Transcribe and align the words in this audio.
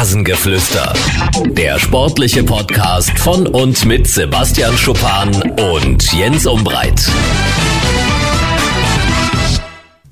Rasengeflüster. 0.00 0.94
Der 1.50 1.78
sportliche 1.78 2.42
Podcast 2.42 3.18
von 3.18 3.46
und 3.46 3.84
mit 3.84 4.06
Sebastian 4.06 4.74
Schuppan 4.78 5.28
und 5.74 6.10
Jens 6.14 6.46
Umbreit. 6.46 7.06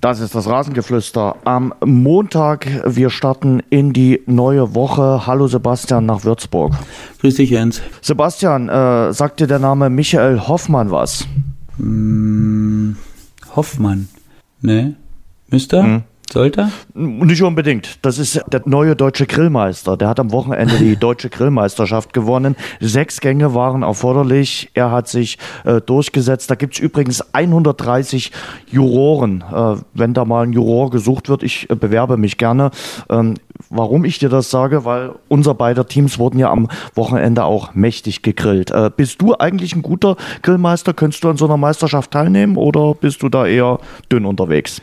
Das 0.02 0.20
ist 0.20 0.34
das 0.34 0.46
Rasengeflüster 0.46 1.36
am 1.44 1.72
Montag. 1.82 2.66
Wir 2.84 3.08
starten 3.08 3.62
in 3.70 3.94
die 3.94 4.20
neue 4.26 4.74
Woche. 4.74 5.26
Hallo 5.26 5.46
Sebastian 5.46 6.04
nach 6.04 6.22
Würzburg. 6.22 6.74
Grüß 7.22 7.36
dich, 7.36 7.48
Jens. 7.48 7.80
Sebastian, 8.02 8.68
äh, 8.68 9.14
sagt 9.14 9.40
dir 9.40 9.46
der 9.46 9.58
Name 9.58 9.88
Michael 9.88 10.38
Hoffmann 10.48 10.90
was? 10.90 11.26
Hm, 11.78 12.94
Hoffmann. 13.56 14.10
Ne? 14.60 14.96
Müsste? 15.48 15.82
Hm. 15.82 16.02
Sollte? 16.30 16.70
Nicht 16.92 17.42
unbedingt. 17.42 18.04
Das 18.04 18.18
ist 18.18 18.42
der 18.52 18.60
neue 18.66 18.94
deutsche 18.94 19.24
Grillmeister. 19.24 19.96
Der 19.96 20.08
hat 20.08 20.20
am 20.20 20.30
Wochenende 20.30 20.76
die 20.76 20.96
deutsche 21.00 21.30
Grillmeisterschaft 21.30 22.12
gewonnen. 22.12 22.54
Sechs 22.80 23.20
Gänge 23.20 23.54
waren 23.54 23.82
erforderlich. 23.82 24.70
Er 24.74 24.90
hat 24.90 25.08
sich 25.08 25.38
äh, 25.64 25.80
durchgesetzt. 25.80 26.50
Da 26.50 26.54
gibt 26.54 26.74
es 26.74 26.80
übrigens 26.80 27.22
130 27.32 28.30
Juroren. 28.70 29.42
Äh, 29.50 29.76
wenn 29.94 30.12
da 30.12 30.26
mal 30.26 30.44
ein 30.44 30.52
Juror 30.52 30.90
gesucht 30.90 31.30
wird, 31.30 31.42
ich 31.42 31.70
äh, 31.70 31.74
bewerbe 31.74 32.18
mich 32.18 32.36
gerne. 32.36 32.72
Ähm, 33.08 33.36
warum 33.70 34.04
ich 34.04 34.18
dir 34.18 34.28
das 34.28 34.50
sage? 34.50 34.84
Weil 34.84 35.12
unser 35.28 35.54
beider 35.54 35.86
Teams 35.86 36.18
wurden 36.18 36.38
ja 36.38 36.50
am 36.50 36.68
Wochenende 36.94 37.44
auch 37.44 37.74
mächtig 37.74 38.20
gegrillt. 38.20 38.70
Äh, 38.70 38.90
bist 38.94 39.22
du 39.22 39.34
eigentlich 39.38 39.74
ein 39.74 39.82
guter 39.82 40.16
Grillmeister? 40.42 40.92
Könntest 40.92 41.24
du 41.24 41.30
an 41.30 41.38
so 41.38 41.46
einer 41.46 41.56
Meisterschaft 41.56 42.10
teilnehmen 42.10 42.58
oder 42.58 42.92
bist 42.92 43.22
du 43.22 43.30
da 43.30 43.46
eher 43.46 43.78
dünn 44.12 44.26
unterwegs? 44.26 44.82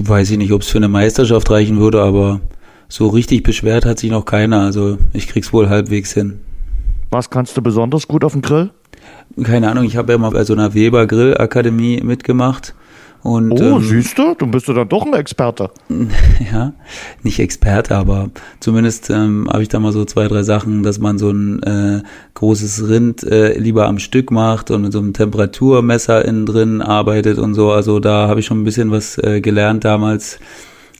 Weiß 0.00 0.30
ich 0.30 0.38
nicht, 0.38 0.52
ob 0.52 0.62
es 0.62 0.68
für 0.68 0.78
eine 0.78 0.88
Meisterschaft 0.88 1.50
reichen 1.50 1.78
würde, 1.78 2.02
aber 2.02 2.40
so 2.88 3.08
richtig 3.08 3.42
beschwert 3.42 3.84
hat 3.84 3.98
sich 3.98 4.10
noch 4.10 4.24
keiner. 4.24 4.60
Also 4.60 4.98
ich 5.12 5.26
krieg's 5.26 5.52
wohl 5.52 5.68
halbwegs 5.68 6.12
hin. 6.12 6.40
Was 7.10 7.30
kannst 7.30 7.56
du 7.56 7.62
besonders 7.62 8.06
gut 8.06 8.24
auf 8.24 8.32
dem 8.32 8.42
Grill? 8.42 8.70
Keine 9.42 9.70
Ahnung, 9.70 9.84
ich 9.84 9.96
habe 9.96 10.12
ja 10.12 10.18
mal 10.18 10.30
bei 10.30 10.44
so 10.44 10.52
einer 10.52 10.74
Weber 10.74 11.06
Grillakademie 11.06 12.00
mitgemacht 12.02 12.74
und, 13.26 13.60
oh, 13.60 13.78
ähm, 13.78 13.82
siehst 13.82 14.16
du, 14.18 14.34
du 14.38 14.46
bist 14.46 14.68
du 14.68 14.72
dann 14.72 14.88
doch 14.88 15.04
ein 15.04 15.12
Experte. 15.12 15.70
Ja, 16.52 16.74
nicht 17.24 17.40
Experte, 17.40 17.96
aber 17.96 18.30
zumindest 18.60 19.10
ähm, 19.10 19.48
habe 19.52 19.64
ich 19.64 19.68
da 19.68 19.80
mal 19.80 19.90
so 19.90 20.04
zwei, 20.04 20.28
drei 20.28 20.44
Sachen, 20.44 20.84
dass 20.84 21.00
man 21.00 21.18
so 21.18 21.30
ein 21.30 21.60
äh, 21.64 22.02
großes 22.34 22.88
Rind 22.88 23.24
äh, 23.24 23.58
lieber 23.58 23.88
am 23.88 23.98
Stück 23.98 24.30
macht 24.30 24.70
und 24.70 24.82
mit 24.82 24.92
so 24.92 25.00
einem 25.00 25.12
Temperaturmesser 25.12 26.24
innen 26.24 26.46
drin 26.46 26.82
arbeitet 26.82 27.38
und 27.38 27.54
so. 27.54 27.72
Also 27.72 27.98
da 27.98 28.28
habe 28.28 28.38
ich 28.38 28.46
schon 28.46 28.60
ein 28.60 28.64
bisschen 28.64 28.92
was 28.92 29.18
äh, 29.18 29.40
gelernt 29.40 29.84
damals, 29.84 30.38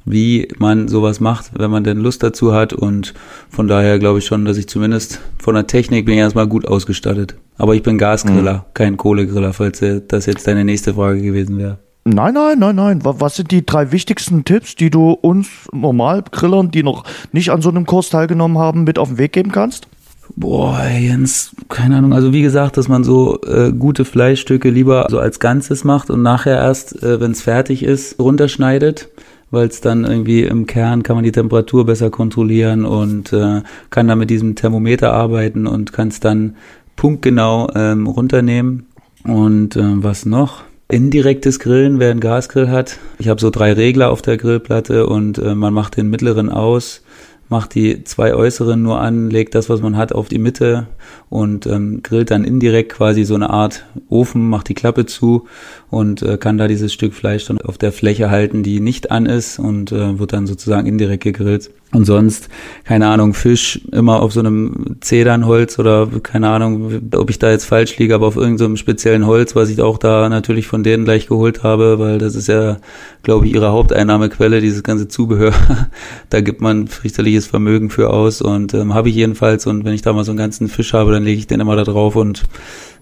wie 0.04 0.48
man 0.58 0.88
sowas 0.88 1.20
macht, 1.20 1.52
wenn 1.56 1.70
man 1.70 1.84
denn 1.84 1.98
Lust 1.98 2.24
dazu 2.24 2.52
hat. 2.52 2.72
Und 2.72 3.14
von 3.50 3.69
daher 3.69 4.00
glaube 4.00 4.19
ich 4.19 4.27
schon, 4.27 4.44
dass 4.44 4.56
ich 4.56 4.69
zumindest 4.69 5.20
von 5.38 5.54
der 5.54 5.69
Technik 5.69 6.06
bin 6.06 6.14
ich 6.14 6.20
erstmal 6.20 6.48
gut 6.48 6.66
ausgestattet. 6.66 7.36
Aber 7.56 7.77
ich 7.77 7.84
bin 7.84 7.98
Gasgriller, 7.98 8.54
mhm. 8.54 8.74
kein 8.74 8.97
Kohlegriller, 8.97 9.52
falls 9.52 9.84
das 10.08 10.27
jetzt 10.27 10.48
deine 10.48 10.64
nächste 10.64 10.94
Frage 10.94 11.22
gewesen 11.22 11.56
wäre. 11.56 11.85
Nein, 12.08 12.34
nein, 12.34 12.60
nein, 12.60 12.76
nein. 12.76 13.00
Was 13.02 13.34
sind 13.34 13.50
die 13.50 13.66
drei 13.66 13.90
wichtigsten 13.90 14.44
Tipps, 14.44 14.76
die 14.76 14.90
du 14.90 15.10
uns 15.10 15.48
normal 15.72 16.22
Grillern, 16.30 16.70
die 16.70 16.84
noch 16.84 17.02
nicht 17.32 17.50
an 17.50 17.62
so 17.62 17.68
einem 17.68 17.84
Kurs 17.84 18.10
teilgenommen 18.10 18.58
haben, 18.58 18.84
mit 18.84 19.00
auf 19.00 19.08
den 19.08 19.18
Weg 19.18 19.32
geben 19.32 19.50
kannst? 19.50 19.88
Boah, 20.36 20.80
Jens, 20.86 21.50
keine 21.68 21.96
Ahnung. 21.96 22.12
Also 22.12 22.32
wie 22.32 22.42
gesagt, 22.42 22.76
dass 22.76 22.86
man 22.86 23.02
so 23.02 23.40
äh, 23.42 23.72
gute 23.72 24.04
Fleischstücke 24.04 24.70
lieber 24.70 25.08
so 25.10 25.18
als 25.18 25.40
Ganzes 25.40 25.82
macht 25.82 26.08
und 26.08 26.22
nachher 26.22 26.54
erst, 26.54 27.02
äh, 27.02 27.20
wenn 27.20 27.32
es 27.32 27.42
fertig 27.42 27.82
ist, 27.82 28.20
runterschneidet, 28.20 29.08
weil 29.50 29.66
es 29.66 29.80
dann 29.80 30.04
irgendwie 30.04 30.44
im 30.44 30.66
Kern 30.66 31.02
kann 31.02 31.16
man 31.16 31.24
die 31.24 31.32
Temperatur 31.32 31.86
besser 31.86 32.10
kontrollieren 32.10 32.84
und 32.84 33.32
äh, 33.32 33.62
kann 33.91 34.06
dann 34.06 34.20
mit 34.20 34.30
diesem 34.30 34.54
Thermometer 34.54 35.12
arbeiten 35.12 35.66
und 35.66 35.92
kann 35.92 36.06
es 36.06 36.20
dann 36.20 36.54
punktgenau 36.94 37.69
ähm, 37.75 38.06
runternehmen. 38.06 38.86
Und 39.25 39.75
äh, 39.75 40.04
was 40.04 40.25
noch? 40.25 40.62
Indirektes 40.88 41.58
Grillen, 41.58 41.98
wer 41.98 42.10
einen 42.10 42.20
Gasgrill 42.20 42.70
hat. 42.70 42.98
Ich 43.19 43.28
habe 43.28 43.41
so 43.41 43.50
drei 43.50 43.72
Regler 43.72 44.10
auf 44.10 44.22
der 44.22 44.36
Grillplatte 44.36 45.06
und 45.06 45.38
äh, 45.38 45.54
man 45.54 45.74
macht 45.74 45.97
den 45.97 46.08
mittleren 46.08 46.48
aus, 46.48 47.02
macht 47.48 47.74
die 47.74 48.04
zwei 48.04 48.34
äußeren 48.34 48.80
nur 48.80 49.00
an, 49.00 49.30
legt 49.30 49.54
das, 49.54 49.69
was 49.69 49.80
man 49.80 49.96
hat, 49.96 50.12
auf 50.12 50.28
die 50.28 50.38
Mitte 50.38 50.86
und 51.28 51.66
ähm, 51.66 52.02
grillt 52.02 52.30
dann 52.30 52.44
indirekt 52.44 52.92
quasi 52.92 53.25
so 53.25 53.34
eine 53.34 53.50
Art 53.50 53.84
Ofen, 54.08 54.48
macht 54.48 54.69
die 54.69 54.75
Klappe 54.75 55.06
zu 55.06 55.46
und 55.91 56.22
äh, 56.22 56.38
kann 56.38 56.58
da 56.58 56.69
dieses 56.69 56.92
Stück 56.92 57.14
Fleisch 57.14 57.46
dann 57.46 57.60
auf 57.60 57.78
der 57.78 57.92
Fläche 57.92 58.30
halten, 58.30 58.62
die 58.62 58.78
nicht 58.78 59.10
an 59.10 59.26
ist 59.26 59.58
und 59.58 59.91
äh, 59.91 60.19
wird 60.19 60.32
dann 60.32 60.46
sozusagen 60.46 60.86
indirekt 60.86 61.25
gegrillt. 61.25 61.70
Und 61.92 62.04
sonst, 62.04 62.48
keine 62.84 63.06
Ahnung, 63.06 63.32
Fisch 63.32 63.80
immer 63.92 64.20
auf 64.20 64.32
so 64.32 64.41
einem 64.41 64.97
Zedernholz 65.00 65.78
oder 65.78 66.08
keine 66.20 66.48
Ahnung, 66.48 67.00
ob 67.14 67.30
ich 67.30 67.38
da 67.38 67.50
jetzt 67.50 67.64
falsch 67.64 67.97
liege, 67.97 68.14
aber 68.14 68.26
auf 68.26 68.36
irgendeinem 68.36 68.72
so 68.72 68.76
speziellen 68.76 69.24
Holz, 69.24 69.54
was 69.54 69.70
ich 69.70 69.80
auch 69.80 69.96
da 69.96 70.28
natürlich 70.28 70.66
von 70.66 70.82
denen 70.82 71.04
gleich 71.04 71.28
geholt 71.28 71.62
habe, 71.62 72.00
weil 72.00 72.19
das 72.19 72.34
ist 72.34 72.48
ja, 72.48 72.78
glaube 73.22 73.46
ich, 73.46 73.54
ihre 73.54 73.70
Haupteinnahmequelle, 73.70 74.60
dieses 74.60 74.82
ganze 74.82 75.06
Zubehör. 75.06 75.52
da 76.28 76.41
gibt 76.41 76.60
man 76.60 76.88
fürchterliches 76.88 77.46
Vermögen 77.46 77.88
für 77.88 78.10
aus 78.10 78.42
und 78.42 78.75
ähm, 78.75 78.92
habe 78.92 79.08
ich 79.08 79.14
jedenfalls. 79.14 79.66
Und 79.66 79.84
wenn 79.84 79.94
ich 79.94 80.02
da 80.02 80.12
mal 80.12 80.25
so 80.25 80.32
einen 80.32 80.38
ganzen 80.38 80.69
Fisch 80.69 80.92
habe, 80.92 81.12
dann 81.12 81.22
lege 81.22 81.38
ich 81.38 81.46
den 81.46 81.60
immer 81.60 81.76
da 81.76 81.84
drauf 81.84 82.16
und 82.16 82.42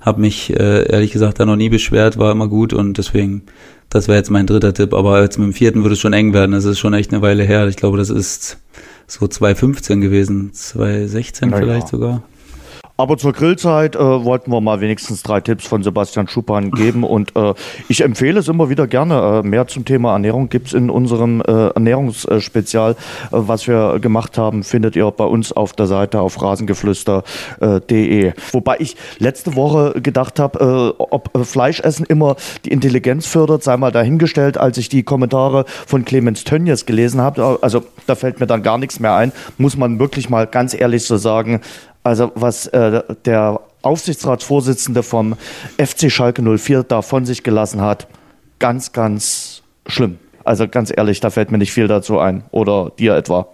habe 0.04 0.20
mich 0.20 0.50
äh, 0.50 0.86
ehrlich 0.86 1.12
gesagt 1.12 1.40
da 1.40 1.46
noch 1.46 1.56
nie 1.56 1.70
beschwert, 1.70 2.18
war 2.18 2.30
immer 2.30 2.46
gut 2.46 2.74
und 2.74 2.98
deswegen, 2.98 3.42
das 3.88 4.06
wäre 4.06 4.18
jetzt 4.18 4.30
mein 4.30 4.46
dritter 4.46 4.74
Tipp. 4.74 4.92
Aber 4.92 5.22
jetzt 5.22 5.38
mit 5.38 5.46
dem 5.46 5.52
vierten 5.54 5.82
würde 5.82 5.94
es 5.94 6.00
schon 6.00 6.12
eng 6.12 6.34
werden. 6.34 6.52
Das 6.52 6.66
ist 6.66 6.78
schon 6.78 6.92
echt 6.92 7.12
eine 7.12 7.22
Weile 7.22 7.42
her. 7.42 7.66
Ich 7.68 7.76
glaube, 7.76 7.96
das 7.96 8.10
ist 8.10 8.58
so 9.06 9.26
2015 9.26 10.02
gewesen, 10.02 10.52
2016 10.52 11.48
naja. 11.48 11.62
vielleicht 11.62 11.88
sogar. 11.88 12.22
Aber 12.96 13.18
zur 13.18 13.32
Grillzeit 13.32 13.96
äh, 13.96 13.98
wollten 13.98 14.52
wir 14.52 14.60
mal 14.60 14.80
wenigstens 14.80 15.24
drei 15.24 15.40
Tipps 15.40 15.66
von 15.66 15.82
Sebastian 15.82 16.28
Schuppan 16.28 16.70
geben. 16.70 17.02
Und 17.14 17.34
äh, 17.34 17.54
ich 17.88 18.02
empfehle 18.02 18.38
es 18.38 18.46
immer 18.46 18.70
wieder 18.70 18.86
gerne. 18.86 19.42
Äh, 19.42 19.46
mehr 19.46 19.66
zum 19.66 19.84
Thema 19.84 20.12
Ernährung 20.12 20.48
gibt's 20.48 20.72
in 20.72 20.90
unserem 20.90 21.40
äh, 21.40 21.70
Ernährungsspezial, 21.70 22.92
äh, 22.92 22.96
was 23.30 23.66
wir 23.66 23.98
gemacht 23.98 24.38
haben, 24.38 24.62
findet 24.62 24.94
ihr 24.94 25.10
bei 25.10 25.24
uns 25.24 25.50
auf 25.50 25.72
der 25.72 25.86
Seite 25.86 26.20
auf 26.20 26.40
rasengeflüster.de. 26.40 28.32
Wobei 28.52 28.76
ich 28.78 28.96
letzte 29.18 29.56
Woche 29.56 30.00
gedacht 30.00 30.38
habe, 30.38 30.94
äh, 30.96 31.02
ob 31.02 31.30
Fleischessen 31.44 32.06
immer 32.06 32.36
die 32.64 32.70
Intelligenz 32.70 33.26
fördert, 33.26 33.64
sei 33.64 33.76
mal 33.76 33.90
dahingestellt, 33.90 34.56
als 34.56 34.78
ich 34.78 34.88
die 34.88 35.02
Kommentare 35.02 35.64
von 35.66 36.04
Clemens 36.04 36.44
Tönjes 36.44 36.86
gelesen 36.86 37.20
habe. 37.20 37.58
Also 37.60 37.82
da 38.06 38.14
fällt 38.14 38.38
mir 38.38 38.46
dann 38.46 38.62
gar 38.62 38.78
nichts 38.78 39.00
mehr 39.00 39.16
ein. 39.16 39.32
Muss 39.58 39.76
man 39.76 39.98
wirklich 39.98 40.30
mal 40.30 40.46
ganz 40.46 40.74
ehrlich 40.74 41.04
so 41.04 41.16
sagen. 41.16 41.60
Also 42.04 42.30
was 42.34 42.66
äh, 42.68 43.02
der 43.24 43.60
Aufsichtsratsvorsitzende 43.82 45.02
vom 45.02 45.36
FC 45.78 46.10
Schalke 46.10 46.42
04 46.42 46.84
da 46.84 47.02
von 47.02 47.24
sich 47.24 47.42
gelassen 47.42 47.80
hat, 47.80 48.06
ganz, 48.58 48.92
ganz 48.92 49.62
schlimm. 49.86 50.18
Also 50.44 50.68
ganz 50.68 50.92
ehrlich, 50.94 51.20
da 51.20 51.30
fällt 51.30 51.50
mir 51.50 51.58
nicht 51.58 51.72
viel 51.72 51.88
dazu 51.88 52.18
ein. 52.18 52.44
Oder 52.50 52.92
dir 52.98 53.16
etwa? 53.16 53.48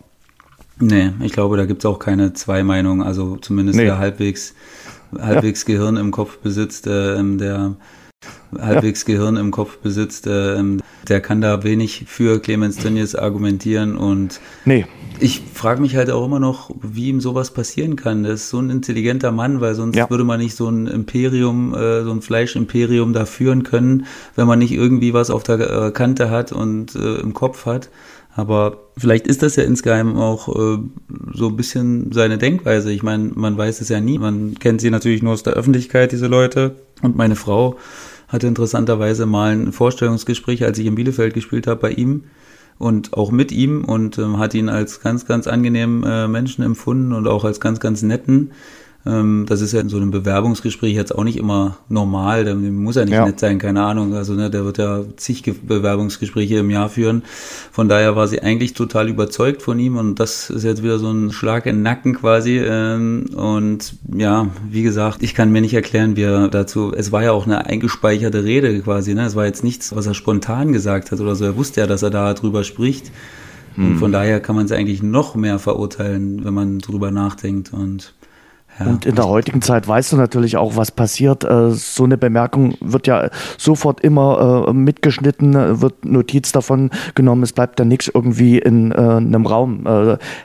Nee, 0.81 1.13
ich 1.21 1.33
glaube, 1.33 1.57
da 1.57 1.67
gibt 1.67 1.83
es 1.83 1.87
auch 1.87 1.99
keine 1.99 2.33
zwei 2.33 2.65
Meinungen. 2.65 3.03
Also 3.03 3.37
zumindest 3.37 3.79
nee. 3.79 3.85
der 3.85 3.99
halbwegs, 3.99 4.55
halbwegs 5.17 5.63
ja. 5.67 5.75
Gehirn 5.75 5.97
im 5.97 6.11
Kopf 6.11 6.39
besitzt, 6.39 6.87
äh, 6.87 7.23
der 7.37 7.77
halbwegs 8.59 9.07
ja. 9.07 9.15
Gehirn 9.15 9.37
im 9.37 9.51
Kopf 9.51 9.79
besitzt, 9.79 10.27
äh, 10.27 10.63
der 11.09 11.21
kann 11.21 11.41
da 11.41 11.63
wenig 11.65 12.05
für 12.07 12.41
Clemens 12.41 12.77
Tönnies 12.77 13.15
argumentieren 13.15 13.97
und 13.97 14.41
nee. 14.65 14.87
ich 15.19 15.43
frage 15.55 15.81
mich 15.81 15.97
halt 15.97 16.11
auch 16.11 16.25
immer 16.25 16.41
noch, 16.41 16.71
wie 16.83 17.09
ihm 17.09 17.21
sowas 17.21 17.53
passieren 17.53 17.97
kann. 17.97 18.23
Der 18.23 18.35
ist 18.35 18.51
so 18.51 18.59
ein 18.59 18.71
intelligenter 18.71 19.33
Mann, 19.33 19.61
weil 19.61 19.75
sonst 19.75 19.97
ja. 19.97 20.11
würde 20.11 20.25
man 20.25 20.41
nicht 20.41 20.55
so 20.55 20.69
ein 20.69 20.87
Imperium, 20.87 21.75
äh, 21.75 22.03
so 22.03 22.11
ein 22.11 22.23
Fleischimperium 22.23 23.13
da 23.13 23.25
führen 23.25 23.63
können, 23.63 24.07
wenn 24.37 24.47
man 24.47 24.59
nicht 24.59 24.73
irgendwie 24.73 25.15
was 25.15 25.31
auf 25.31 25.43
der 25.43 25.59
äh, 25.59 25.91
Kante 25.91 26.31
hat 26.31 26.53
und 26.53 26.95
äh, 26.95 27.17
im 27.17 27.35
Kopf 27.35 27.67
hat. 27.67 27.89
Aber 28.37 28.79
vielleicht 28.97 29.27
ist 29.27 29.43
das 29.43 29.57
ja 29.57 29.65
insgeheim 29.65 30.17
auch 30.17 30.49
äh, 30.49 30.79
so 31.35 31.49
ein 31.49 31.57
bisschen 31.57 32.13
seine 32.13 32.39
Denkweise. 32.39 32.93
Ich 32.93 33.03
meine, 33.03 33.33
man 33.35 33.59
weiß 33.59 33.81
es 33.81 33.89
ja 33.89 34.01
nie. 34.01 34.19
Man 34.19 34.55
kennt 34.55 34.81
sie 34.81 34.91
natürlich 34.91 35.23
nur 35.23 35.33
aus 35.33 35.43
der 35.43 35.55
Öffentlichkeit, 35.55 36.13
diese 36.13 36.29
Leute. 36.29 36.77
Und 37.03 37.17
meine 37.17 37.35
Frau 37.35 37.77
hatte 38.31 38.47
interessanterweise 38.47 39.27
mal 39.27 39.53
ein 39.53 39.73
Vorstellungsgespräch, 39.73 40.65
als 40.65 40.79
ich 40.79 40.87
in 40.87 40.95
Bielefeld 40.95 41.35
gespielt 41.35 41.67
habe, 41.67 41.81
bei 41.81 41.91
ihm 41.91 42.25
und 42.79 43.13
auch 43.13 43.31
mit 43.31 43.53
ihm 43.53 43.85
und 43.85 44.17
ähm, 44.19 44.39
hat 44.39 44.55
ihn 44.55 44.71
als 44.71 45.01
ganz, 45.01 45.27
ganz 45.27 45.47
angenehmen 45.47 46.03
äh, 46.05 46.29
Menschen 46.29 46.65
empfunden 46.65 47.13
und 47.13 47.27
auch 47.27 47.45
als 47.45 47.61
ganz, 47.61 47.79
ganz 47.79 48.03
netten. 48.03 48.53
Ähm, 49.07 49.47
das 49.49 49.63
ist 49.63 49.73
ja 49.73 49.81
in 49.81 49.89
so 49.89 49.97
einem 49.97 50.11
Bewerbungsgespräch 50.11 50.95
jetzt 50.95 51.15
auch 51.15 51.25
nicht 51.25 51.39
immer 51.39 51.79
normal. 51.89 52.45
Der 52.45 52.55
muss 52.55 52.97
ja 52.97 53.05
nicht 53.05 53.15
ja. 53.15 53.25
nett 53.25 53.41
sein, 53.41 53.59
keine 53.59 53.83
Ahnung. 53.83 54.15
Also 54.15 54.35
ne, 54.35 54.51
der 54.51 54.65
wird 54.65 54.79
ja 54.79 55.03
zig 55.17 55.43
Bewerbungsgespräche 55.63 56.59
im 56.59 56.71
Jahr 56.71 56.91
führen. 56.91 57.23
Von 57.73 57.89
daher 57.89 58.15
war 58.15 58.29
sie 58.29 58.43
eigentlich 58.43 58.75
total 58.75 59.09
überzeugt 59.09 59.63
von 59.63 59.79
ihm 59.79 59.97
und 59.97 60.21
das 60.21 60.51
ist 60.51 60.65
jetzt 60.65 60.83
wieder 60.83 60.99
so 60.99 61.11
ein 61.11 61.33
Schlag 61.33 61.65
in 61.67 61.77
den 61.77 61.83
Nacken 61.83 62.15
quasi. 62.15 62.59
Ähm, 62.59 63.27
und 63.35 63.95
ja, 64.15 64.49
wie 64.69 64.83
gesagt, 64.83 65.23
ich 65.23 65.35
kann 65.35 65.51
mir 65.51 65.63
nicht 65.63 65.75
erklären, 65.75 66.17
wie 66.17 66.23
er 66.23 66.49
dazu. 66.49 66.93
Es 66.95 67.11
war 67.11 67.23
ja 67.23 67.33
auch 67.33 67.47
eine 67.47 67.65
eingespeicherte 67.67 68.45
Rede 68.45 68.81
quasi. 68.81 69.15
Ne? 69.15 69.25
Es 69.25 69.35
war 69.35 69.47
jetzt 69.47 69.65
nichts, 69.65 69.97
was 69.97 70.07
er 70.07 70.15
spontan 70.15 70.73
gesagt 70.73 71.11
hat 71.11 71.21
oder 71.21 71.35
so. 71.37 71.45
Er 71.47 71.57
wusste 71.57 71.81
ja, 71.81 71.87
dass 71.87 72.03
er 72.03 72.11
da 72.11 72.35
drüber 72.35 72.65
spricht. 72.65 73.11
Und 73.77 73.99
von 73.99 74.13
daher 74.13 74.41
kann 74.41 74.57
man 74.57 74.67
es 74.67 74.73
eigentlich 74.73 75.03
noch 75.03 75.37
mehr 75.37 75.59
verurteilen, 75.59 76.45
wenn 76.45 76.53
man 76.53 76.81
drüber 76.81 77.11
nachdenkt. 77.11 77.73
Und 77.73 78.13
Und 78.85 79.07
in 79.07 79.15
der 79.15 79.29
heutigen 79.29 79.63
Zeit 79.63 79.87
weißt 79.87 80.13
du 80.13 80.17
natürlich 80.17 80.57
auch, 80.57 80.77
was 80.77 80.91
passiert. 80.91 81.45
Äh, 81.45 81.71
so 81.71 82.05
eine 82.05 82.17
Bemerkung 82.17 82.75
wird 82.81 83.07
ja 83.07 83.31
sofort 83.59 84.01
immer 84.01 84.67
äh, 84.69 84.73
mitgeschnitten, 84.73 85.81
wird 85.81 86.05
Notiz 86.05 86.53
davon 86.53 86.91
genommen. 87.15 87.43
Es 87.43 87.53
bleibt 87.53 87.79
ja 87.79 87.85
nichts 87.85 88.11
irgendwie 88.13 88.59
in 88.59 88.93
äh, 88.93 88.95
einem 88.95 89.47
Raum 89.47 89.87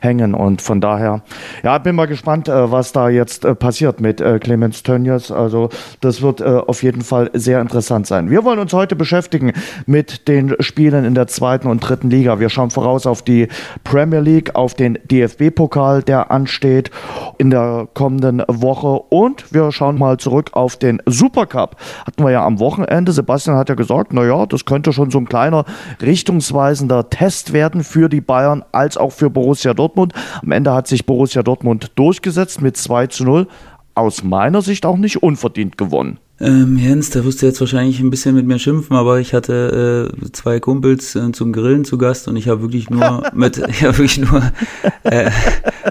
hängen. 0.02 0.34
Und 0.34 0.62
von 0.62 0.82
daher, 0.82 1.22
ja, 1.64 1.78
bin 1.78 1.96
mal 1.96 2.08
gespannt, 2.08 2.48
was 2.48 2.92
da 2.92 3.10
jetzt 3.10 3.42
passiert 3.60 4.00
mit 4.00 4.24
Clemens 4.42 4.84
Tönnies. 4.84 5.32
Also 5.32 5.70
das 6.02 6.22
wird 6.22 6.42
auf 6.42 6.84
jeden 6.84 7.02
Fall 7.02 7.30
sehr 7.34 7.62
interessant 7.62 8.08
sein. 8.08 8.30
Wir 8.30 8.44
wollen 8.44 8.60
uns 8.60 8.74
heute 8.74 8.96
beschäftigen 8.96 9.54
mit 9.86 10.28
den 10.28 10.56
Spielen 10.60 11.06
in 11.06 11.16
der 11.16 11.28
zweiten 11.28 11.68
und 11.68 11.80
dritten 11.80 12.10
Liga. 12.10 12.40
Wir 12.40 12.50
schauen 12.50 12.72
voraus 12.72 13.06
auf 13.06 13.22
die 13.22 13.48
Premier 13.84 14.20
League, 14.20 14.56
auf 14.56 14.74
den 14.74 14.98
DFB-Pokal, 15.04 16.04
der 16.04 16.32
ansteht 16.32 16.92
in 17.38 17.50
der 17.50 17.88
kommenden 17.94 18.25
kommenden 18.26 18.62
Woche. 18.62 18.88
Und 19.10 19.54
wir 19.54 19.72
schauen 19.72 19.98
mal 19.98 20.18
zurück 20.18 20.52
auf 20.54 20.78
den 20.78 21.02
Supercup. 21.06 21.76
Hatten 22.06 22.24
wir 22.24 22.32
ja 22.32 22.46
am 22.46 22.60
Wochenende. 22.60 23.12
Sebastian 23.12 23.58
hat 23.58 23.70
ja 23.70 23.76
gesagt, 23.76 24.14
naja, 24.14 24.46
das 24.46 24.66
könnte 24.66 24.94
schon 24.94 25.12
so 25.12 25.18
ein 25.20 25.28
kleiner 25.28 25.66
richtungsweisender 26.02 27.10
Test 27.10 27.54
werden 27.54 27.84
für 27.84 28.10
die 28.10 28.22
Bayern 28.22 28.64
als 28.72 28.98
auch 28.98 29.12
für 29.12 29.30
Borussia 29.30 29.74
Dortmund. 29.74 30.14
Am 30.42 30.52
Ende 30.52 30.74
hat 30.74 30.88
sich 30.88 31.06
Borussia 31.06 31.44
Dortmund 31.44 31.92
durchgesetzt 31.96 32.62
mit 32.62 32.78
2 32.78 33.08
zu 33.08 33.24
0. 33.24 33.48
Aus 33.94 34.24
meiner 34.24 34.62
Sicht 34.62 34.86
auch 34.86 34.98
nicht 34.98 35.24
unverdient 35.24 35.78
gewonnen. 35.78 36.20
Ähm, 36.42 36.78
Jens, 36.78 37.12
da 37.12 37.24
wirst 37.24 37.42
du 37.42 37.46
jetzt 37.46 37.62
wahrscheinlich 37.62 38.02
ein 38.02 38.10
bisschen 38.10 38.36
mit 38.36 38.46
mir 38.46 38.60
schimpfen, 38.60 38.98
aber 38.98 39.22
ich 39.22 39.34
hatte 39.34 40.12
äh, 40.22 40.32
zwei 40.34 40.60
Kumpels 40.60 41.16
äh, 41.16 41.32
zum 41.32 41.54
Grillen 41.54 41.86
zu 41.86 41.98
Gast 41.98 42.28
und 42.28 42.36
ich 42.36 42.50
habe 42.50 42.62
wirklich 42.62 42.90
nur 42.90 43.24
mit, 43.34 43.58
habe 43.58 43.98
wirklich 43.98 44.18
nur, 44.18 44.42
äh, 45.04 45.32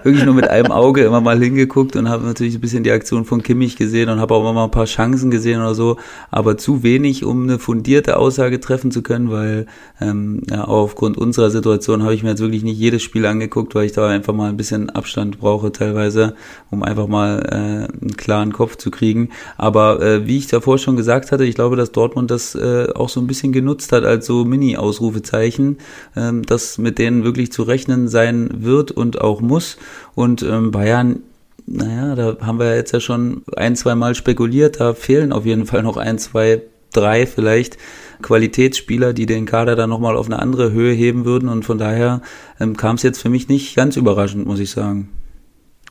wirklich 0.02 0.26
nur 0.26 0.34
mit 0.34 0.48
einem 0.48 0.70
Auge 0.70 1.02
immer 1.02 1.22
mal 1.22 1.38
hingeguckt 1.38 1.96
und 1.96 2.10
habe 2.10 2.26
natürlich 2.26 2.56
ein 2.56 2.60
bisschen 2.60 2.84
die 2.84 2.90
Aktion 2.90 3.24
von 3.24 3.42
Kimmich 3.42 3.76
gesehen 3.76 4.10
und 4.10 4.20
habe 4.20 4.34
auch 4.34 4.42
immer 4.42 4.52
mal 4.52 4.64
ein 4.64 4.70
paar 4.70 4.84
Chancen 4.84 5.30
gesehen 5.30 5.60
oder 5.60 5.74
so, 5.74 5.96
aber 6.30 6.58
zu 6.58 6.82
wenig, 6.82 7.24
um 7.24 7.44
eine 7.44 7.58
fundierte 7.58 8.18
Aussage 8.18 8.60
treffen 8.60 8.90
zu 8.90 9.00
können, 9.00 9.30
weil 9.30 9.64
ähm, 9.98 10.42
ja, 10.50 10.64
auch 10.64 10.84
aufgrund 10.84 11.16
unserer 11.16 11.48
Situation 11.48 12.02
habe 12.02 12.14
ich 12.14 12.22
mir 12.22 12.30
jetzt 12.30 12.40
wirklich 12.40 12.64
nicht 12.64 12.78
jedes 12.78 13.02
Spiel 13.02 13.24
angeguckt, 13.24 13.74
weil 13.74 13.86
ich 13.86 13.92
da 13.92 14.08
einfach 14.08 14.34
mal 14.34 14.50
ein 14.50 14.58
bisschen 14.58 14.90
Abstand 14.90 15.38
brauche 15.38 15.72
teilweise, 15.72 16.34
um 16.70 16.82
einfach 16.82 17.06
mal 17.06 17.38
äh, 17.46 17.54
einen 18.02 18.16
klaren 18.18 18.52
Kopf 18.52 18.76
zu 18.76 18.90
kriegen. 18.90 19.30
Aber 19.56 20.02
äh, 20.02 20.26
wie 20.26 20.33
wie 20.34 20.38
ich 20.38 20.48
davor 20.48 20.78
schon 20.78 20.96
gesagt 20.96 21.30
hatte, 21.30 21.44
ich 21.44 21.54
glaube, 21.54 21.76
dass 21.76 21.92
Dortmund 21.92 22.28
das 22.28 22.56
äh, 22.56 22.88
auch 22.92 23.08
so 23.08 23.20
ein 23.20 23.28
bisschen 23.28 23.52
genutzt 23.52 23.92
hat 23.92 24.02
als 24.02 24.26
so 24.26 24.44
Mini-Ausrufezeichen, 24.44 25.78
ähm, 26.16 26.42
dass 26.42 26.76
mit 26.76 26.98
denen 26.98 27.22
wirklich 27.22 27.52
zu 27.52 27.62
rechnen 27.62 28.08
sein 28.08 28.50
wird 28.52 28.90
und 28.90 29.20
auch 29.20 29.40
muss. 29.40 29.76
Und 30.16 30.42
ähm, 30.42 30.72
Bayern 30.72 31.22
naja, 31.66 32.16
da 32.16 32.36
haben 32.40 32.58
wir 32.58 32.74
jetzt 32.74 32.92
ja 32.92 32.98
schon 32.98 33.42
ein, 33.56 33.76
zwei 33.76 33.94
Mal 33.94 34.16
spekuliert. 34.16 34.80
Da 34.80 34.92
fehlen 34.92 35.32
auf 35.32 35.46
jeden 35.46 35.66
Fall 35.66 35.84
noch 35.84 35.96
ein, 35.96 36.18
zwei, 36.18 36.62
drei 36.92 37.26
vielleicht 37.26 37.78
Qualitätsspieler, 38.20 39.12
die 39.12 39.26
den 39.26 39.46
Kader 39.46 39.76
dann 39.76 39.88
nochmal 39.88 40.16
auf 40.16 40.26
eine 40.26 40.40
andere 40.40 40.72
Höhe 40.72 40.92
heben 40.92 41.24
würden. 41.24 41.48
Und 41.48 41.64
von 41.64 41.78
daher 41.78 42.22
ähm, 42.58 42.76
kam 42.76 42.96
es 42.96 43.04
jetzt 43.04 43.22
für 43.22 43.30
mich 43.30 43.48
nicht 43.48 43.76
ganz 43.76 43.96
überraschend, 43.96 44.46
muss 44.46 44.58
ich 44.58 44.72
sagen. 44.72 45.10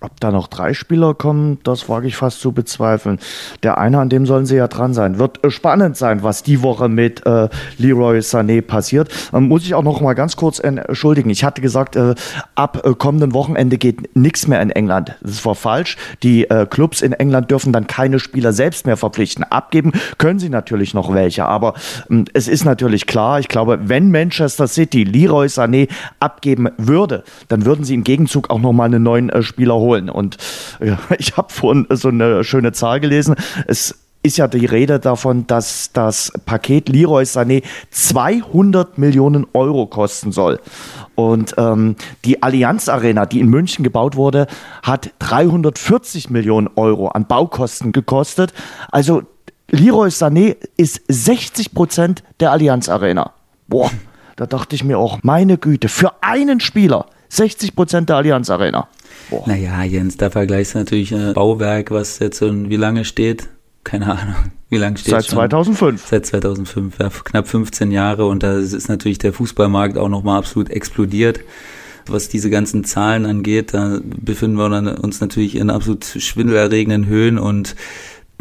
Ob 0.04 0.20
da 0.20 0.32
noch 0.32 0.48
drei 0.48 0.74
Spieler 0.74 1.14
kommen, 1.14 1.60
das 1.64 1.88
wage 1.88 2.08
ich 2.08 2.18
fast 2.18 2.42
zu 2.42 2.52
bezweifeln. 2.52 3.20
Der 3.64 3.78
eine, 3.78 4.00
an 4.00 4.10
dem 4.10 4.26
sollen 4.26 4.46
sie 4.46 4.58
ja 4.58 4.68
dran 4.68 4.94
sein. 4.94 5.18
Wird 5.18 5.42
äh, 5.46 5.50
spannend 5.50 5.96
sein, 5.96 6.24
was 6.24 6.44
die 6.44 6.62
Woche 6.62 6.90
mit 6.90 7.26
äh, 7.26 7.48
Leroy 7.78 8.18
Sané 8.18 8.62
passiert. 8.62 9.08
Ähm, 9.32 9.48
muss 9.48 9.64
ich 9.64 9.76
auch 9.76 9.82
noch 9.82 10.02
mal 10.02 10.14
ganz 10.14 10.36
kurz 10.36 10.60
entschuldigen. 10.60 11.30
Ich 11.30 11.46
hatte 11.46 11.62
gesagt, 11.62 11.96
äh, 11.96 12.16
ab 12.54 12.86
äh, 12.86 12.94
kommenden 12.96 13.34
Wochenende 13.34 13.78
geht 13.78 14.14
nichts 14.14 14.46
mehr 14.46 14.62
in 14.62 14.72
England. 14.72 15.16
Das 15.22 15.46
war 15.46 15.56
falsch. 15.56 15.96
Die 16.22 16.50
äh, 16.50 16.66
Clubs 16.66 17.02
in 17.02 17.14
England 17.14 17.50
dürfen 17.50 17.72
dann 17.72 17.88
keine 17.88 18.20
Spieler 18.20 18.52
selbst 18.52 18.86
mehr 18.86 18.98
verpflichten. 18.98 19.46
Abgeben 19.46 19.94
können 20.18 20.38
sie 20.38 20.50
natürlich 20.50 20.94
noch 20.94 21.14
welche. 21.14 21.46
Aber 21.46 21.76
ähm, 22.10 22.26
es 22.34 22.50
ist 22.50 22.66
natürlich 22.66 23.08
klar, 23.08 23.40
ich 23.40 23.48
glaube, 23.48 23.80
wenn 23.86 24.12
Manchester 24.12 24.68
City 24.68 25.06
Leroy 25.06 25.48
Sané 25.48 25.88
abgeben 26.20 26.68
würde, 26.78 27.24
dann 27.48 27.64
würden 27.64 27.86
sie 27.86 27.94
im 27.94 28.04
Gegenzug 28.04 28.50
auch 28.50 28.60
noch 28.60 28.74
mal 28.74 28.84
einen 28.84 29.04
neuen 29.04 29.30
äh, 29.30 29.42
Spieler 29.44 29.76
holen 29.76 29.93
holen. 29.94 30.10
Und 30.10 30.38
ja, 30.84 30.98
ich 31.18 31.38
habe 31.38 31.52
vorhin 31.52 31.88
so 31.90 32.10
eine 32.10 32.44
schöne 32.44 32.72
Zahl 32.72 33.00
gelesen. 33.00 33.36
Es 33.68 34.00
ist 34.26 34.38
ja 34.38 34.48
die 34.48 34.66
Rede 34.66 35.00
davon, 35.02 35.48
dass 35.48 35.92
das 35.92 36.32
Paket 36.46 36.88
Leroy 36.88 37.24
Sané 37.24 37.62
200 37.92 38.98
Millionen 38.98 39.46
Euro 39.54 39.86
kosten 39.86 40.32
soll. 40.32 40.62
Und 41.16 41.56
ähm, 41.58 41.98
die 42.24 42.42
Allianz 42.42 42.88
Arena, 42.88 43.26
die 43.26 43.42
in 43.42 43.50
München 43.50 43.84
gebaut 43.84 44.16
wurde, 44.16 44.48
hat 44.82 45.12
340 45.20 46.30
Millionen 46.30 46.70
Euro 46.78 47.10
an 47.10 47.28
Baukosten 47.28 47.92
gekostet. 47.92 48.54
Also 48.92 49.24
Leroy 49.70 50.08
Sané 50.08 50.56
ist 50.78 51.02
60 51.10 51.74
Prozent 51.74 52.24
der 52.40 52.52
Allianz 52.52 52.88
Arena. 52.88 53.34
Boah, 53.68 53.92
da 54.38 54.46
dachte 54.46 54.76
ich 54.76 54.86
mir 54.86 54.98
auch, 54.98 55.20
meine 55.22 55.58
Güte, 55.58 55.90
für 55.90 56.14
einen 56.22 56.62
Spieler 56.62 57.08
60 57.34 57.76
Prozent 57.76 58.10
der 58.10 58.18
Allianz 58.18 58.50
Arena. 58.50 58.88
Boah. 59.30 59.48
Naja, 59.48 59.84
Jens, 59.84 60.18
da 60.18 60.30
vergleichst 60.30 60.76
du 60.76 60.80
natürlich 60.80 61.14
ein 61.14 61.34
Bauwerk, 61.34 61.90
was 61.90 62.20
jetzt 62.20 62.38
so, 62.38 62.52
wie 62.70 62.76
lange 62.76 63.06
steht? 63.06 63.50
Keine 63.84 64.12
Ahnung. 64.12 64.36
Wie 64.70 64.78
lange 64.78 64.98
steht 64.98 65.12
Seit 65.12 65.26
schon? 65.26 65.36
2005. 65.36 66.08
Seit 66.08 66.26
2005, 66.26 66.98
ja, 67.00 67.10
knapp 67.10 67.48
15 67.48 67.92
Jahre 67.92 68.26
und 68.26 68.42
da 68.42 68.58
ist 68.58 68.90
natürlich 68.90 69.20
der 69.20 69.32
Fußballmarkt 69.32 70.00
auch 70.00 70.10
nochmal 70.10 70.40
absolut 70.40 70.72
explodiert. 70.72 71.42
Was 72.08 72.28
diese 72.28 72.50
ganzen 72.50 72.84
Zahlen 72.84 73.28
angeht, 73.28 73.76
da 73.76 74.00
befinden 74.04 74.58
wir 74.58 75.04
uns 75.04 75.22
natürlich 75.22 75.56
in 75.58 75.70
absolut 75.70 76.06
schwindelerregenden 76.06 77.06
Höhen 77.06 77.38
und 77.38 77.76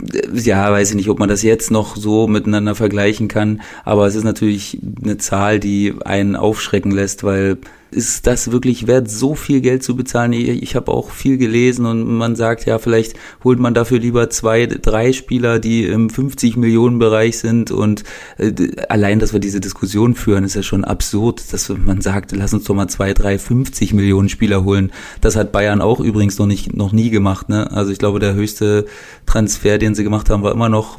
äh, 0.03 0.23
ja, 0.33 0.73
weiß 0.73 0.91
ich 0.91 0.97
nicht, 0.97 1.11
ob 1.11 1.19
man 1.19 1.29
das 1.29 1.43
jetzt 1.43 1.71
noch 1.71 1.97
so 1.97 2.29
miteinander 2.29 2.75
vergleichen 2.75 3.29
kann, 3.29 3.61
aber 3.85 4.07
es 4.07 4.15
ist 4.15 4.25
natürlich 4.25 4.79
eine 5.05 5.19
Zahl, 5.19 5.61
die 5.61 5.95
einen 6.03 6.35
aufschrecken 6.35 6.93
lässt, 6.93 7.25
weil 7.25 7.59
ist 7.93 8.27
das 8.27 8.51
wirklich 8.51 8.87
wert, 8.87 9.11
so 9.11 9.35
viel 9.35 9.61
Geld 9.61 9.83
zu 9.83 9.95
bezahlen? 9.95 10.33
Ich, 10.33 10.49
ich 10.49 10.75
habe 10.77 10.91
auch 10.91 11.11
viel 11.11 11.37
gelesen 11.37 11.87
und 11.87 12.05
man 12.05 12.37
sagt, 12.37 12.67
ja, 12.67 12.79
vielleicht 12.79 13.15
holt 13.45 13.59
man 13.59 13.75
dafür 13.75 13.99
lieber 13.99 14.31
zwei, 14.31 14.67
drei 14.67 15.13
Spieler, 15.13 15.59
die 15.59 15.85
im 15.85 16.11
50 16.11 16.57
Millionen 16.57 16.99
Bereich 16.99 17.39
sind 17.39 17.71
und 17.71 18.05
äh, 18.39 18.53
allein, 18.89 19.19
dass 19.19 19.33
wir 19.33 19.41
diese 19.41 19.61
Diskussion 19.61 20.15
führen, 20.15 20.45
ist 20.45 20.55
ja 20.55 20.63
schon 20.63 20.85
absurd, 20.85 21.53
dass 21.53 21.69
man 21.69 22.01
sagt, 22.01 22.33
lass 22.33 22.55
uns 22.55 22.65
doch 22.65 22.75
mal 22.75 22.89
zwei, 22.89 23.15
drei, 23.15 23.39
50 23.39 23.93
Millionen 23.93 24.29
Spieler 24.29 24.65
holen. 24.65 24.93
Das 25.21 25.37
hat 25.37 25.53
Bayern 25.53 25.81
auch 25.81 26.01
übrigens 26.01 26.39
noch 26.39 26.47
nicht, 26.47 26.75
noch 26.75 26.93
nie 26.93 27.11
gemacht, 27.11 27.49
ne? 27.49 27.71
Also 27.71 27.93
ich 27.93 27.99
glaube, 27.99 28.19
der 28.19 28.35
höchste 28.35 28.87
Transfer, 29.27 29.79
den 29.79 29.95
sie 29.95 30.05
gemacht 30.05 30.31
haben, 30.31 30.43
war 30.43 30.53
immer 30.53 30.69
noch 30.69 30.99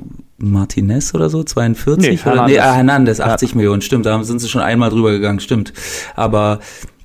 Martinez 0.52 1.14
oder 1.14 1.30
so, 1.30 1.44
42? 1.44 2.10
Nee, 2.10 2.18
Hernandez, 2.18 2.56
nee, 2.56 2.60
ah, 2.60 2.74
Hernandez 2.74 3.20
80 3.20 3.52
ja. 3.52 3.58
Millionen, 3.58 3.82
stimmt, 3.82 4.06
da 4.06 4.24
sind 4.24 4.40
sie 4.40 4.50
schon 4.50 4.62
einmal 4.62 4.90
drüber 4.90 5.12
gegangen, 5.12 5.40
stimmt. 5.40 5.74
Aber 6.16 6.60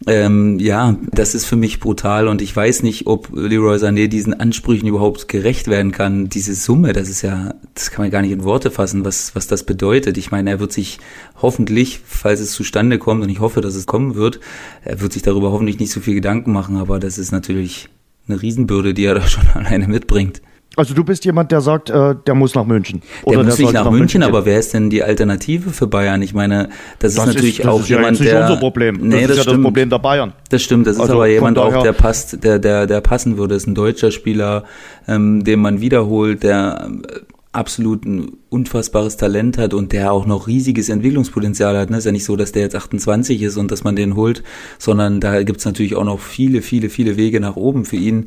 ähm, 0.07 0.59
ja, 0.59 0.97
das 1.11 1.35
ist 1.35 1.45
für 1.45 1.57
mich 1.57 1.81
brutal 1.81 2.29
und 2.29 2.41
ich 2.41 2.55
weiß 2.55 2.83
nicht, 2.83 3.07
ob 3.07 3.29
Leroy 3.35 3.77
Sané 3.77 4.09
diesen 4.09 4.33
Ansprüchen 4.33 4.87
überhaupt 4.87 5.29
gerecht 5.29 5.67
werden 5.67 5.91
kann. 5.93 6.29
Diese 6.29 6.55
Summe, 6.55 6.93
das 6.93 7.09
ist 7.09 7.23
ja, 7.23 7.55
das 7.75 7.91
kann 7.91 8.05
man 8.05 8.11
gar 8.11 8.23
nicht 8.23 8.31
in 8.31 8.45
Worte 8.45 8.71
fassen, 8.71 9.05
was, 9.05 9.35
was 9.35 9.49
das 9.49 9.65
bedeutet. 9.65 10.17
Ich 10.17 10.31
meine, 10.31 10.51
er 10.51 10.61
wird 10.61 10.73
sich 10.73 10.99
hoffentlich, 11.43 12.01
falls 12.05 12.41
es 12.41 12.53
zustande 12.53 12.99
kommt, 12.99 13.23
und 13.23 13.29
ich 13.29 13.41
hoffe, 13.41 13.61
dass 13.61 13.75
es 13.75 13.87
kommen 13.87 14.15
wird, 14.15 14.41
er 14.85 15.01
wird 15.01 15.13
sich 15.13 15.23
darüber 15.23 15.51
hoffentlich 15.51 15.79
nicht 15.81 15.93
so 15.93 16.01
viel 16.01 16.15
Gedanken 16.15 16.53
machen, 16.53 16.77
aber 16.77 17.01
das 17.01 17.19
ist 17.19 17.33
natürlich 17.33 17.89
eine 18.29 18.41
Riesenbürde, 18.41 18.95
die 18.95 19.05
er 19.05 19.15
da 19.15 19.23
schon 19.27 19.47
alleine 19.49 19.89
mitbringt. 19.89 20.43
Also 20.79 20.95
du 20.95 21.03
bist 21.03 21.25
jemand, 21.25 21.51
der 21.51 21.61
sagt, 21.61 21.91
äh, 21.91 22.15
der 22.27 22.35
muss 22.35 22.55
nach 22.55 22.65
München. 22.65 23.03
Oder 23.25 23.39
der 23.39 23.45
muss 23.45 23.57
der 23.57 23.67
nicht 23.67 23.75
nach, 23.75 23.85
nach 23.85 23.91
München, 23.91 24.21
München 24.21 24.23
aber 24.23 24.47
wer 24.47 24.59
ist 24.59 24.75
denn 24.75 24.91
die 24.91 25.03
Alternative 25.03 25.71
für 25.71 25.89
Bayern? 25.89 26.23
Ich 26.23 26.35
meine, 26.35 26.69
das, 27.01 27.15
das 27.15 27.27
ist 27.27 27.35
natürlich 27.35 27.59
ist, 27.59 27.67
das 27.67 27.75
auch 27.75 27.81
ist 27.81 27.89
jemand, 27.89 28.19
ja 28.19 28.25
nicht 28.25 28.33
der. 28.33 28.43
unser 28.43 28.57
Problem. 28.59 28.99
Das 28.99 29.05
nee, 29.05 29.21
ist 29.23 29.31
das 29.31 29.37
ja 29.39 29.43
stimmt. 29.43 29.57
das 29.57 29.65
Problem 29.65 29.91
der 29.91 29.99
Bayern. 29.99 30.33
Das 30.51 30.63
stimmt. 30.63 30.87
Das 30.87 30.95
ist 30.95 31.03
also 31.03 31.15
aber 31.15 31.27
jemand 31.27 31.59
auch, 31.59 31.83
der 31.83 31.93
passt, 31.93 32.45
der 32.45 32.61
der 32.61 32.87
der 32.87 33.01
passen 33.01 33.39
würde. 33.39 33.55
Das 33.55 33.65
ist 33.65 33.67
ein 33.67 33.75
deutscher 33.75 34.13
Spieler, 34.13 34.65
ähm, 35.09 35.43
den 35.43 35.61
man 35.61 35.81
wiederholt, 35.81 36.45
der 36.45 36.89
äh, 36.89 37.21
absolut 37.53 38.05
ein 38.05 38.37
unfassbares 38.51 39.17
Talent 39.17 39.59
hat 39.59 39.75
und 39.75 39.93
der 39.93 40.13
auch 40.13 40.27
noch 40.27 40.47
riesiges 40.47 40.89
Entwicklungspotenzial 40.89 41.77
hat. 41.77 41.91
Ne? 41.91 41.99
Ist 41.99 42.05
ja 42.05 42.13
nicht 42.13 42.25
so, 42.25 42.37
dass 42.37 42.53
der 42.53 42.63
jetzt 42.63 42.77
28 42.77 43.43
ist 43.43 43.57
und 43.57 43.71
dass 43.73 43.85
man 43.85 43.97
den 43.97 44.15
holt, 44.15 44.43
sondern 44.79 45.21
da 45.21 45.43
gibt's 45.43 45.65
natürlich 45.65 45.97
auch 45.97 46.05
noch 46.05 46.21
viele, 46.21 46.63
viele, 46.63 46.89
viele 46.89 47.17
Wege 47.17 47.41
nach 47.41 47.57
oben 47.57 47.85
für 47.85 47.97
ihn 47.97 48.27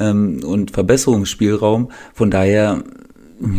ähm, 0.00 0.42
und 0.44 0.72
Verbesserungsspielraum. 0.72 1.90
Von 2.12 2.30
daher, 2.30 2.82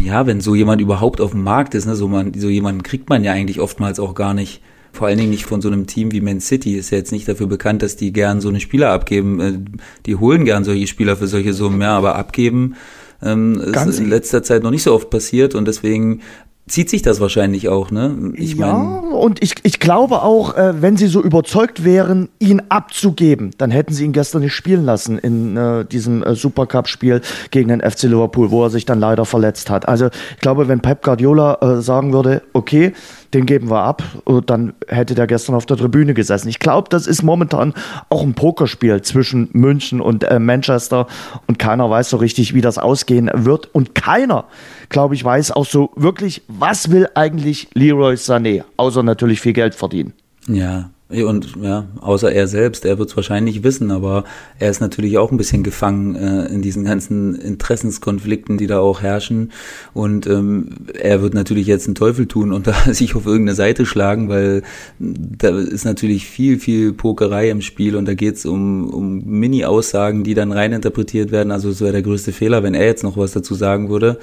ja, 0.03 0.25
wenn 0.27 0.41
so 0.41 0.55
jemand 0.55 0.81
überhaupt 0.81 1.21
auf 1.21 1.31
dem 1.31 1.43
Markt 1.43 1.75
ist, 1.75 1.86
ne, 1.86 1.95
so, 1.95 2.07
man, 2.07 2.33
so 2.33 2.50
jemanden 2.50 2.83
kriegt 2.83 3.10
man 3.10 3.24
ja 3.24 3.31
eigentlich 3.31 3.62
oftmals 3.62 4.00
auch 4.00 4.15
gar 4.15 4.33
nicht. 4.33 4.62
Vor 4.93 5.07
allen 5.07 5.17
Dingen 5.17 5.29
nicht 5.29 5.45
von 5.45 5.62
so 5.62 5.69
einem 5.69 5.88
Team 5.88 6.12
wie 6.12 6.19
Man 6.19 6.41
City. 6.41 6.75
Ist 6.75 6.89
ja 6.89 6.98
jetzt 6.98 7.13
nicht 7.13 7.25
dafür 7.25 7.48
bekannt, 7.48 7.81
dass 7.81 7.95
die 7.95 8.12
gern 8.12 8.41
so 8.41 8.50
eine 8.50 8.60
Spieler 8.60 8.91
abgeben. 8.91 9.39
Äh, 9.39 9.60
die 10.05 10.17
holen 10.17 10.43
gern 10.43 10.65
solche 10.65 10.88
Spieler 10.88 11.15
für 11.15 11.27
solche 11.27 11.53
Summen, 11.53 11.81
ja, 11.81 11.98
aber 11.98 12.15
abgeben 12.15 12.75
ähm, 13.24 13.60
ist 13.60 14.00
in 14.00 14.10
letzter 14.10 14.43
Zeit 14.43 14.63
noch 14.63 14.71
nicht 14.71 14.83
so 14.83 14.93
oft 14.93 15.10
passiert 15.10 15.55
und 15.55 15.67
deswegen 15.67 16.21
zieht 16.68 16.89
sich 16.89 17.01
das 17.01 17.20
wahrscheinlich 17.20 17.70
auch, 17.70 17.91
ne? 17.91 18.34
Ich 18.36 18.56
ja, 18.56 18.74
mein, 18.74 19.12
und 19.13 19.44
ich, 19.44 19.56
ich 19.63 19.80
glaube 19.80 20.22
auch, 20.22 20.56
äh, 20.56 20.82
wenn 20.82 20.96
sie 20.96 21.08
so 21.08 21.22
überzeugt 21.22 21.84
wären, 21.84 22.30
ihn 22.39 22.62
abzugeben, 22.70 23.51
dann 23.58 23.72
hätten 23.72 23.94
sie 23.94 24.06
ihn 24.06 24.13
gestern 24.13 24.41
nicht 24.41 24.53
spielen 24.53 24.86
lassen 24.86 25.18
in 25.18 25.58
äh, 25.58 25.86
diesem 25.86 26.24
äh, 26.24 26.36
Supercup-Spiel 26.36 27.22
gegen 27.51 27.70
den 27.70 27.82
FC 27.82 28.03
Liverpool, 28.03 28.51
wo 28.51 28.63
er 28.63 28.70
sich 28.70 28.86
dann 28.86 29.00
leider 29.00 29.25
verletzt 29.25 29.70
hat. 29.70 29.88
Also 29.88 30.08
ich 30.08 30.39
glaube, 30.39 30.68
wenn 30.68 30.80
Pep 30.80 31.03
Guardiola 31.03 31.58
äh, 31.62 31.82
sagen 31.82 32.13
würde, 32.13 32.41
okay, 32.53 32.94
den 33.34 33.46
geben 33.46 33.70
wir 33.70 33.82
ab, 33.82 34.04
äh, 34.28 34.42
dann 34.46 34.74
hätte 34.88 35.16
der 35.16 35.28
gestern 35.28 35.56
auf 35.56 35.66
der 35.66 35.78
Tribüne 35.78 36.14
gesessen. 36.14 36.50
Ich 36.50 36.60
glaube, 36.60 36.90
das 36.90 37.08
ist 37.08 37.24
momentan 37.24 37.74
auch 38.10 38.24
ein 38.24 38.34
Pokerspiel 38.34 39.02
zwischen 39.02 39.50
München 39.54 40.02
und 40.02 40.24
äh, 40.24 40.40
Manchester. 40.40 41.08
Und 41.48 41.60
keiner 41.60 41.90
weiß 41.90 42.10
so 42.10 42.18
richtig, 42.18 42.54
wie 42.54 42.62
das 42.62 42.78
ausgehen 42.78 43.30
wird. 43.34 43.74
Und 43.74 43.96
keiner, 43.96 44.46
glaube 44.90 45.16
ich, 45.16 45.24
weiß 45.24 45.52
auch 45.52 45.66
so 45.66 45.92
wirklich, 45.96 46.42
was 46.48 46.92
will 46.92 47.08
eigentlich 47.16 47.70
Leroy 47.74 48.16
Sané, 48.16 48.64
außer 48.78 49.04
natürlich 49.04 49.42
viel 49.42 49.54
Geld 49.54 49.76
verdienen. 49.76 50.14
Ja, 50.48 50.90
und 51.12 51.56
ja, 51.62 51.88
außer 52.00 52.32
er 52.32 52.48
selbst, 52.48 52.86
er 52.86 52.98
wird 52.98 53.10
es 53.10 53.15
wahrscheinlich 53.15 53.63
wissen, 53.63 53.91
aber 53.91 54.24
er 54.60 54.70
ist 54.70 54.80
natürlich 54.80 55.18
auch 55.18 55.32
ein 55.32 55.38
bisschen 55.38 55.63
gefangen 55.63 56.15
äh, 56.15 56.46
in 56.48 56.62
diesen 56.62 56.86
ganzen 56.86 57.36
Interessenskonflikten, 57.36 58.58
die 58.58 58.68
da 58.68 58.80
auch 58.80 59.01
herrschen. 59.01 59.51
Und 59.94 60.25
ähm, 60.27 60.70
er 60.94 61.22
wird 61.22 61.34
natürlich 61.34 61.68
jetzt 61.68 61.88
einen 61.88 61.96
Teufel 61.96 62.27
tun 62.27 62.53
und 62.53 62.68
da 62.68 62.74
sich 62.94 63.15
auf 63.15 63.25
irgendeine 63.25 63.56
Seite 63.56 63.86
schlagen, 63.86 64.30
weil 64.30 64.63
da 65.00 65.58
ist 65.58 65.86
natürlich 65.86 66.25
viel, 66.25 66.60
viel 66.60 66.94
Pokerei 66.94 67.50
im 67.50 67.62
Spiel 67.62 67.96
und 67.96 68.06
da 68.08 68.13
geht 68.13 68.36
es 68.36 68.46
um, 68.46 68.89
um 68.89 69.24
Mini-Aussagen, 69.25 70.24
die 70.24 70.34
dann 70.34 70.51
reininterpretiert 70.51 71.32
werden. 71.32 71.51
Also 71.51 71.70
es 71.70 71.82
wäre 71.82 71.91
der 71.91 72.03
größte 72.03 72.32
Fehler, 72.32 72.63
wenn 72.63 72.74
er 72.74 72.86
jetzt 72.86 73.03
noch 73.03 73.18
was 73.18 73.34
dazu 73.34 73.53
sagen 73.56 73.89
würde. 73.89 74.18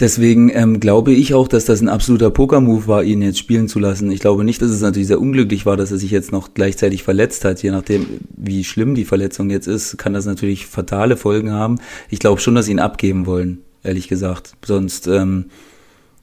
Deswegen 0.00 0.48
ähm, 0.54 0.78
glaube 0.78 1.12
ich 1.12 1.34
auch, 1.34 1.48
dass 1.48 1.64
das 1.64 1.80
ein 1.80 1.88
absoluter 1.88 2.30
Poker-Move 2.30 2.86
war, 2.86 3.02
ihn 3.02 3.20
jetzt 3.20 3.38
spielen 3.38 3.66
zu 3.66 3.80
lassen. 3.80 4.12
Ich 4.12 4.20
glaube 4.20 4.44
nicht, 4.44 4.62
dass 4.62 4.70
es 4.70 4.80
natürlich 4.80 5.08
sehr 5.08 5.20
unglücklich 5.20 5.66
war, 5.66 5.76
dass 5.76 5.90
er 5.90 5.98
sich 5.98 6.12
jetzt 6.12 6.30
noch 6.30 6.54
gleichzeitig 6.54 7.02
verletzt 7.02 7.44
hat. 7.44 7.62
Je 7.64 7.72
nachdem, 7.72 8.06
wie 8.36 8.62
schlimm 8.62 8.94
die 8.94 9.04
Verletzung 9.04 9.50
jetzt 9.50 9.66
ist, 9.66 9.98
kann 9.98 10.12
das 10.12 10.24
natürlich 10.24 10.66
fatale 10.66 11.16
Folgen 11.16 11.50
haben. 11.50 11.80
Ich 12.10 12.20
glaube 12.20 12.40
schon, 12.40 12.54
dass 12.54 12.66
sie 12.66 12.72
ihn 12.72 12.78
abgeben 12.78 13.26
wollen, 13.26 13.62
ehrlich 13.82 14.06
gesagt. 14.06 14.52
Sonst 14.64 15.08
ähm, 15.08 15.46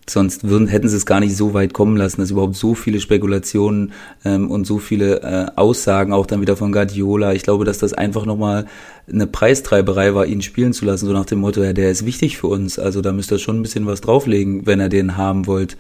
Sonst 0.07 0.47
würden, 0.47 0.67
hätten 0.67 0.87
sie 0.87 0.97
es 0.97 1.07
gar 1.07 1.19
nicht 1.19 1.35
so 1.35 1.55
weit 1.55 1.73
kommen 1.73 1.97
lassen, 1.97 2.21
dass 2.21 2.29
überhaupt 2.29 2.55
so 2.55 2.75
viele 2.75 2.99
Spekulationen 2.99 3.91
ähm, 4.23 4.51
und 4.51 4.65
so 4.65 4.77
viele 4.77 5.21
äh, 5.23 5.47
Aussagen 5.55 6.13
auch 6.13 6.27
dann 6.27 6.41
wieder 6.41 6.55
von 6.55 6.71
Guardiola. 6.71 7.33
Ich 7.33 7.41
glaube, 7.41 7.65
dass 7.65 7.79
das 7.79 7.93
einfach 7.93 8.25
nochmal 8.27 8.67
eine 9.11 9.25
Preistreiberei 9.25 10.13
war, 10.13 10.27
ihn 10.27 10.43
spielen 10.43 10.73
zu 10.73 10.85
lassen, 10.85 11.07
so 11.07 11.13
nach 11.13 11.25
dem 11.25 11.39
Motto, 11.39 11.63
ja, 11.63 11.73
der 11.73 11.89
ist 11.89 12.05
wichtig 12.05 12.37
für 12.37 12.47
uns. 12.47 12.77
Also 12.77 13.01
da 13.01 13.11
müsst 13.13 13.31
ihr 13.31 13.39
schon 13.39 13.59
ein 13.59 13.63
bisschen 13.63 13.87
was 13.87 14.01
drauflegen, 14.01 14.67
wenn 14.67 14.79
ihr 14.79 14.89
den 14.89 15.17
haben 15.17 15.47
wollt. 15.47 15.75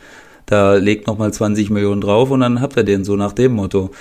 Da 0.47 0.75
legt 0.75 1.07
nochmal 1.07 1.31
20 1.31 1.69
Millionen 1.69 2.01
drauf 2.01 2.31
und 2.31 2.39
dann 2.39 2.61
habt 2.61 2.77
ihr 2.77 2.83
den 2.83 3.03
so 3.03 3.15
nach 3.15 3.33
dem 3.33 3.53
Motto. 3.53 3.91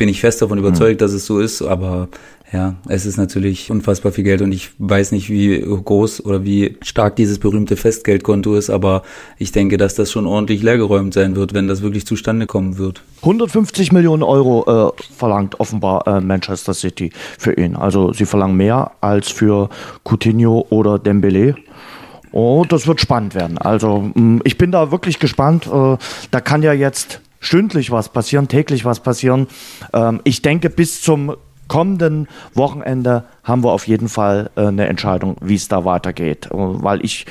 Bin 0.00 0.08
ich 0.08 0.22
fest 0.22 0.40
davon 0.40 0.56
überzeugt, 0.56 0.94
mhm. 0.94 1.04
dass 1.04 1.12
es 1.12 1.26
so 1.26 1.40
ist, 1.40 1.60
aber 1.60 2.08
ja, 2.54 2.76
es 2.88 3.04
ist 3.04 3.18
natürlich 3.18 3.70
unfassbar 3.70 4.12
viel 4.12 4.24
Geld 4.24 4.40
und 4.40 4.50
ich 4.50 4.70
weiß 4.78 5.12
nicht, 5.12 5.28
wie 5.28 5.60
groß 5.60 6.24
oder 6.24 6.42
wie 6.42 6.78
stark 6.80 7.16
dieses 7.16 7.38
berühmte 7.38 7.76
Festgeldkonto 7.76 8.54
ist, 8.54 8.70
aber 8.70 9.02
ich 9.36 9.52
denke, 9.52 9.76
dass 9.76 9.96
das 9.96 10.10
schon 10.10 10.26
ordentlich 10.26 10.62
leergeräumt 10.62 11.12
sein 11.12 11.36
wird, 11.36 11.52
wenn 11.52 11.68
das 11.68 11.82
wirklich 11.82 12.06
zustande 12.06 12.46
kommen 12.46 12.78
wird. 12.78 13.02
150 13.20 13.92
Millionen 13.92 14.22
Euro 14.22 14.94
äh, 14.96 15.02
verlangt 15.14 15.60
offenbar 15.60 16.06
äh, 16.06 16.22
Manchester 16.22 16.72
City 16.72 17.12
für 17.38 17.52
ihn. 17.52 17.76
Also 17.76 18.14
sie 18.14 18.24
verlangen 18.24 18.56
mehr 18.56 18.92
als 19.02 19.30
für 19.30 19.68
Coutinho 20.02 20.66
oder 20.70 20.98
Dembele. 20.98 21.56
Oh, 22.32 22.64
das 22.66 22.86
wird 22.86 23.02
spannend 23.02 23.34
werden. 23.34 23.58
Also 23.58 24.10
mm, 24.14 24.40
ich 24.44 24.56
bin 24.56 24.72
da 24.72 24.90
wirklich 24.90 25.18
gespannt. 25.18 25.66
Äh, 25.66 25.98
da 26.30 26.40
kann 26.40 26.62
ja 26.62 26.72
jetzt 26.72 27.20
stündlich 27.40 27.90
was 27.90 28.10
passieren, 28.10 28.46
täglich 28.46 28.84
was 28.84 29.00
passieren. 29.00 29.48
Ähm, 29.92 30.20
ich 30.24 30.42
denke, 30.42 30.70
bis 30.70 31.02
zum 31.02 31.34
kommenden 31.66 32.28
Wochenende 32.54 33.24
haben 33.44 33.64
wir 33.64 33.72
auf 33.72 33.86
jeden 33.86 34.08
Fall 34.08 34.50
äh, 34.56 34.66
eine 34.66 34.86
Entscheidung, 34.88 35.36
wie 35.40 35.54
es 35.54 35.68
da 35.68 35.84
weitergeht. 35.84 36.46
Äh, 36.46 36.50
weil 36.52 37.04
ich 37.04 37.26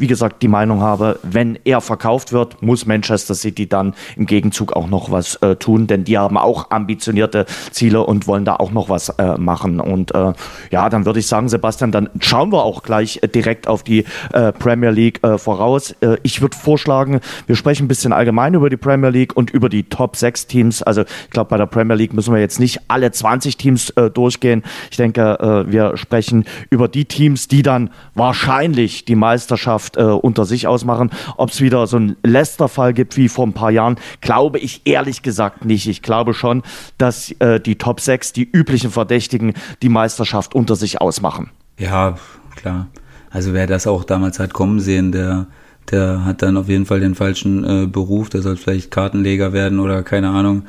wie 0.00 0.06
gesagt, 0.06 0.42
die 0.42 0.48
Meinung 0.48 0.80
habe, 0.80 1.18
wenn 1.22 1.58
er 1.64 1.80
verkauft 1.80 2.32
wird, 2.32 2.62
muss 2.62 2.86
Manchester 2.86 3.34
City 3.34 3.68
dann 3.68 3.94
im 4.16 4.26
Gegenzug 4.26 4.72
auch 4.72 4.88
noch 4.88 5.10
was 5.10 5.36
äh, 5.36 5.56
tun, 5.56 5.86
denn 5.86 6.04
die 6.04 6.18
haben 6.18 6.38
auch 6.38 6.70
ambitionierte 6.70 7.46
Ziele 7.70 8.04
und 8.04 8.26
wollen 8.26 8.44
da 8.44 8.56
auch 8.56 8.72
noch 8.72 8.88
was 8.88 9.10
äh, 9.10 9.36
machen. 9.36 9.78
Und 9.78 10.14
äh, 10.14 10.32
ja, 10.70 10.88
dann 10.88 11.04
würde 11.04 11.20
ich 11.20 11.26
sagen, 11.26 11.48
Sebastian, 11.48 11.92
dann 11.92 12.08
schauen 12.20 12.50
wir 12.50 12.64
auch 12.64 12.82
gleich 12.82 13.20
äh, 13.22 13.28
direkt 13.28 13.68
auf 13.68 13.82
die 13.82 14.04
äh, 14.32 14.52
Premier 14.52 14.90
League 14.90 15.22
äh, 15.22 15.38
voraus. 15.38 15.94
ich 16.22 16.40
würde 16.40 16.56
vorschlagen, 16.56 17.20
wir 17.46 17.56
sprechen 17.56 17.84
ein 17.84 17.88
bisschen 17.88 18.12
allgemein 18.12 18.54
über 18.54 18.70
die 18.70 18.76
Premier 18.76 19.10
League 19.10 19.36
und 19.36 19.50
über 19.50 19.68
die 19.68 19.84
Top 19.84 20.16
6 20.16 20.46
Teams. 20.46 20.82
Also 20.82 21.02
ich 21.02 21.30
glaube, 21.30 21.50
bei 21.50 21.56
der 21.56 21.66
Premier 21.66 21.96
League 21.96 22.14
müssen 22.14 22.32
wir 22.32 22.40
jetzt 22.40 22.58
nicht 22.58 22.80
alle 22.88 23.10
20 23.10 23.56
Teams 23.56 23.92
durchgehen. 24.14 24.62
Ich 24.90 24.96
denke, 24.96 25.66
wir 25.68 25.96
sprechen 25.96 26.44
über 26.70 26.88
die 26.88 27.04
Teams, 27.04 27.48
die 27.48 27.62
dann 27.62 27.90
wahrscheinlich 28.14 29.04
die 29.04 29.16
Meisterschaft 29.16 29.89
Mannschaft 29.90 29.96
äh, 29.96 30.02
unter 30.02 30.44
sich 30.44 30.66
ausmachen. 30.66 31.10
Ob 31.36 31.50
es 31.50 31.60
wieder 31.60 31.86
so 31.86 31.96
einen 31.96 32.16
Leicester-Fall 32.22 32.92
gibt 32.92 33.16
wie 33.16 33.28
vor 33.28 33.46
ein 33.46 33.52
paar 33.52 33.70
Jahren, 33.70 33.96
glaube 34.20 34.58
ich 34.58 34.82
ehrlich 34.84 35.22
gesagt 35.22 35.64
nicht. 35.64 35.86
Ich 35.86 36.02
glaube 36.02 36.34
schon, 36.34 36.62
dass 36.98 37.32
äh, 37.40 37.60
die 37.60 37.76
Top 37.76 38.00
6, 38.00 38.32
die 38.32 38.48
üblichen 38.50 38.90
Verdächtigen, 38.90 39.54
die 39.82 39.88
Meisterschaft 39.88 40.54
unter 40.54 40.76
sich 40.76 41.00
ausmachen. 41.00 41.50
Ja, 41.78 42.16
klar. 42.56 42.88
Also 43.30 43.52
wer 43.52 43.66
das 43.66 43.86
auch 43.86 44.04
damals 44.04 44.38
hat 44.38 44.52
kommen 44.52 44.80
sehen, 44.80 45.12
der 45.12 45.46
der 45.90 46.24
hat 46.24 46.42
dann 46.42 46.56
auf 46.56 46.68
jeden 46.68 46.86
Fall 46.86 47.00
den 47.00 47.16
falschen 47.16 47.64
äh, 47.64 47.86
Beruf, 47.86 48.28
der 48.28 48.42
soll 48.42 48.56
vielleicht 48.56 48.92
Kartenleger 48.92 49.52
werden 49.52 49.80
oder 49.80 50.04
keine 50.04 50.28
Ahnung 50.28 50.64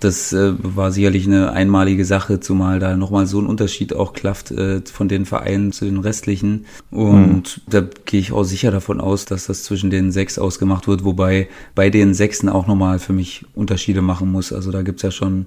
das 0.00 0.32
äh, 0.32 0.54
war 0.58 0.92
sicherlich 0.92 1.26
eine 1.26 1.52
einmalige 1.52 2.04
Sache, 2.04 2.40
zumal 2.40 2.80
da 2.80 2.96
nochmal 2.96 3.26
so 3.26 3.40
ein 3.40 3.46
Unterschied 3.46 3.94
auch 3.94 4.14
klafft 4.14 4.50
äh, 4.50 4.80
von 4.80 5.08
den 5.08 5.26
Vereinen 5.26 5.72
zu 5.72 5.84
den 5.84 5.98
restlichen. 5.98 6.64
Und 6.90 7.58
mhm. 7.58 7.70
da 7.70 7.82
gehe 8.06 8.20
ich 8.20 8.32
auch 8.32 8.44
sicher 8.44 8.70
davon 8.70 9.00
aus, 9.00 9.26
dass 9.26 9.46
das 9.46 9.64
zwischen 9.64 9.90
den 9.90 10.10
sechs 10.10 10.38
ausgemacht 10.38 10.88
wird, 10.88 11.04
wobei 11.04 11.48
bei 11.74 11.90
den 11.90 12.14
Sechsen 12.14 12.48
auch 12.48 12.66
nochmal 12.66 12.98
für 12.98 13.12
mich 13.12 13.44
Unterschiede 13.54 14.02
machen 14.02 14.32
muss. 14.32 14.52
Also 14.52 14.70
da 14.70 14.82
gibt's 14.82 15.02
ja 15.02 15.10
schon 15.10 15.46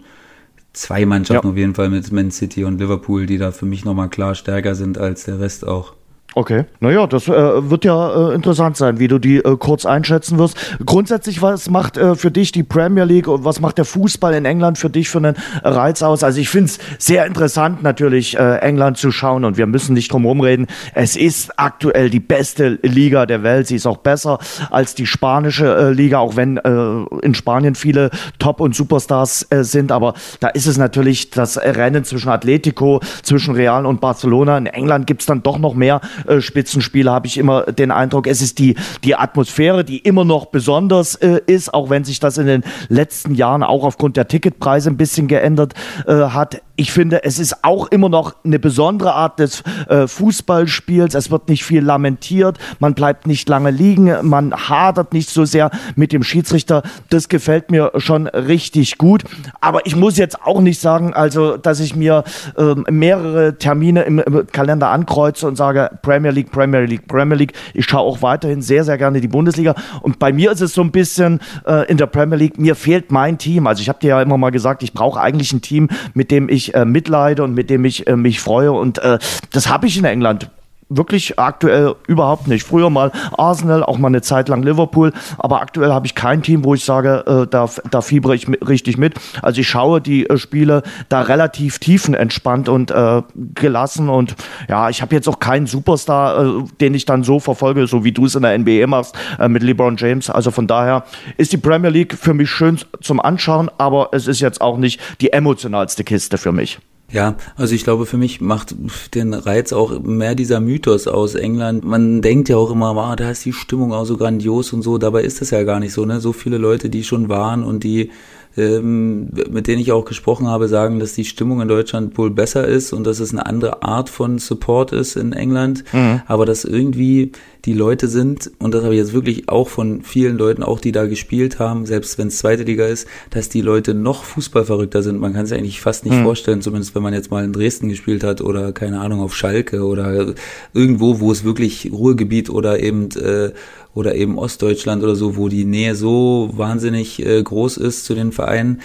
zwei 0.73 1.05
Mannschaften 1.05 1.47
ja. 1.47 1.51
auf 1.51 1.57
jeden 1.57 1.75
Fall 1.75 1.89
mit 1.89 2.11
Man 2.11 2.31
City 2.31 2.63
und 2.63 2.79
Liverpool, 2.79 3.25
die 3.25 3.37
da 3.37 3.51
für 3.51 3.65
mich 3.65 3.85
nochmal 3.85 4.09
klar 4.09 4.35
stärker 4.35 4.75
sind 4.75 4.97
als 4.97 5.25
der 5.25 5.39
Rest 5.39 5.67
auch. 5.67 5.93
Okay, 6.35 6.65
naja, 6.79 7.05
das 7.05 7.27
äh, 7.27 7.69
wird 7.69 7.85
ja 7.85 8.31
äh, 8.31 8.33
interessant 8.33 8.75
sein, 8.75 8.97
wie 8.97 9.07
du 9.07 9.19
die 9.19 9.37
äh, 9.37 9.55
kurz 9.57 9.85
einschätzen 9.85 10.39
wirst. 10.39 10.57
Grundsätzlich, 10.83 11.43
was 11.43 11.69
macht 11.69 11.95
äh, 11.95 12.15
für 12.15 12.31
dich 12.31 12.51
die 12.51 12.63
Premier 12.63 13.03
League 13.03 13.27
und 13.27 13.45
was 13.45 13.59
macht 13.59 13.77
der 13.77 13.85
Fußball 13.85 14.33
in 14.33 14.45
England 14.45 14.79
für 14.79 14.89
dich 14.89 15.09
für 15.09 15.19
einen 15.19 15.35
Reiz 15.63 16.01
aus? 16.01 16.23
Also 16.23 16.41
ich 16.41 16.49
finde 16.49 16.71
es 16.71 16.79
sehr 16.97 17.27
interessant 17.27 17.83
natürlich, 17.83 18.35
äh, 18.35 18.57
England 18.57 18.97
zu 18.97 19.11
schauen 19.11 19.45
und 19.45 19.57
wir 19.57 19.67
müssen 19.67 19.93
nicht 19.93 20.11
drum 20.11 20.41
reden. 20.41 20.65
Es 20.95 21.15
ist 21.15 21.59
aktuell 21.59 22.09
die 22.09 22.19
beste 22.19 22.79
Liga 22.81 23.27
der 23.27 23.43
Welt. 23.43 23.67
Sie 23.67 23.75
ist 23.75 23.85
auch 23.85 23.97
besser 23.97 24.39
als 24.71 24.95
die 24.95 25.05
spanische 25.05 25.67
äh, 25.67 25.91
Liga, 25.91 26.17
auch 26.17 26.35
wenn 26.35 26.57
in 26.57 27.35
Spanien 27.35 27.75
viele 27.75 28.09
Top- 28.39 28.59
und 28.59 28.73
Superstars 28.75 29.47
sind. 29.49 29.91
Aber 29.91 30.13
da 30.39 30.47
ist 30.47 30.65
es 30.65 30.77
natürlich 30.77 31.29
das 31.29 31.57
Rennen 31.57 32.03
zwischen 32.03 32.29
Atletico, 32.29 33.01
zwischen 33.21 33.53
Real 33.53 33.85
und 33.85 34.01
Barcelona. 34.01 34.57
In 34.57 34.65
England 34.65 35.07
gibt 35.07 35.21
es 35.21 35.27
dann 35.27 35.43
doch 35.43 35.59
noch 35.59 35.73
mehr 35.73 36.01
äh, 36.27 36.41
Spitzenspieler, 36.41 37.11
habe 37.11 37.27
ich 37.27 37.37
immer 37.37 37.63
den 37.63 37.91
Eindruck. 37.91 38.27
Es 38.27 38.41
ist 38.41 38.59
die, 38.59 38.75
die 39.03 39.15
Atmosphäre, 39.15 39.83
die 39.83 39.99
immer 39.99 40.25
noch 40.25 40.47
besonders 40.47 41.15
äh, 41.15 41.41
ist, 41.45 41.73
auch 41.73 41.89
wenn 41.89 42.03
sich 42.03 42.19
das 42.19 42.37
in 42.37 42.47
den 42.47 42.63
letzten 42.89 43.35
Jahren 43.35 43.63
auch 43.63 43.83
aufgrund 43.83 44.17
der 44.17 44.27
Ticketpreise 44.27 44.89
ein 44.89 44.97
bisschen 44.97 45.27
geändert 45.27 45.73
äh, 46.07 46.13
hat 46.13 46.61
ich 46.75 46.91
finde, 46.91 47.23
es 47.23 47.37
ist 47.37 47.63
auch 47.63 47.87
immer 47.87 48.09
noch 48.09 48.33
eine 48.43 48.57
besondere 48.57 49.13
Art 49.13 49.37
des 49.37 49.61
äh, 49.89 50.07
Fußballspiels. 50.07 51.13
Es 51.13 51.29
wird 51.29 51.47
nicht 51.47 51.63
viel 51.63 51.83
lamentiert, 51.83 52.57
man 52.79 52.95
bleibt 52.95 53.27
nicht 53.27 53.47
lange 53.47 53.69
liegen, 53.69 54.11
man 54.23 54.53
hadert 54.53 55.13
nicht 55.13 55.29
so 55.29 55.45
sehr 55.45 55.69
mit 55.95 56.11
dem 56.11 56.23
Schiedsrichter. 56.23 56.81
Das 57.11 57.29
gefällt 57.29 57.69
mir 57.69 57.91
schon 57.97 58.25
richtig 58.25 58.97
gut. 58.97 59.23
Aber 59.61 59.85
ich 59.85 59.95
muss 59.95 60.17
jetzt 60.17 60.41
auch 60.41 60.61
nicht 60.61 60.81
sagen, 60.81 61.13
also, 61.13 61.57
dass 61.57 61.79
ich 61.79 61.95
mir 61.95 62.23
äh, 62.57 62.73
mehrere 62.91 63.55
Termine 63.59 64.01
im, 64.03 64.17
im, 64.17 64.47
Kalender 64.51 64.89
ankreuze 64.89 65.47
und 65.47 65.55
sage 65.55 65.91
Premier 66.01 66.31
League, 66.31 66.51
Premier 66.51 66.81
League, 66.81 67.07
Premier 67.07 67.37
League. 67.37 67.53
Ich 67.75 67.85
schaue 67.85 68.01
auch 68.01 68.23
weiterhin 68.23 68.63
sehr, 68.63 68.83
sehr 68.83 68.97
gerne 68.97 69.21
die 69.21 69.27
Bundesliga. 69.27 69.75
Und 70.01 70.17
bei 70.17 70.33
mir 70.33 70.51
ist 70.51 70.61
es 70.61 70.73
so 70.73 70.81
ein 70.81 70.91
bisschen 70.91 71.39
äh, 71.67 71.87
in 71.87 71.97
der 71.97 72.07
Premier 72.07 72.37
League, 72.37 72.57
mir 72.57 72.75
fehlt 72.75 73.11
mein 73.11 73.37
Team. 73.37 73.67
Also 73.67 73.81
ich 73.81 73.89
habe 73.89 73.99
dir 73.99 74.07
ja 74.07 74.21
immer 74.23 74.39
mal 74.39 74.49
gesagt, 74.49 74.81
ich 74.81 74.93
brauche 74.93 75.21
eigentlich 75.21 75.53
ein 75.53 75.61
Team, 75.61 75.89
mit 76.15 76.31
dem 76.31 76.49
ich 76.49 76.62
ich 76.63 76.75
äh, 76.75 76.85
mitleide 76.85 77.43
und 77.43 77.53
mit 77.53 77.69
dem 77.69 77.85
ich 77.85 78.07
äh, 78.07 78.15
mich 78.15 78.39
freue. 78.39 78.71
Und 78.71 78.99
äh, 78.99 79.19
das 79.51 79.69
habe 79.69 79.87
ich 79.87 79.97
in 79.97 80.05
England 80.05 80.49
wirklich 80.89 81.39
aktuell 81.39 81.95
überhaupt 82.07 82.47
nicht. 82.47 82.63
Früher 82.63 82.89
mal 82.89 83.11
Arsenal, 83.37 83.83
auch 83.83 83.97
mal 83.97 84.07
eine 84.07 84.21
Zeit 84.21 84.49
lang 84.49 84.63
Liverpool, 84.63 85.13
aber 85.37 85.61
aktuell 85.61 85.91
habe 85.91 86.05
ich 86.05 86.15
kein 86.15 86.41
Team, 86.41 86.63
wo 86.63 86.73
ich 86.73 86.83
sage, 86.83 87.23
äh, 87.27 87.47
da, 87.47 87.69
da 87.89 88.01
fiebere 88.01 88.35
ich 88.35 88.47
richtig 88.67 88.97
mit. 88.97 89.15
Also 89.41 89.61
ich 89.61 89.67
schaue 89.67 90.01
die 90.01 90.29
äh, 90.29 90.37
Spiele 90.37 90.83
da 91.09 91.21
relativ 91.21 91.79
tiefenentspannt 91.79 92.69
und 92.69 92.91
äh, 92.91 93.21
gelassen 93.55 94.09
und 94.09 94.35
ja, 94.69 94.89
ich 94.89 95.01
habe 95.01 95.15
jetzt 95.15 95.27
auch 95.27 95.39
keinen 95.39 95.67
Superstar, 95.67 96.45
äh, 96.45 96.63
den 96.81 96.93
ich 96.93 97.05
dann 97.05 97.23
so 97.23 97.39
verfolge, 97.39 97.87
so 97.87 98.03
wie 98.03 98.11
du 98.11 98.25
es 98.25 98.35
in 98.35 98.43
der 98.43 98.57
NBA 98.57 98.87
machst 98.87 99.15
äh, 99.39 99.47
mit 99.47 99.63
LeBron 99.63 99.97
James. 99.97 100.29
Also 100.29 100.51
von 100.51 100.67
daher 100.67 101.03
ist 101.37 101.51
die 101.51 101.57
Premier 101.57 101.89
League 101.89 102.13
für 102.13 102.33
mich 102.33 102.49
schön 102.49 102.79
zum 103.01 103.19
Anschauen, 103.19 103.69
aber 103.77 104.09
es 104.11 104.27
ist 104.27 104.39
jetzt 104.39 104.61
auch 104.61 104.77
nicht 104.77 104.99
die 105.21 105.33
emotionalste 105.33 106.03
Kiste 106.03 106.37
für 106.37 106.51
mich. 106.51 106.79
Ja, 107.13 107.35
also 107.55 107.75
ich 107.75 107.83
glaube, 107.83 108.07
für 108.07 108.17
mich 108.17 108.41
macht 108.41 108.75
den 109.13 109.35
Reiz 109.35 109.71
auch 109.71 110.01
mehr 110.01 110.33
dieser 110.33 110.59
Mythos 110.59 111.07
aus 111.07 111.35
England. 111.35 111.85
Man 111.85 112.23
denkt 112.23 112.49
ja 112.49 112.57
auch 112.57 112.71
immer, 112.71 112.97
ah, 112.97 113.15
da 113.15 113.29
ist 113.29 113.45
die 113.45 113.53
Stimmung 113.53 113.93
auch 113.93 114.05
so 114.05 114.17
grandios 114.17 114.73
und 114.73 114.81
so. 114.81 114.97
Dabei 114.97 115.21
ist 115.21 115.39
das 115.39 115.51
ja 115.51 115.61
gar 115.63 115.79
nicht 115.79 115.93
so, 115.93 116.05
ne? 116.05 116.19
So 116.19 116.33
viele 116.33 116.57
Leute, 116.57 116.89
die 116.89 117.03
schon 117.03 117.29
waren 117.29 117.63
und 117.63 117.83
die 117.83 118.09
ähm, 118.55 119.29
mit 119.49 119.67
denen 119.67 119.81
ich 119.81 119.91
auch 119.91 120.05
gesprochen 120.05 120.47
habe, 120.47 120.67
sagen, 120.67 120.99
dass 120.99 121.13
die 121.13 121.25
Stimmung 121.25 121.61
in 121.61 121.67
Deutschland 121.67 122.17
wohl 122.17 122.29
besser 122.29 122.67
ist 122.67 122.93
und 122.93 123.05
dass 123.05 123.19
es 123.19 123.31
eine 123.31 123.45
andere 123.45 123.81
Art 123.81 124.09
von 124.09 124.37
Support 124.37 124.91
ist 124.91 125.15
in 125.15 125.33
England, 125.33 125.83
mhm. 125.91 126.21
aber 126.27 126.45
dass 126.45 126.63
irgendwie 126.63 127.31
die 127.65 127.73
Leute 127.73 128.09
sind, 128.09 128.51
und 128.59 128.73
das 128.73 128.83
habe 128.83 128.93
ich 128.93 128.99
jetzt 128.99 129.13
wirklich 129.13 129.47
auch 129.47 129.69
von 129.69 130.01
vielen 130.01 130.37
Leuten, 130.37 130.63
auch 130.63 130.81
die 130.81 130.91
da 130.91 131.05
gespielt 131.05 131.59
haben, 131.59 131.85
selbst 131.85 132.17
wenn 132.17 132.27
es 132.27 132.39
zweite 132.39 132.63
Liga 132.63 132.85
ist, 132.85 133.07
dass 133.29 133.47
die 133.47 133.61
Leute 133.61 133.93
noch 133.93 134.25
fußballverrückter 134.25 135.01
sind. 135.01 135.19
Man 135.19 135.33
kann 135.33 135.45
sich 135.45 135.57
eigentlich 135.57 135.79
fast 135.79 136.03
nicht 136.03 136.17
mhm. 136.17 136.23
vorstellen, 136.23 136.61
zumindest 136.61 136.93
wenn 136.93 137.03
man 137.03 137.13
jetzt 137.13 137.31
mal 137.31 137.43
in 137.43 137.53
Dresden 137.53 137.87
gespielt 137.87 138.25
hat 138.25 138.41
oder 138.41 138.73
keine 138.73 138.99
Ahnung 138.99 139.21
auf 139.21 139.33
Schalke 139.33 139.85
oder 139.85 140.33
irgendwo, 140.73 141.21
wo 141.21 141.31
es 141.31 141.45
wirklich 141.45 141.89
Ruhrgebiet 141.93 142.49
oder 142.49 142.81
eben 142.81 143.09
äh, 143.11 143.53
oder 143.93 144.15
eben 144.15 144.37
Ostdeutschland 144.37 145.01
oder 145.01 145.15
so, 145.15 145.37
wo 145.37 145.47
die 145.47 145.65
Nähe 145.65 145.95
so 145.95 146.49
wahnsinnig 146.53 147.25
äh, 147.25 147.41
groß 147.41 147.77
ist 147.77 148.03
zu 148.03 148.13
den 148.13 148.33
Vereinen, 148.33 148.81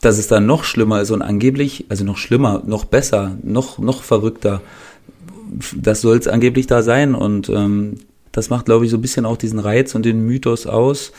dass 0.00 0.18
es 0.18 0.28
dann 0.28 0.46
noch 0.46 0.64
schlimmer 0.64 1.02
ist 1.02 1.10
und 1.10 1.20
angeblich, 1.20 1.84
also 1.90 2.04
noch 2.04 2.16
schlimmer, 2.16 2.62
noch 2.64 2.86
besser, 2.86 3.36
noch, 3.42 3.78
noch 3.78 4.02
verrückter. 4.02 4.62
Das 5.76 6.00
soll 6.00 6.16
es 6.16 6.28
angeblich 6.28 6.66
da 6.66 6.82
sein 6.82 7.14
und 7.14 7.50
ähm, 7.50 7.98
das 8.32 8.50
macht, 8.50 8.66
glaube 8.66 8.84
ich, 8.84 8.90
so 8.90 8.96
ein 8.96 9.02
bisschen 9.02 9.26
auch 9.26 9.36
diesen 9.36 9.58
Reiz 9.58 9.94
und 9.94 10.04
den 10.04 10.24
Mythos 10.26 10.66
aus. 10.66 11.12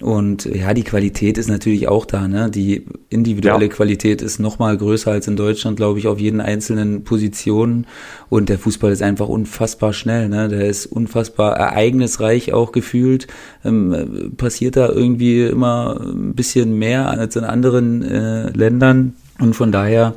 Und 0.00 0.44
ja, 0.44 0.74
die 0.74 0.84
Qualität 0.84 1.38
ist 1.38 1.48
natürlich 1.48 1.88
auch 1.88 2.06
da. 2.06 2.28
Ne? 2.28 2.50
Die 2.50 2.86
individuelle 3.08 3.66
ja. 3.66 3.72
Qualität 3.72 4.22
ist 4.22 4.38
noch 4.38 4.60
mal 4.60 4.76
größer 4.76 5.10
als 5.10 5.26
in 5.26 5.34
Deutschland, 5.34 5.76
glaube 5.76 5.98
ich, 5.98 6.06
auf 6.06 6.20
jeden 6.20 6.40
einzelnen 6.40 7.02
Positionen. 7.02 7.86
Und 8.28 8.48
der 8.48 8.60
Fußball 8.60 8.92
ist 8.92 9.02
einfach 9.02 9.28
unfassbar 9.28 9.92
schnell. 9.92 10.28
Ne? 10.28 10.48
Der 10.48 10.66
ist 10.66 10.86
unfassbar 10.86 11.56
ereignisreich 11.56 12.52
auch 12.52 12.70
gefühlt. 12.70 13.26
Ähm, 13.64 14.34
passiert 14.36 14.76
da 14.76 14.88
irgendwie 14.88 15.42
immer 15.46 16.00
ein 16.00 16.34
bisschen 16.34 16.78
mehr 16.78 17.08
als 17.10 17.34
in 17.34 17.42
anderen 17.42 18.02
äh, 18.02 18.50
Ländern. 18.50 19.16
Und 19.40 19.54
von 19.54 19.72
daher 19.72 20.14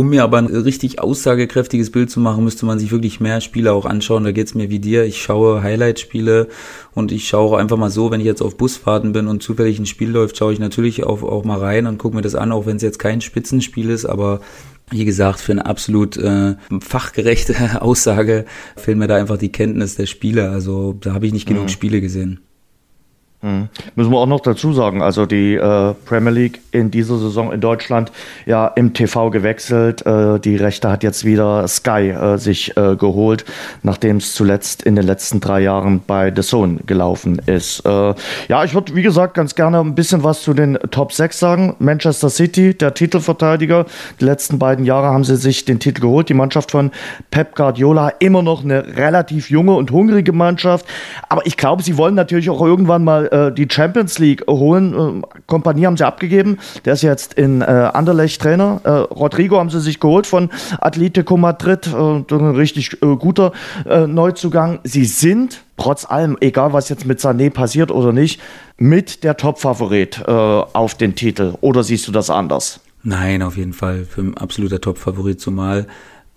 um 0.00 0.08
mir 0.08 0.22
aber 0.22 0.38
ein 0.38 0.46
richtig 0.46 0.98
aussagekräftiges 0.98 1.92
Bild 1.92 2.10
zu 2.10 2.20
machen, 2.20 2.42
müsste 2.42 2.64
man 2.64 2.78
sich 2.78 2.90
wirklich 2.90 3.20
mehr 3.20 3.42
Spiele 3.42 3.74
auch 3.74 3.84
anschauen. 3.84 4.24
Da 4.24 4.32
geht's 4.32 4.54
mir 4.54 4.70
wie 4.70 4.78
dir. 4.78 5.04
Ich 5.04 5.20
schaue 5.20 5.62
Highlight-Spiele 5.62 6.48
und 6.94 7.12
ich 7.12 7.28
schaue 7.28 7.58
einfach 7.58 7.76
mal 7.76 7.90
so, 7.90 8.10
wenn 8.10 8.20
ich 8.20 8.26
jetzt 8.26 8.40
auf 8.40 8.56
Busfahrten 8.56 9.12
bin 9.12 9.26
und 9.26 9.42
zufällig 9.42 9.78
ein 9.78 9.84
Spiel 9.84 10.08
läuft, 10.08 10.38
schaue 10.38 10.54
ich 10.54 10.58
natürlich 10.58 11.04
auch, 11.04 11.22
auch 11.22 11.44
mal 11.44 11.58
rein 11.58 11.86
und 11.86 11.98
gucke 11.98 12.16
mir 12.16 12.22
das 12.22 12.34
an, 12.34 12.50
auch 12.50 12.64
wenn 12.64 12.76
es 12.76 12.82
jetzt 12.82 12.98
kein 12.98 13.20
Spitzenspiel 13.20 13.90
ist, 13.90 14.06
aber 14.06 14.40
wie 14.90 15.04
gesagt, 15.04 15.38
für 15.38 15.52
eine 15.52 15.66
absolut 15.66 16.16
äh, 16.16 16.54
fachgerechte 16.80 17.82
Aussage 17.82 18.46
fehlen 18.78 19.00
mir 19.00 19.06
da 19.06 19.16
einfach 19.16 19.36
die 19.36 19.52
Kenntnis 19.52 19.96
der 19.96 20.06
Spiele. 20.06 20.48
Also 20.48 20.94
da 20.98 21.12
habe 21.12 21.26
ich 21.26 21.34
nicht 21.34 21.46
genug 21.46 21.64
mhm. 21.64 21.68
Spiele 21.68 22.00
gesehen. 22.00 22.40
Mhm. 23.42 23.68
Müssen 23.94 24.12
wir 24.12 24.18
auch 24.18 24.26
noch 24.26 24.40
dazu 24.40 24.74
sagen, 24.74 25.00
also 25.00 25.24
die 25.24 25.54
äh, 25.54 25.94
Premier 26.04 26.30
League 26.30 26.60
in 26.72 26.90
dieser 26.90 27.16
Saison 27.16 27.52
in 27.52 27.60
Deutschland 27.62 28.12
ja 28.44 28.66
im 28.66 28.92
TV 28.92 29.30
gewechselt. 29.30 30.04
Äh, 30.04 30.38
die 30.40 30.56
Rechte 30.56 30.90
hat 30.90 31.02
jetzt 31.02 31.24
wieder 31.24 31.66
Sky 31.66 32.10
äh, 32.10 32.36
sich 32.36 32.76
äh, 32.76 32.96
geholt, 32.96 33.46
nachdem 33.82 34.18
es 34.18 34.34
zuletzt 34.34 34.82
in 34.82 34.94
den 34.94 35.06
letzten 35.06 35.40
drei 35.40 35.60
Jahren 35.60 36.02
bei 36.06 36.30
The 36.34 36.42
Zone 36.42 36.80
gelaufen 36.84 37.40
ist. 37.46 37.80
Äh, 37.86 38.14
ja, 38.48 38.64
ich 38.64 38.74
würde 38.74 38.94
wie 38.94 39.02
gesagt 39.02 39.32
ganz 39.32 39.54
gerne 39.54 39.80
ein 39.80 39.94
bisschen 39.94 40.22
was 40.22 40.42
zu 40.42 40.52
den 40.52 40.78
Top 40.90 41.14
6 41.14 41.38
sagen. 41.38 41.76
Manchester 41.78 42.28
City, 42.28 42.76
der 42.76 42.92
Titelverteidiger. 42.92 43.86
Die 44.20 44.26
letzten 44.26 44.58
beiden 44.58 44.84
Jahre 44.84 45.06
haben 45.06 45.24
sie 45.24 45.36
sich 45.36 45.64
den 45.64 45.80
Titel 45.80 46.02
geholt. 46.02 46.28
Die 46.28 46.34
Mannschaft 46.34 46.70
von 46.70 46.90
Pep 47.30 47.54
Guardiola 47.54 48.10
immer 48.18 48.42
noch 48.42 48.64
eine 48.64 48.98
relativ 48.98 49.48
junge 49.48 49.72
und 49.76 49.90
hungrige 49.90 50.32
Mannschaft. 50.32 50.84
Aber 51.30 51.46
ich 51.46 51.56
glaube, 51.56 51.82
sie 51.82 51.96
wollen 51.96 52.14
natürlich 52.14 52.50
auch 52.50 52.60
irgendwann 52.60 53.02
mal 53.02 53.29
äh, 53.30 53.52
die 53.52 53.68
Champions 53.70 54.18
League 54.18 54.44
holen. 54.48 55.22
Äh, 55.22 55.40
Kompanie 55.46 55.86
haben 55.86 55.96
sie 55.96 56.06
abgegeben. 56.06 56.58
Der 56.84 56.94
ist 56.94 57.02
jetzt 57.02 57.34
in 57.34 57.60
äh, 57.62 57.64
Anderlecht 57.64 58.40
Trainer. 58.40 58.80
Äh, 58.84 58.90
Rodrigo 58.90 59.58
haben 59.58 59.70
sie 59.70 59.80
sich 59.80 60.00
geholt 60.00 60.26
von 60.26 60.50
Atletico 60.80 61.36
Madrid. 61.36 61.86
Äh, 61.86 61.96
ein 61.96 62.54
richtig 62.56 63.02
äh, 63.02 63.16
guter 63.16 63.52
äh, 63.88 64.06
Neuzugang. 64.06 64.80
Sie 64.84 65.04
sind 65.04 65.62
trotz 65.76 66.04
allem, 66.04 66.36
egal 66.40 66.72
was 66.72 66.88
jetzt 66.88 67.06
mit 67.06 67.20
Sané 67.20 67.50
passiert 67.50 67.90
oder 67.90 68.12
nicht, 68.12 68.40
mit 68.76 69.24
der 69.24 69.38
Top-Favorit 69.38 70.26
auf 70.28 70.94
den 70.94 71.14
Titel. 71.14 71.54
Oder 71.62 71.82
siehst 71.82 72.06
du 72.06 72.12
das 72.12 72.28
anders? 72.28 72.80
Nein, 73.02 73.42
auf 73.42 73.56
jeden 73.56 73.72
Fall. 73.72 74.04
Für 74.04 74.20
ein 74.20 74.36
absoluter 74.36 74.82
Top-Favorit, 74.82 75.40
zumal 75.40 75.86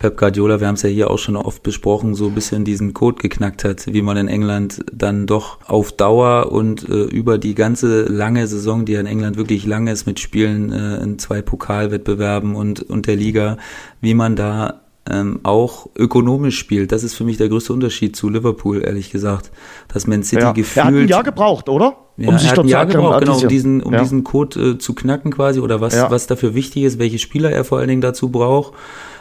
Pep 0.04 0.18
Guardiola, 0.18 0.60
wir 0.60 0.66
haben 0.66 0.74
es 0.74 0.82
ja 0.82 0.90
hier 0.90 1.10
auch 1.10 1.18
schon 1.18 1.34
oft 1.34 1.62
besprochen, 1.62 2.14
so 2.14 2.26
ein 2.26 2.34
bisschen 2.34 2.66
diesen 2.66 2.92
Code 2.92 3.22
geknackt 3.22 3.64
hat, 3.64 3.86
wie 3.86 4.02
man 4.02 4.18
in 4.18 4.28
England 4.28 4.84
dann 4.92 5.26
doch 5.26 5.60
auf 5.66 5.92
Dauer 5.92 6.52
und 6.52 6.86
äh, 6.86 7.04
über 7.04 7.38
die 7.38 7.54
ganze 7.54 8.02
lange 8.02 8.46
Saison, 8.46 8.84
die 8.84 8.92
ja 8.92 9.00
in 9.00 9.06
England 9.06 9.38
wirklich 9.38 9.64
lang 9.64 9.86
ist, 9.86 10.04
mit 10.04 10.20
Spielen 10.20 10.70
äh, 10.72 10.96
in 10.96 11.18
zwei 11.18 11.40
Pokalwettbewerben 11.40 12.54
und, 12.54 12.82
und 12.82 13.06
der 13.06 13.16
Liga, 13.16 13.56
wie 14.02 14.12
man 14.12 14.36
da 14.36 14.82
ähm, 15.10 15.40
auch 15.42 15.88
ökonomisch 15.96 16.58
spielt. 16.58 16.92
Das 16.92 17.02
ist 17.02 17.14
für 17.14 17.24
mich 17.24 17.38
der 17.38 17.48
größte 17.48 17.72
Unterschied 17.72 18.14
zu 18.14 18.28
Liverpool, 18.28 18.84
ehrlich 18.84 19.10
gesagt. 19.10 19.52
Dass 19.88 20.06
Man 20.06 20.22
City 20.22 20.42
ja. 20.42 20.52
gefühlt... 20.52 20.84
Er 20.84 20.84
hat 20.84 20.94
ein 20.94 21.08
Jahr 21.08 21.22
gebraucht, 21.22 21.70
oder? 21.70 21.96
Ja, 22.18 22.28
um 22.28 22.36
sich 22.36 22.48
er 22.48 22.52
hat 22.52 22.58
ein 22.58 22.68
Jahr 22.68 22.84
gebraucht, 22.84 23.20
genau, 23.20 23.38
um 23.38 23.48
diesen, 23.48 23.82
um 23.82 23.94
ja. 23.94 24.00
diesen 24.00 24.22
Code 24.22 24.60
äh, 24.60 24.78
zu 24.78 24.94
knacken 24.94 25.32
quasi 25.32 25.60
oder 25.60 25.80
was, 25.80 25.94
ja. 25.94 26.10
was 26.10 26.26
dafür 26.26 26.54
wichtig 26.54 26.82
ist, 26.82 26.98
welche 26.98 27.18
Spieler 27.18 27.50
er 27.50 27.64
vor 27.64 27.78
allen 27.78 27.88
Dingen 27.88 28.02
dazu 28.02 28.28
braucht 28.28 28.74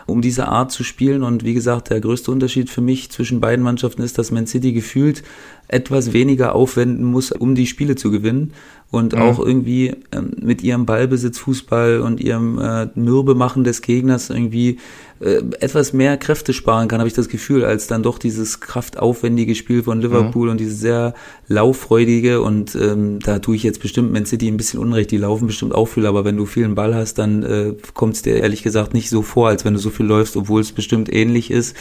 um 0.05 0.21
diese 0.21 0.47
Art 0.47 0.71
zu 0.71 0.83
spielen. 0.83 1.23
Und 1.23 1.43
wie 1.43 1.53
gesagt, 1.53 1.89
der 1.89 2.01
größte 2.01 2.31
Unterschied 2.31 2.69
für 2.69 2.81
mich 2.81 3.11
zwischen 3.11 3.39
beiden 3.39 3.63
Mannschaften 3.63 4.01
ist, 4.01 4.17
dass 4.17 4.31
Man 4.31 4.47
City 4.47 4.73
gefühlt 4.73 5.23
etwas 5.67 6.13
weniger 6.13 6.56
aufwenden 6.56 7.06
muss, 7.06 7.32
um 7.32 7.56
die 7.56 7.67
Spiele 7.67 7.95
zu 7.95 8.12
gewinnen 8.12 8.54
und 8.93 9.13
mhm. 9.13 9.21
auch 9.21 9.39
irgendwie 9.39 9.95
ähm, 10.12 10.34
mit 10.39 10.62
ihrem 10.62 10.86
Ballbesitz 10.86 11.39
Fußball 11.39 11.99
und 12.02 12.21
ihrem 12.21 12.60
äh, 12.60 12.88
Mürbemachen 12.93 13.63
des 13.63 13.82
Gegners 13.82 14.30
irgendwie 14.30 14.78
äh, 15.19 15.41
etwas 15.60 15.93
mehr 15.93 16.15
Kräfte 16.17 16.54
sparen 16.54 16.88
kann, 16.88 16.99
habe 16.99 17.08
ich 17.08 17.15
das 17.15 17.28
Gefühl, 17.28 17.65
als 17.65 17.88
dann 17.88 18.04
doch 18.04 18.19
dieses 18.19 18.60
kraftaufwendige 18.60 19.56
Spiel 19.56 19.82
von 19.82 19.99
Liverpool 19.99 20.45
mhm. 20.45 20.52
und 20.52 20.60
dieses 20.60 20.80
sehr 20.80 21.15
lauffreudige 21.47 22.41
und 22.41 22.76
ähm, 22.76 23.17
da 23.19 23.39
tue 23.39 23.56
ich 23.56 23.63
jetzt 23.63 23.82
bestimmt 23.82 24.13
Man 24.13 24.28
City 24.28 24.47
ein 24.47 24.58
bisschen 24.58 24.80
unrecht, 24.80 25.10
die 25.10 25.17
laufen 25.17 25.47
bestimmt 25.47 25.73
auch 25.73 25.88
viel, 25.88 26.06
aber 26.06 26.23
wenn 26.23 26.38
du 26.38 26.45
vielen 26.45 26.76
Ball 26.76 26.93
hast, 26.93 27.15
dann 27.17 27.41
äh, 27.41 27.73
kommt 27.95 28.13
es 28.13 28.21
dir 28.21 28.36
ehrlich 28.36 28.62
gesagt 28.62 28.93
nicht 28.93 29.10
so 29.10 29.23
vor, 29.23 29.47
als 29.47 29.65
wenn 29.65 29.73
du 29.73 29.80
so 29.80 29.89
viel 29.89 30.06
läufst, 30.06 30.38
obwohl 30.38 30.62
es 30.62 30.71
bestimmt 30.71 31.12
ähnlich 31.12 31.49
ist. 31.49 31.76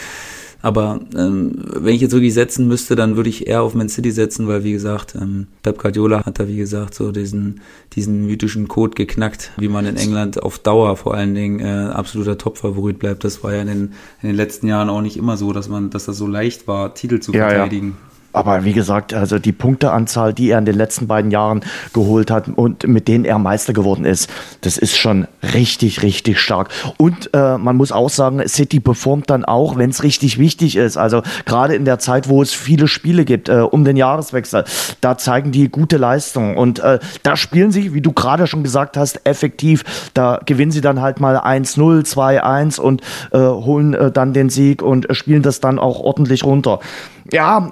Aber 0.63 1.01
ähm, 1.17 1.53
wenn 1.75 1.95
ich 1.95 2.01
jetzt 2.01 2.13
wirklich 2.13 2.33
setzen 2.33 2.69
müsste, 2.69 2.95
dann 2.95 3.17
würde 3.17 3.29
ich 3.29 3.49
eher 3.49 3.63
auf 3.63 3.75
Man 3.75 3.89
City 3.89 4.13
setzen, 4.13 4.47
weil 4.47 4.63
wie 4.63 4.73
gesagt, 4.73 5.17
ähm, 5.21 5.49
Pep 5.63 5.79
Guardiola 5.79 6.25
hat 6.25 6.39
da 6.39 6.47
wie 6.47 6.57
gesagt 6.57 6.95
so 6.95 7.11
diesen, 7.11 7.61
diesen 7.95 8.27
mythischen 8.27 8.69
Code 8.69 8.95
geknackt, 8.95 9.51
wie 9.57 9.69
man 9.69 9.87
in 9.87 9.97
England 9.97 10.41
auf 10.41 10.61
Dauer 10.61 10.97
vor 10.97 11.15
allen 11.15 11.35
Dingen 11.35 11.59
äh, 11.61 11.91
absoluter 11.93 12.39
Top-Favorit 12.39 13.01
bleibt. 13.01 13.25
Das 13.25 13.43
war 13.43 13.53
ja 13.53 13.63
in 13.63 13.67
den, 13.67 13.93
in 14.23 14.29
den 14.29 14.37
letzten 14.37 14.69
Jahren 14.69 14.89
auch 14.89 15.03
nicht 15.03 15.17
immer 15.17 15.37
so, 15.37 15.53
dass 15.53 15.69
man, 15.69 15.91
dass 15.91 16.05
das 16.05 16.17
so 16.17 16.29
leicht 16.29 16.69
war, 16.69 16.95
Titel 16.95 17.19
zu 17.19 17.33
verteidigen. 17.33 17.89
Ja, 17.89 17.93
ja. 17.95 18.12
Aber 18.33 18.65
wie 18.65 18.73
gesagt, 18.73 19.13
also 19.13 19.39
die 19.39 19.53
Punkteanzahl, 19.53 20.33
die 20.33 20.51
er 20.51 20.59
in 20.59 20.65
den 20.65 20.77
letzten 20.77 21.07
beiden 21.07 21.31
Jahren 21.31 21.61
geholt 21.93 22.31
hat 22.31 22.49
und 22.49 22.87
mit 22.87 23.09
denen 23.09 23.25
er 23.25 23.39
Meister 23.39 23.73
geworden 23.73 24.05
ist, 24.05 24.31
das 24.63 24.79
ist 24.79 24.97
schon 24.97 25.27
richtig, 25.55 26.03
richtig 26.03 26.41
stark. 26.41 26.71
Und 26.97 27.31
äh, 27.35 27.59
man 27.59 27.77
muss 27.77 27.93
auch 27.93 28.09
sagen, 28.09 28.43
City 28.49 28.81
performt 28.81 29.29
dann 29.29 29.45
auch, 29.45 29.77
wenn 29.77 29.91
es 29.91 30.03
richtig 30.03 30.39
wichtig 30.39 30.77
ist. 30.77 30.97
Also 30.97 31.23
gerade 31.45 31.75
in 31.75 31.85
der 31.85 31.99
Zeit, 31.99 32.29
wo 32.29 32.43
es 32.43 32.53
viele 32.53 32.89
Spiele 32.89 33.25
gibt, 33.25 33.49
äh, 33.49 33.61
um 33.61 33.85
den 33.85 33.97
Jahreswechsel, 33.97 34.65
da 35.01 35.19
zeigen 35.19 35.53
die 35.53 35.69
gute 35.69 35.99
Leistung. 35.99 36.57
Und 36.57 36.79
äh, 36.79 36.99
da 37.23 37.37
spielen 37.37 37.71
sie, 37.71 37.93
wie 37.93 38.01
du 38.01 38.13
gerade 38.13 38.47
schon 38.47 38.63
gesagt 38.63 38.97
hast, 38.97 39.27
effektiv. 39.27 40.11
Da 40.15 40.41
gewinnen 40.45 40.73
sie 40.73 40.81
dann 40.81 41.01
halt 41.03 41.21
mal 41.21 41.37
1-0, 41.37 42.07
2-1 42.07 42.81
und 42.81 43.03
äh, 43.33 43.39
holen 43.39 43.93
äh, 43.95 44.11
dann 44.11 44.33
den 44.33 44.49
Sieg 44.49 44.83
und 44.83 45.07
spielen 45.11 45.43
das 45.43 45.61
dann 45.61 45.79
auch 45.79 46.01
ordentlich 46.01 46.45
runter 46.45 46.81
ja, 47.31 47.69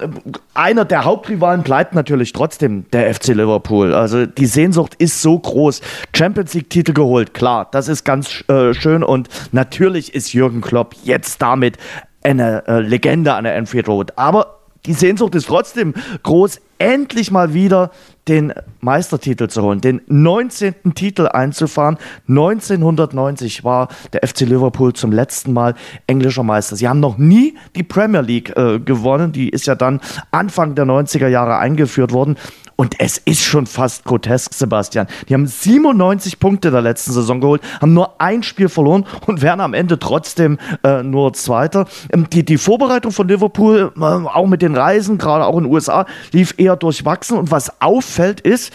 einer 0.53 0.85
der 0.85 1.05
Hauptrivalen 1.05 1.63
bleibt 1.63 1.93
natürlich 1.93 2.33
trotzdem 2.33 2.85
der 2.91 3.13
FC 3.13 3.29
Liverpool. 3.29 3.93
Also 3.93 4.25
die 4.25 4.45
Sehnsucht 4.45 4.95
ist 4.95 5.21
so 5.21 5.37
groß. 5.37 5.81
Champions 6.15 6.53
League-Titel 6.53 6.93
geholt, 6.93 7.33
klar, 7.33 7.67
das 7.71 7.87
ist 7.87 8.03
ganz 8.03 8.43
äh, 8.47 8.73
schön 8.73 9.03
und 9.03 9.29
natürlich 9.51 10.13
ist 10.13 10.33
Jürgen 10.33 10.61
Klopp 10.61 10.95
jetzt 11.03 11.41
damit 11.41 11.77
eine 12.23 12.67
äh, 12.67 12.79
Legende 12.79 13.33
an 13.33 13.43
der 13.43 13.55
Enfield 13.55 13.87
Road. 13.87 14.13
Aber 14.15 14.59
die 14.85 14.93
Sehnsucht 14.93 15.35
ist 15.35 15.47
trotzdem 15.47 15.93
groß, 16.23 16.59
endlich 16.77 17.31
mal 17.31 17.53
wieder 17.53 17.91
den 18.27 18.53
Meistertitel 18.79 19.47
zu 19.47 19.61
holen, 19.63 19.81
den 19.81 20.01
19. 20.07 20.93
Titel 20.95 21.27
einzufahren. 21.27 21.97
1990 22.27 23.63
war 23.63 23.87
der 24.13 24.27
FC 24.27 24.41
Liverpool 24.41 24.93
zum 24.93 25.11
letzten 25.11 25.53
Mal 25.53 25.75
englischer 26.07 26.43
Meister. 26.43 26.75
Sie 26.75 26.87
haben 26.87 26.99
noch 26.99 27.17
nie 27.17 27.57
die 27.75 27.83
Premier 27.83 28.21
League 28.21 28.55
äh, 28.55 28.79
gewonnen. 28.79 29.31
Die 29.31 29.49
ist 29.49 29.65
ja 29.65 29.75
dann 29.75 30.01
Anfang 30.31 30.75
der 30.75 30.85
90er 30.85 31.27
Jahre 31.27 31.57
eingeführt 31.57 32.13
worden. 32.13 32.37
Und 32.81 32.95
es 32.99 33.19
ist 33.19 33.43
schon 33.43 33.67
fast 33.67 34.05
grotesk, 34.05 34.55
Sebastian. 34.55 35.05
Die 35.29 35.35
haben 35.35 35.45
97 35.45 36.39
Punkte 36.39 36.71
der 36.71 36.81
letzten 36.81 37.11
Saison 37.11 37.39
geholt, 37.39 37.61
haben 37.79 37.93
nur 37.93 38.19
ein 38.19 38.41
Spiel 38.41 38.69
verloren 38.69 39.05
und 39.27 39.43
werden 39.43 39.61
am 39.61 39.75
Ende 39.75 39.99
trotzdem 39.99 40.57
äh, 40.83 41.03
nur 41.03 41.33
Zweiter. 41.33 41.85
Ähm, 42.11 42.27
die, 42.31 42.43
die 42.43 42.57
Vorbereitung 42.57 43.11
von 43.11 43.27
Liverpool, 43.27 43.93
äh, 43.95 44.01
auch 44.01 44.47
mit 44.47 44.63
den 44.63 44.75
Reisen, 44.75 45.19
gerade 45.19 45.45
auch 45.45 45.59
in 45.59 45.65
den 45.65 45.71
USA, 45.71 46.07
lief 46.31 46.55
eher 46.57 46.75
durchwachsen. 46.75 47.37
Und 47.37 47.51
was 47.51 47.79
auffällt, 48.11 48.41
ist, 48.41 48.73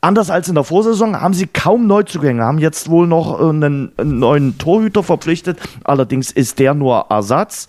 Anders 0.00 0.28
als 0.28 0.48
in 0.48 0.54
der 0.54 0.64
Vorsaison 0.64 1.18
haben 1.18 1.32
sie 1.32 1.46
kaum 1.46 1.86
Neuzugänge, 1.86 2.44
haben 2.44 2.58
jetzt 2.58 2.90
wohl 2.90 3.06
noch 3.06 3.40
äh, 3.40 3.48
einen, 3.48 3.90
neuen 3.96 4.58
Torhüter 4.58 5.02
verpflichtet. 5.02 5.58
Allerdings 5.82 6.30
ist 6.30 6.58
der 6.58 6.74
nur 6.74 7.06
Ersatz. 7.08 7.68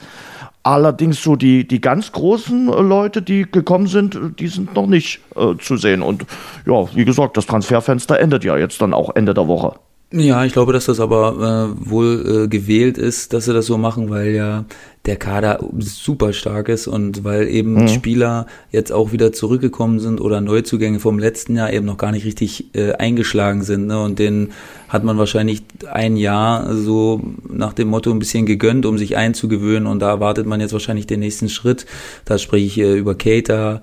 Allerdings 0.62 1.24
so 1.24 1.38
die, 1.38 1.66
die 1.66 1.80
ganz 1.80 2.12
großen 2.12 2.68
äh, 2.68 2.82
Leute, 2.82 3.22
die 3.22 3.50
gekommen 3.50 3.88
sind, 3.88 4.20
die 4.38 4.50
sind 4.50 4.76
noch 4.76 4.86
nicht 4.86 5.22
äh, 5.38 5.56
zu 5.62 5.78
sehen. 5.78 6.02
Und 6.02 6.26
ja, 6.66 6.94
wie 6.94 7.06
gesagt, 7.06 7.38
das 7.38 7.46
Transferfenster 7.46 8.20
endet 8.20 8.44
ja 8.44 8.58
jetzt 8.58 8.82
dann 8.82 8.94
auch 8.94 9.16
Ende 9.16 9.34
der 9.34 9.48
Woche. 9.48 9.80
Ja, 10.12 10.46
ich 10.46 10.54
glaube, 10.54 10.72
dass 10.72 10.86
das 10.86 11.00
aber 11.00 11.76
äh, 11.76 11.90
wohl 11.90 12.44
äh, 12.44 12.48
gewählt 12.48 12.98
ist, 12.98 13.34
dass 13.34 13.46
sie 13.46 13.54
das 13.54 13.66
so 13.66 13.78
machen, 13.78 14.10
weil 14.10 14.36
ja 14.36 14.66
der 15.06 15.18
Kader 15.18 15.60
super 15.78 16.32
stark 16.32 16.70
ist 16.70 16.88
und 16.88 17.24
weil 17.24 17.48
eben 17.48 17.74
mhm. 17.74 17.88
Spieler 17.88 18.48
jetzt 18.72 18.92
auch 18.92 19.12
wieder 19.12 19.34
zurückgekommen 19.34 20.00
sind 20.00 20.22
oder 20.22 20.42
Neuzugänge 20.42 21.00
vom 21.00 21.20
letzten 21.20 21.56
Jahr 21.56 21.74
eben 21.74 21.86
noch 21.86 21.98
gar 21.98 22.12
nicht 22.12 22.26
richtig 22.26 22.74
äh, 22.76 22.94
eingeschlagen 22.94 23.64
sind. 23.64 23.88
Ne? 23.88 24.02
Und 24.02 24.20
den 24.20 24.52
hat 24.90 25.04
man 25.04 25.18
wahrscheinlich 25.18 25.64
ein 25.92 26.18
Jahr 26.18 26.76
so 26.76 27.22
nach 27.50 27.74
dem 27.74 27.90
Motto 27.90 28.12
ein 28.12 28.20
bisschen 28.20 28.46
gegönnt, 28.46 28.86
um 28.86 28.98
sich 28.98 29.18
einzugewöhnen. 29.18 29.88
Und 29.88 30.00
da 30.00 30.10
erwartet 30.10 30.48
man 30.48 30.62
jetzt 30.62 30.74
wahrscheinlich 30.74 31.08
den 31.08 31.20
nächsten 31.20 31.50
Schritt. 31.50 31.86
Da 32.26 32.38
spreche 32.38 32.66
ich 32.66 32.78
äh, 32.80 32.98
über 32.98 33.16
Keita, 33.16 33.82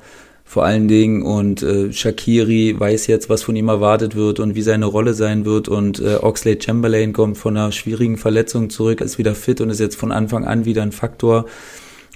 vor 0.52 0.66
allen 0.66 0.86
Dingen 0.86 1.22
und 1.22 1.62
äh, 1.62 1.94
Shakiri 1.94 2.78
weiß 2.78 3.06
jetzt, 3.06 3.30
was 3.30 3.42
von 3.42 3.56
ihm 3.56 3.68
erwartet 3.68 4.16
wird 4.16 4.38
und 4.38 4.54
wie 4.54 4.60
seine 4.60 4.84
Rolle 4.84 5.14
sein 5.14 5.46
wird 5.46 5.66
und 5.66 5.98
äh, 5.98 6.16
Oxlade 6.16 6.60
Chamberlain 6.62 7.14
kommt 7.14 7.38
von 7.38 7.56
einer 7.56 7.72
schwierigen 7.72 8.18
Verletzung 8.18 8.68
zurück, 8.68 9.00
ist 9.00 9.16
wieder 9.16 9.34
fit 9.34 9.62
und 9.62 9.70
ist 9.70 9.80
jetzt 9.80 9.96
von 9.96 10.12
Anfang 10.12 10.44
an 10.44 10.66
wieder 10.66 10.82
ein 10.82 10.92
Faktor. 10.92 11.46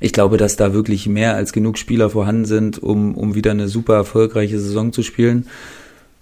Ich 0.00 0.12
glaube, 0.12 0.36
dass 0.36 0.56
da 0.56 0.74
wirklich 0.74 1.06
mehr 1.06 1.34
als 1.34 1.54
genug 1.54 1.78
Spieler 1.78 2.10
vorhanden 2.10 2.44
sind, 2.44 2.82
um, 2.82 3.14
um 3.14 3.34
wieder 3.34 3.52
eine 3.52 3.68
super 3.68 3.94
erfolgreiche 3.94 4.60
Saison 4.60 4.92
zu 4.92 5.02
spielen. 5.02 5.46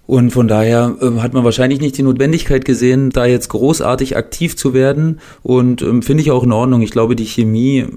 Und 0.07 0.31
von 0.31 0.47
daher 0.47 0.95
äh, 1.01 1.19
hat 1.19 1.33
man 1.33 1.43
wahrscheinlich 1.43 1.81
nicht 1.81 1.97
die 1.97 2.03
Notwendigkeit 2.03 2.63
gesehen, 2.63 3.09
da 3.09 3.25
jetzt 3.25 3.49
großartig 3.49 4.15
aktiv 4.17 4.55
zu 4.55 4.73
werden. 4.73 5.19
Und 5.41 5.81
ähm, 5.81 6.01
finde 6.01 6.21
ich 6.21 6.31
auch 6.31 6.43
in 6.43 6.51
Ordnung. 6.51 6.81
Ich 6.81 6.91
glaube, 6.91 7.15
die 7.15 7.25
Chemie, 7.25 7.87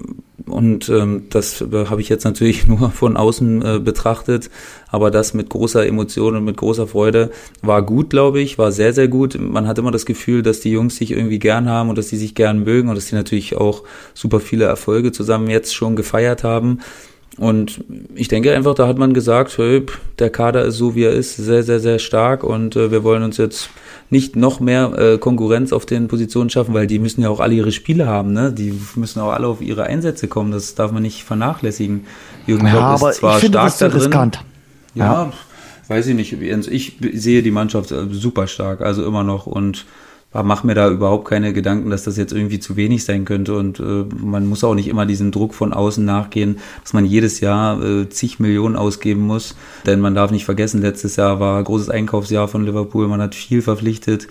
und 0.47 0.89
ähm, 0.89 1.27
das 1.29 1.61
äh, 1.61 1.85
habe 1.85 2.01
ich 2.01 2.09
jetzt 2.09 2.23
natürlich 2.23 2.67
nur 2.67 2.89
von 2.89 3.15
außen 3.15 3.61
äh, 3.61 3.79
betrachtet, 3.79 4.49
aber 4.89 5.11
das 5.11 5.35
mit 5.35 5.49
großer 5.49 5.85
Emotion 5.85 6.35
und 6.35 6.45
mit 6.45 6.57
großer 6.57 6.87
Freude 6.87 7.29
war 7.61 7.83
gut, 7.83 8.09
glaube 8.09 8.39
ich, 8.39 8.57
war 8.57 8.71
sehr, 8.71 8.93
sehr 8.93 9.07
gut. 9.07 9.37
Man 9.39 9.67
hat 9.67 9.77
immer 9.77 9.91
das 9.91 10.07
Gefühl, 10.07 10.41
dass 10.41 10.61
die 10.61 10.71
Jungs 10.71 10.95
sich 10.95 11.11
irgendwie 11.11 11.39
gern 11.39 11.69
haben 11.69 11.89
und 11.89 11.97
dass 11.97 12.09
sie 12.09 12.17
sich 12.17 12.33
gern 12.33 12.63
mögen 12.63 12.89
und 12.89 12.95
dass 12.95 13.07
sie 13.07 13.15
natürlich 13.15 13.55
auch 13.55 13.83
super 14.15 14.39
viele 14.39 14.65
Erfolge 14.65 15.11
zusammen 15.11 15.47
jetzt 15.47 15.75
schon 15.75 15.95
gefeiert 15.95 16.43
haben. 16.43 16.79
Und 17.37 17.83
ich 18.15 18.27
denke 18.27 18.53
einfach, 18.53 18.75
da 18.75 18.87
hat 18.87 18.97
man 18.97 19.13
gesagt, 19.13 19.57
hey, 19.57 19.85
der 20.17 20.29
Kader 20.29 20.65
ist 20.65 20.77
so, 20.77 20.95
wie 20.95 21.03
er 21.03 21.13
ist, 21.13 21.37
sehr, 21.37 21.63
sehr, 21.63 21.79
sehr 21.79 21.99
stark 21.99 22.43
und 22.43 22.75
äh, 22.75 22.91
wir 22.91 23.03
wollen 23.03 23.23
uns 23.23 23.37
jetzt 23.37 23.69
nicht 24.09 24.35
noch 24.35 24.59
mehr 24.59 24.91
äh, 24.97 25.17
Konkurrenz 25.17 25.71
auf 25.71 25.85
den 25.85 26.07
Positionen 26.07 26.49
schaffen, 26.49 26.73
weil 26.73 26.87
die 26.87 26.99
müssen 26.99 27.21
ja 27.21 27.29
auch 27.29 27.39
alle 27.39 27.53
ihre 27.53 27.71
Spiele 27.71 28.07
haben, 28.07 28.33
ne? 28.33 28.51
Die 28.51 28.73
müssen 28.95 29.19
auch 29.21 29.31
alle 29.31 29.47
auf 29.47 29.61
ihre 29.61 29.83
Einsätze 29.83 30.27
kommen, 30.27 30.51
das 30.51 30.75
darf 30.75 30.91
man 30.91 31.03
nicht 31.03 31.23
vernachlässigen. 31.23 32.07
Jürgen 32.45 32.65
ja, 32.65 32.71
Klopp 32.71 32.83
aber 32.83 33.09
ist 33.11 33.17
zwar 33.17 33.35
ich 33.35 33.41
finde, 33.41 33.59
stark 33.59 33.67
das 33.67 33.73
ist 33.73 33.81
da 33.81 33.87
riskant. 33.87 34.43
Ja, 34.95 35.05
ja, 35.05 35.33
weiß 35.87 36.07
ich 36.07 36.15
nicht. 36.15 36.33
Ich 36.33 36.97
sehe 37.13 37.43
die 37.43 37.51
Mannschaft 37.51 37.91
äh, 37.91 38.07
super 38.11 38.47
stark, 38.47 38.81
also 38.81 39.05
immer 39.05 39.23
noch 39.23 39.45
und 39.45 39.85
mache 40.33 40.67
mir 40.67 40.75
da 40.75 40.89
überhaupt 40.89 41.27
keine 41.27 41.53
Gedanken, 41.53 41.89
dass 41.89 42.03
das 42.03 42.17
jetzt 42.17 42.33
irgendwie 42.33 42.59
zu 42.59 42.75
wenig 42.75 43.03
sein 43.03 43.25
könnte. 43.25 43.55
Und 43.55 43.79
äh, 43.79 44.05
man 44.23 44.45
muss 44.45 44.63
auch 44.63 44.75
nicht 44.75 44.87
immer 44.87 45.05
diesem 45.05 45.31
Druck 45.31 45.53
von 45.53 45.73
außen 45.73 46.03
nachgehen, 46.05 46.59
dass 46.83 46.93
man 46.93 47.05
jedes 47.05 47.39
Jahr 47.39 47.81
äh, 47.81 48.09
zig 48.09 48.39
Millionen 48.39 48.75
ausgeben 48.75 49.21
muss. 49.21 49.55
Denn 49.85 49.99
man 49.99 50.15
darf 50.15 50.31
nicht 50.31 50.45
vergessen, 50.45 50.81
letztes 50.81 51.15
Jahr 51.15 51.39
war 51.39 51.57
ein 51.57 51.63
großes 51.63 51.89
Einkaufsjahr 51.89 52.47
von 52.47 52.65
Liverpool, 52.65 53.07
man 53.07 53.21
hat 53.21 53.35
viel 53.35 53.61
verpflichtet. 53.61 54.27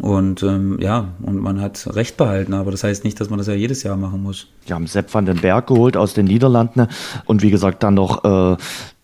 Und 0.00 0.42
ähm, 0.42 0.78
ja, 0.80 1.08
und 1.22 1.38
man 1.38 1.60
hat 1.60 1.86
Recht 1.94 2.16
behalten, 2.16 2.52
aber 2.52 2.72
das 2.72 2.82
heißt 2.82 3.04
nicht, 3.04 3.20
dass 3.20 3.30
man 3.30 3.38
das 3.38 3.46
ja 3.46 3.54
jedes 3.54 3.84
Jahr 3.84 3.96
machen 3.96 4.24
muss. 4.24 4.48
Die 4.66 4.72
haben 4.72 4.88
Sepp 4.88 5.12
van 5.14 5.24
den 5.24 5.40
Berg 5.40 5.68
geholt 5.68 5.96
aus 5.96 6.14
den 6.14 6.24
Niederlanden 6.24 6.88
und 7.26 7.42
wie 7.42 7.50
gesagt 7.50 7.84
dann 7.84 7.94
noch 7.94 8.24
äh, 8.24 8.56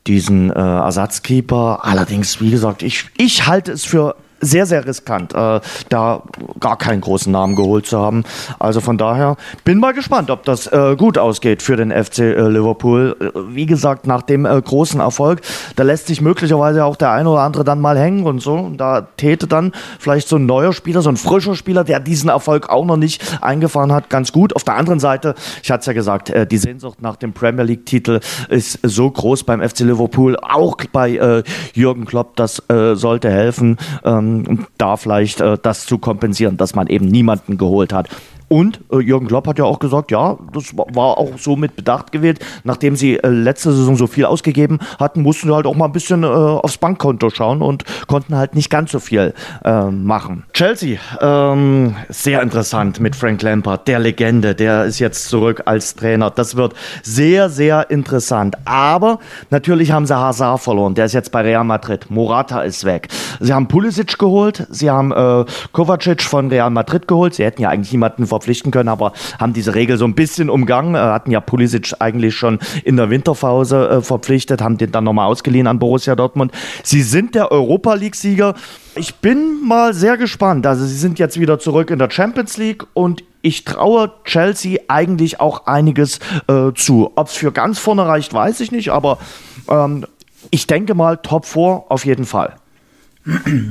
diesen 0.08 0.50
äh, 0.50 0.58
Ersatzkeeper. 0.58 1.84
Allerdings, 1.84 2.40
wie 2.40 2.50
gesagt, 2.50 2.82
ich, 2.82 3.04
ich 3.16 3.46
halte 3.46 3.70
es 3.70 3.84
für 3.84 4.16
sehr, 4.40 4.66
sehr 4.66 4.86
riskant, 4.86 5.34
äh, 5.34 5.60
da 5.88 6.22
gar 6.58 6.78
keinen 6.78 7.00
großen 7.00 7.30
Namen 7.30 7.56
geholt 7.56 7.86
zu 7.86 7.98
haben. 7.98 8.24
Also 8.58 8.80
von 8.80 8.98
daher 8.98 9.36
bin 9.64 9.78
mal 9.78 9.92
gespannt, 9.92 10.30
ob 10.30 10.44
das 10.44 10.66
äh, 10.66 10.96
gut 10.96 11.18
ausgeht 11.18 11.62
für 11.62 11.76
den 11.76 11.90
FC 11.90 12.20
äh, 12.20 12.48
Liverpool. 12.48 13.16
Äh, 13.20 13.54
wie 13.54 13.66
gesagt, 13.66 14.06
nach 14.06 14.22
dem 14.22 14.46
äh, 14.46 14.60
großen 14.60 15.00
Erfolg, 15.00 15.40
da 15.76 15.82
lässt 15.82 16.06
sich 16.06 16.20
möglicherweise 16.20 16.84
auch 16.84 16.96
der 16.96 17.10
eine 17.12 17.28
oder 17.28 17.42
andere 17.42 17.64
dann 17.64 17.80
mal 17.80 17.98
hängen 17.98 18.26
und 18.26 18.40
so. 18.40 18.54
Und 18.54 18.78
da 18.78 19.02
täte 19.16 19.46
dann 19.46 19.72
vielleicht 19.98 20.28
so 20.28 20.36
ein 20.36 20.46
neuer 20.46 20.72
Spieler, 20.72 21.02
so 21.02 21.10
ein 21.10 21.16
frischer 21.16 21.54
Spieler, 21.54 21.84
der 21.84 22.00
diesen 22.00 22.30
Erfolg 22.30 22.68
auch 22.70 22.84
noch 22.84 22.96
nicht 22.96 23.22
eingefahren 23.42 23.92
hat, 23.92 24.10
ganz 24.10 24.32
gut. 24.32 24.56
Auf 24.56 24.64
der 24.64 24.76
anderen 24.76 25.00
Seite, 25.00 25.34
ich 25.62 25.70
hatte 25.70 25.80
es 25.80 25.86
ja 25.86 25.92
gesagt, 25.92 26.30
äh, 26.30 26.46
die 26.46 26.58
Sehnsucht 26.58 27.02
nach 27.02 27.16
dem 27.16 27.32
Premier 27.32 27.64
League-Titel 27.64 28.20
ist 28.48 28.78
so 28.82 29.10
groß 29.10 29.44
beim 29.44 29.60
FC 29.60 29.80
Liverpool, 29.80 30.36
auch 30.36 30.76
bei 30.92 31.42
Jürgen 31.74 32.04
Klopp, 32.04 32.36
das 32.36 32.62
sollte 32.68 33.30
helfen. 33.30 33.76
Ähm, 34.04 34.29
da 34.78 34.96
vielleicht 34.96 35.40
äh, 35.40 35.58
das 35.60 35.86
zu 35.86 35.98
kompensieren, 35.98 36.56
dass 36.56 36.74
man 36.74 36.86
eben 36.86 37.06
niemanden 37.06 37.58
geholt 37.58 37.92
hat. 37.92 38.08
Und 38.52 38.80
äh, 38.90 38.98
Jürgen 38.98 39.28
Klopp 39.28 39.46
hat 39.46 39.60
ja 39.60 39.64
auch 39.64 39.78
gesagt, 39.78 40.10
ja, 40.10 40.36
das 40.52 40.76
war 40.76 41.18
auch 41.18 41.38
so 41.38 41.54
mit 41.54 41.76
Bedacht 41.76 42.10
gewählt. 42.10 42.40
Nachdem 42.64 42.96
sie 42.96 43.16
äh, 43.16 43.28
letzte 43.28 43.70
Saison 43.70 43.94
so 43.94 44.08
viel 44.08 44.24
ausgegeben 44.24 44.80
hatten, 44.98 45.22
mussten 45.22 45.46
sie 45.46 45.54
halt 45.54 45.66
auch 45.66 45.76
mal 45.76 45.84
ein 45.84 45.92
bisschen 45.92 46.24
äh, 46.24 46.26
aufs 46.26 46.76
Bankkonto 46.76 47.30
schauen 47.30 47.62
und 47.62 47.84
konnten 48.08 48.34
halt 48.34 48.56
nicht 48.56 48.68
ganz 48.68 48.90
so 48.90 48.98
viel 48.98 49.34
äh, 49.64 49.84
machen. 49.84 50.42
Chelsea, 50.52 50.98
ähm, 51.20 51.94
sehr 52.08 52.42
interessant 52.42 52.98
mit 52.98 53.14
Frank 53.14 53.40
Lampard, 53.42 53.86
der 53.86 54.00
Legende, 54.00 54.56
der 54.56 54.84
ist 54.84 54.98
jetzt 54.98 55.28
zurück 55.28 55.62
als 55.66 55.94
Trainer. 55.94 56.30
Das 56.30 56.56
wird 56.56 56.74
sehr, 57.04 57.50
sehr 57.50 57.88
interessant. 57.88 58.56
Aber 58.64 59.20
natürlich 59.50 59.92
haben 59.92 60.06
sie 60.06 60.16
Hazard 60.16 60.60
verloren. 60.60 60.96
Der 60.96 61.04
ist 61.04 61.12
jetzt 61.12 61.30
bei 61.30 61.42
Real 61.42 61.62
Madrid. 61.62 62.10
Morata 62.10 62.62
ist 62.62 62.84
weg. 62.84 63.06
Sie 63.38 63.54
haben 63.54 63.68
Pulisic 63.68 64.18
geholt. 64.18 64.66
Sie 64.70 64.90
haben 64.90 65.12
äh, 65.12 65.44
Kovacic 65.70 66.22
von 66.22 66.48
Real 66.48 66.70
Madrid 66.70 67.06
geholt. 67.06 67.34
Sie 67.34 67.44
hätten 67.44 67.62
ja 67.62 67.68
eigentlich 67.68 67.92
jemanden 67.92 68.26
vor 68.26 68.39
verpflichten 68.40 68.72
können, 68.72 68.88
aber 68.88 69.12
haben 69.38 69.52
diese 69.52 69.74
Regel 69.74 69.98
so 69.98 70.04
ein 70.06 70.14
bisschen 70.14 70.50
umgangen. 70.50 70.94
Äh, 70.94 70.98
hatten 70.98 71.30
ja 71.30 71.40
Pulisic 71.40 71.94
eigentlich 71.98 72.34
schon 72.34 72.58
in 72.84 72.96
der 72.96 73.10
Winterpause 73.10 73.88
äh, 73.88 74.00
verpflichtet, 74.02 74.62
haben 74.62 74.78
den 74.78 74.92
dann 74.92 75.04
nochmal 75.04 75.26
ausgeliehen 75.26 75.66
an 75.66 75.78
Borussia 75.78 76.16
Dortmund. 76.16 76.52
Sie 76.82 77.02
sind 77.02 77.34
der 77.34 77.52
Europa 77.52 77.94
League-Sieger. 77.94 78.54
Ich 78.96 79.16
bin 79.16 79.62
mal 79.62 79.94
sehr 79.94 80.16
gespannt. 80.16 80.66
Also 80.66 80.84
sie 80.86 80.96
sind 80.96 81.18
jetzt 81.18 81.38
wieder 81.38 81.58
zurück 81.58 81.90
in 81.90 81.98
der 81.98 82.10
Champions 82.10 82.56
League 82.56 82.86
und 82.94 83.22
ich 83.42 83.64
traue 83.64 84.12
Chelsea 84.24 84.80
eigentlich 84.88 85.40
auch 85.40 85.66
einiges 85.66 86.18
äh, 86.48 86.72
zu. 86.74 87.12
Ob 87.14 87.28
es 87.28 87.34
für 87.34 87.52
ganz 87.52 87.78
vorne 87.78 88.06
reicht, 88.06 88.32
weiß 88.32 88.60
ich 88.60 88.72
nicht, 88.72 88.90
aber 88.90 89.18
ähm, 89.68 90.06
ich 90.50 90.66
denke 90.66 90.94
mal 90.94 91.18
Top 91.18 91.46
4 91.46 91.84
auf 91.88 92.04
jeden 92.04 92.24
Fall. 92.24 92.56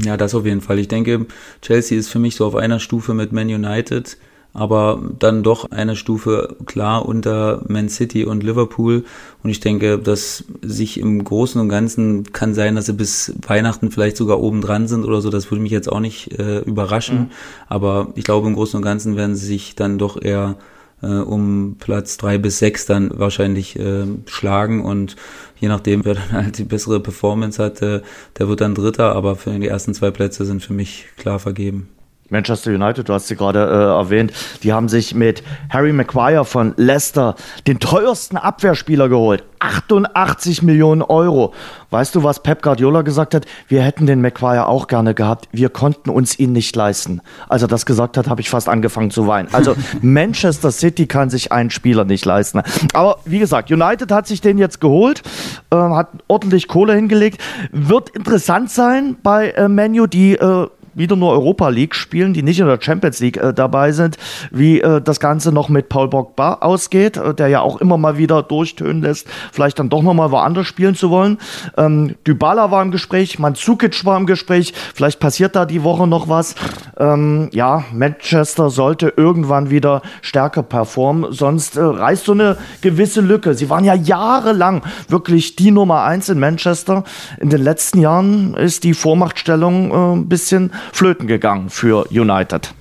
Ja, 0.04 0.16
das 0.16 0.36
auf 0.36 0.46
jeden 0.46 0.62
Fall. 0.62 0.80
Ich 0.80 0.88
denke, 0.88 1.26
Chelsea 1.62 1.98
ist 1.98 2.10
für 2.10 2.20
mich 2.20 2.36
so 2.36 2.46
auf 2.46 2.56
einer 2.56 2.80
Stufe 2.80 3.14
mit 3.14 3.32
Man 3.32 3.48
United 3.48 4.18
aber 4.54 5.02
dann 5.20 5.44
doch 5.44 5.72
eine 5.72 5.96
Stufe 5.96 6.56
klar 6.66 7.06
unter 7.06 7.64
Man 7.68 7.90
City 7.90 8.26
und 8.26 8.44
Liverpool. 8.44 9.06
Und 9.44 9.50
ich 9.50 9.60
denke, 9.60 10.00
dass 10.00 10.44
sich 10.62 11.00
im 11.00 11.24
Großen 11.24 11.62
und 11.62 11.70
Ganzen 11.70 12.32
kann 12.34 12.54
sein, 12.54 12.76
dass 12.76 12.88
sie 12.88 12.94
bis 12.94 13.34
Weihnachten 13.48 13.92
vielleicht 13.92 14.18
sogar 14.18 14.40
oben 14.40 14.62
dran 14.62 14.88
sind 14.88 15.06
oder 15.06 15.22
so. 15.22 15.30
Das 15.30 15.50
würde 15.52 15.62
mich 15.62 15.72
jetzt 15.72 15.92
auch 15.92 16.00
nicht 16.00 16.40
äh, 16.40 16.60
überraschen. 16.60 17.20
Mhm. 17.20 17.28
Aber 17.68 18.10
ich 18.16 18.24
glaube, 18.24 18.48
im 18.48 18.56
Großen 18.56 18.78
und 18.78 18.84
Ganzen 18.84 19.16
werden 19.16 19.36
sie 19.36 19.46
sich 19.46 19.76
dann 19.76 19.98
doch 19.98 20.20
eher 20.22 20.56
äh, 21.02 21.08
um 21.08 21.76
Platz 21.80 22.18
drei 22.18 22.38
bis 22.38 22.60
sechs 22.60 22.86
dann 22.86 23.12
wahrscheinlich 23.18 23.78
äh, 23.80 24.06
schlagen 24.26 24.84
und 24.84 25.16
je 25.60 25.68
nachdem, 25.68 26.06
wer 26.06 26.16
dann 26.16 26.32
halt 26.32 26.58
die 26.58 26.64
bessere 26.64 27.00
Performance 27.00 27.64
hat, 27.64 27.82
äh, 27.82 28.02
der 28.38 28.50
wird 28.50 28.62
dann 28.62 28.76
Dritter, 28.76 29.16
aber 29.16 29.36
für 29.36 29.58
die 29.58 29.68
ersten 29.68 29.94
zwei 29.94 30.12
Plätze 30.12 30.46
sind 30.46 30.64
für 30.64 30.74
mich 30.74 31.06
klar 31.18 31.40
vergeben. 31.40 31.90
Manchester 32.30 32.72
United, 32.72 33.10
du 33.10 33.14
hast 33.14 33.28
sie 33.28 33.36
gerade 33.36 33.60
äh, 33.60 33.98
erwähnt, 33.98 34.32
die 34.64 34.74
haben 34.74 34.90
sich 34.90 35.16
mit 35.16 35.44
Harry 35.70 35.94
Maguire 35.94 36.46
von 36.46 36.74
Leicester 36.78 37.36
den 37.68 37.80
teuersten 37.80 38.38
Abwehrspieler 38.38 39.10
geholt. 39.10 39.44
88 39.60 40.64
Millionen 40.64 41.02
Euro. 41.02 41.54
Weißt 41.90 42.16
du, 42.16 42.24
was 42.24 42.42
Pep 42.42 42.62
Guardiola 42.62 43.02
gesagt 43.02 43.34
hat? 43.34 43.46
Wir 43.68 43.82
hätten 43.82 44.06
den 44.06 44.22
Maguire 44.22 44.68
auch 44.68 44.88
gerne 44.88 45.14
gehabt. 45.14 45.50
Wir 45.52 45.70
konnten 45.70 46.10
uns 46.10 46.40
ihn 46.40 46.54
nicht 46.54 46.76
leisten. 46.76 47.22
Als 47.50 47.62
er 47.62 47.68
das 47.68 47.86
gesagt 47.86 48.16
hat, 48.16 48.30
habe 48.30 48.42
ich 48.42 48.50
fast 48.50 48.70
angefangen 48.70 49.12
zu 49.12 49.28
weinen. 49.28 49.50
Also 49.52 49.76
Manchester 50.02 50.72
City 50.72 51.08
kann 51.08 51.30
sich 51.30 51.52
einen 51.52 51.72
Spieler 51.72 52.06
nicht 52.06 52.26
leisten. 52.26 52.62
Aber 52.94 53.20
wie 53.26 53.40
gesagt, 53.40 53.72
United 53.72 54.12
hat 54.12 54.28
sich 54.28 54.40
den 54.40 54.58
jetzt 54.58 54.80
geholt, 54.80 55.24
äh, 55.72 55.76
hat 55.76 56.10
ordentlich 56.28 56.68
Kohle 56.68 56.94
hingelegt. 56.96 57.42
Wird 57.72 58.10
interessant 58.10 58.70
sein 58.70 59.18
bei 59.22 59.50
äh, 59.52 59.68
Menu, 59.68 60.08
die 60.08 60.36
äh, 60.36 60.68
wieder 60.94 61.16
nur 61.16 61.32
Europa 61.32 61.70
League 61.70 61.96
spielen, 61.96 62.34
die 62.34 62.44
nicht 62.44 62.60
in 62.60 62.68
der 62.68 62.80
Champions 62.82 63.20
League 63.20 63.38
äh, 63.38 63.54
dabei 63.54 63.92
sind, 63.92 64.18
wie 64.52 64.82
äh, 64.82 65.02
das 65.02 65.20
Ganze 65.20 65.52
noch 65.52 65.70
mit 65.70 65.90
Paul 65.90 66.10
Pogba 66.10 66.56
ausgeht, 66.62 67.18
äh, 67.18 67.34
der 67.34 67.48
ja 67.48 67.62
auch 67.62 67.82
immer 67.82 67.98
mal 67.98 68.18
wieder 68.18 68.44
durchtönen 68.44 69.02
lässt, 69.02 69.28
vielleicht 69.52 69.80
dann 69.80 69.90
doch 69.90 70.02
nochmal 70.02 70.32
woanders 70.32 70.68
spielen 70.68 70.96
zu 70.96 71.10
wollen. 71.10 71.38
Ähm, 71.78 72.16
Dybala 72.26 72.72
war 72.72 72.82
im 72.82 72.92
Gespräch, 72.92 73.40
Mandzukic 73.40 74.06
war 74.06 74.18
im 74.18 74.26
Gespräch, 74.26 74.74
vielleicht 74.94 75.20
passiert 75.20 75.56
da 75.56 75.66
die 75.66 75.84
Woche 75.84 76.08
noch 76.08 76.30
was. 76.30 76.56
Ähm, 76.98 77.50
ja, 77.52 77.84
Manchester 77.94 78.70
sollte 78.70 79.14
irgendwann 79.16 79.70
wieder 79.70 80.02
stärker 80.22 80.64
performen, 80.64 81.32
sonst 81.32 81.78
äh, 81.78 81.82
reißt 81.82 82.26
so 82.26 82.34
eine 82.34 82.58
gewisse 82.82 83.22
Lücke. 83.22 83.54
Sie 83.54 83.70
waren 83.70 83.84
ja 83.84 83.94
jahrelang 83.94 84.84
wirklich 85.08 85.56
die 85.56 85.72
Nummer 85.72 86.04
eins 86.04 86.30
in 86.30 86.40
Manchester. 86.40 87.04
In 87.40 87.50
den 87.50 87.62
letzten 87.62 88.02
Jahren 88.02 88.54
ist 88.56 88.84
die 88.84 88.94
Vormachtstellung 88.94 89.92
äh, 89.92 90.18
ein 90.18 90.30
bisschen 90.30 90.72
flöten 90.92 91.28
gegangen 91.28 91.70
für 91.70 92.08
United. 92.10 92.74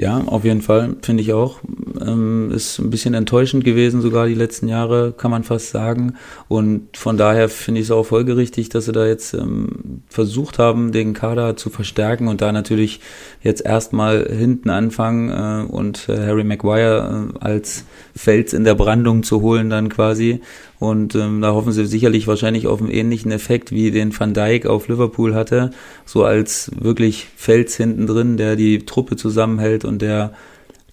Ja, 0.00 0.22
auf 0.26 0.44
jeden 0.44 0.62
Fall, 0.62 0.94
finde 1.02 1.24
ich 1.24 1.32
auch. 1.32 1.58
Ähm, 2.00 2.52
ist 2.54 2.78
ein 2.78 2.88
bisschen 2.88 3.14
enttäuschend 3.14 3.64
gewesen, 3.64 4.00
sogar 4.00 4.28
die 4.28 4.34
letzten 4.34 4.68
Jahre, 4.68 5.12
kann 5.12 5.32
man 5.32 5.42
fast 5.42 5.70
sagen. 5.70 6.14
Und 6.46 6.96
von 6.96 7.16
daher 7.16 7.48
finde 7.48 7.80
ich 7.80 7.88
es 7.88 7.90
auch 7.90 8.04
folgerichtig, 8.04 8.68
dass 8.68 8.84
sie 8.84 8.92
da 8.92 9.04
jetzt 9.04 9.34
ähm, 9.34 10.02
versucht 10.08 10.60
haben, 10.60 10.92
den 10.92 11.14
Kader 11.14 11.56
zu 11.56 11.68
verstärken 11.68 12.28
und 12.28 12.40
da 12.42 12.52
natürlich 12.52 13.00
jetzt 13.42 13.66
erstmal 13.66 14.24
hinten 14.24 14.70
anfangen 14.70 15.30
äh, 15.30 15.68
und 15.68 16.08
äh, 16.08 16.16
Harry 16.16 16.44
Maguire 16.44 17.32
äh, 17.34 17.44
als 17.44 17.84
Fels 18.14 18.52
in 18.52 18.62
der 18.62 18.76
Brandung 18.76 19.24
zu 19.24 19.42
holen 19.42 19.68
dann 19.68 19.88
quasi. 19.88 20.42
Und 20.78 21.16
ähm, 21.16 21.40
da 21.40 21.52
hoffen 21.52 21.72
sie 21.72 21.86
sicherlich 21.86 22.28
wahrscheinlich 22.28 22.68
auf 22.68 22.80
einen 22.80 22.90
ähnlichen 22.90 23.32
Effekt, 23.32 23.72
wie 23.72 23.90
den 23.90 24.16
Van 24.16 24.32
Dijk 24.32 24.66
auf 24.66 24.86
Liverpool 24.86 25.34
hatte. 25.34 25.70
So 26.04 26.24
als 26.24 26.70
wirklich 26.78 27.26
Fels 27.36 27.76
hinten 27.76 28.06
drin, 28.06 28.36
der 28.36 28.54
die 28.54 28.86
Truppe 28.86 29.16
zusammenhält 29.16 29.84
und 29.88 30.02
der 30.02 30.32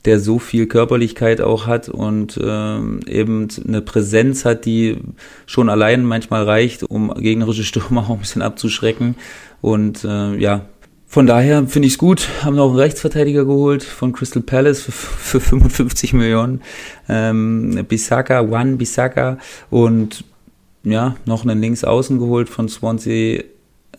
der 0.05 0.19
so 0.19 0.39
viel 0.39 0.67
Körperlichkeit 0.67 1.41
auch 1.41 1.67
hat 1.67 1.89
und 1.89 2.39
ähm, 2.41 2.99
eben 3.07 3.47
eine 3.67 3.81
Präsenz 3.81 4.45
hat, 4.45 4.65
die 4.65 4.97
schon 5.45 5.69
allein 5.69 6.05
manchmal 6.05 6.43
reicht, 6.43 6.83
um 6.83 7.13
gegnerische 7.13 7.63
Stürmer 7.63 8.01
auch 8.09 8.11
ein 8.11 8.19
bisschen 8.19 8.41
abzuschrecken. 8.41 9.15
Und 9.61 10.03
äh, 10.03 10.35
ja, 10.35 10.65
von 11.07 11.27
daher 11.27 11.65
finde 11.67 11.87
ich 11.87 11.93
es 11.93 11.97
gut. 11.97 12.29
Haben 12.43 12.55
noch 12.55 12.69
einen 12.69 12.79
Rechtsverteidiger 12.79 13.45
geholt 13.45 13.83
von 13.83 14.13
Crystal 14.13 14.43
Palace 14.43 14.81
für, 14.81 14.91
für 15.39 15.39
55 15.39 16.13
Millionen. 16.13 16.61
Ähm, 17.09 17.85
Bisaka, 17.87 18.41
One 18.41 18.75
Bisaka 18.75 19.37
und 19.69 20.23
ja, 20.83 21.15
noch 21.25 21.43
einen 21.43 21.61
Linksaußen 21.61 22.19
geholt 22.19 22.47
von 22.47 22.69
Swansea 22.69 23.43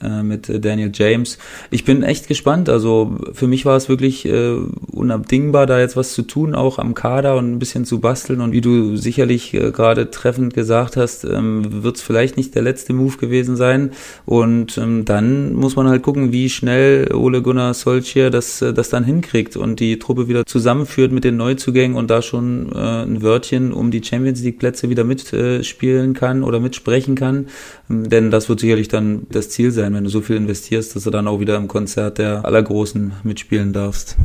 äh, 0.03 0.23
mit 0.23 0.65
Daniel 0.65 0.91
James. 0.93 1.39
Ich 1.71 1.85
bin 1.85 2.03
echt 2.03 2.29
gespannt. 2.29 2.69
Also 2.69 3.19
für 3.33 3.47
mich 3.47 3.65
war 3.65 3.77
es 3.77 3.89
wirklich 3.89 4.27
äh, 4.27 4.57
unabdingbar, 4.93 5.67
da 5.67 5.81
jetzt 5.81 5.97
was 5.97 6.13
zu 6.13 6.23
tun, 6.23 6.55
auch 6.55 6.79
am 6.79 6.95
Kader 6.95 7.37
und 7.37 7.53
ein 7.53 7.59
bisschen 7.59 7.85
zu 7.85 8.01
basteln. 8.01 8.41
Und 8.41 8.53
wie 8.53 8.61
du 8.61 8.97
sicherlich 8.97 9.55
äh, 9.55 9.71
gerade 9.71 10.11
treffend 10.11 10.55
gesagt 10.55 10.97
hast, 10.97 11.25
ähm, 11.25 11.83
wird 11.83 11.97
es 11.97 12.03
vielleicht 12.03 12.37
nicht 12.37 12.55
der 12.55 12.63
letzte 12.63 12.93
Move 12.93 13.17
gewesen 13.17 13.57
sein. 13.57 13.91
Und 14.25 14.79
ähm, 14.79 15.05
dann 15.05 15.55
muss 15.55 15.77
man 15.77 15.89
halt 15.89 16.03
gucken, 16.03 16.33
wie 16.33 16.49
schnell 16.49 17.13
Ole 17.15 17.43
Gunnar 17.43 17.75
Solskjaer 17.75 18.31
das, 18.31 18.63
äh, 18.63 18.73
das 18.73 18.91
dann 18.91 19.05
hinkriegt 19.05 19.57
und 19.57 19.81
die 19.81 19.99
Truppe 19.99 20.29
wieder 20.29 20.47
zusammenführt 20.47 21.13
mit 21.13 21.25
den 21.25 21.37
Neuzugängen 21.37 21.97
und 21.97 22.11
da 22.11 22.23
schon 22.23 22.73
äh, 22.73 23.03
ein 23.03 23.23
Wörtchen 23.23 23.73
um 23.73 23.91
die 23.91 24.03
Champions 24.03 24.43
League 24.43 24.59
Plätze 24.59 24.91
wieder 24.91 25.05
mitspielen 25.05 26.15
kann 26.15 26.43
oder 26.43 26.61
mitsprechen 26.61 27.15
kann. 27.15 27.47
Ähm, 27.91 28.09
denn 28.09 28.31
das 28.31 28.49
wird 28.49 28.61
sicherlich 28.61 28.89
dann 28.89 29.27
das 29.31 29.51
Ziel 29.51 29.71
sein 29.71 29.86
sein, 29.87 29.95
wenn 29.95 30.05
du 30.05 30.11
so 30.11 30.21
viel 30.21 30.37
investierst, 30.37 30.97
dass 30.97 31.05
du 31.05 31.11
dann 31.11 31.29
auch 31.29 31.41
wieder 31.41 31.57
im 31.57 31.69
Konzert 31.69 32.19
der 32.19 32.45
Allergroßen 32.45 33.13
mitspielen 33.23 33.73
darfst. 33.73 34.17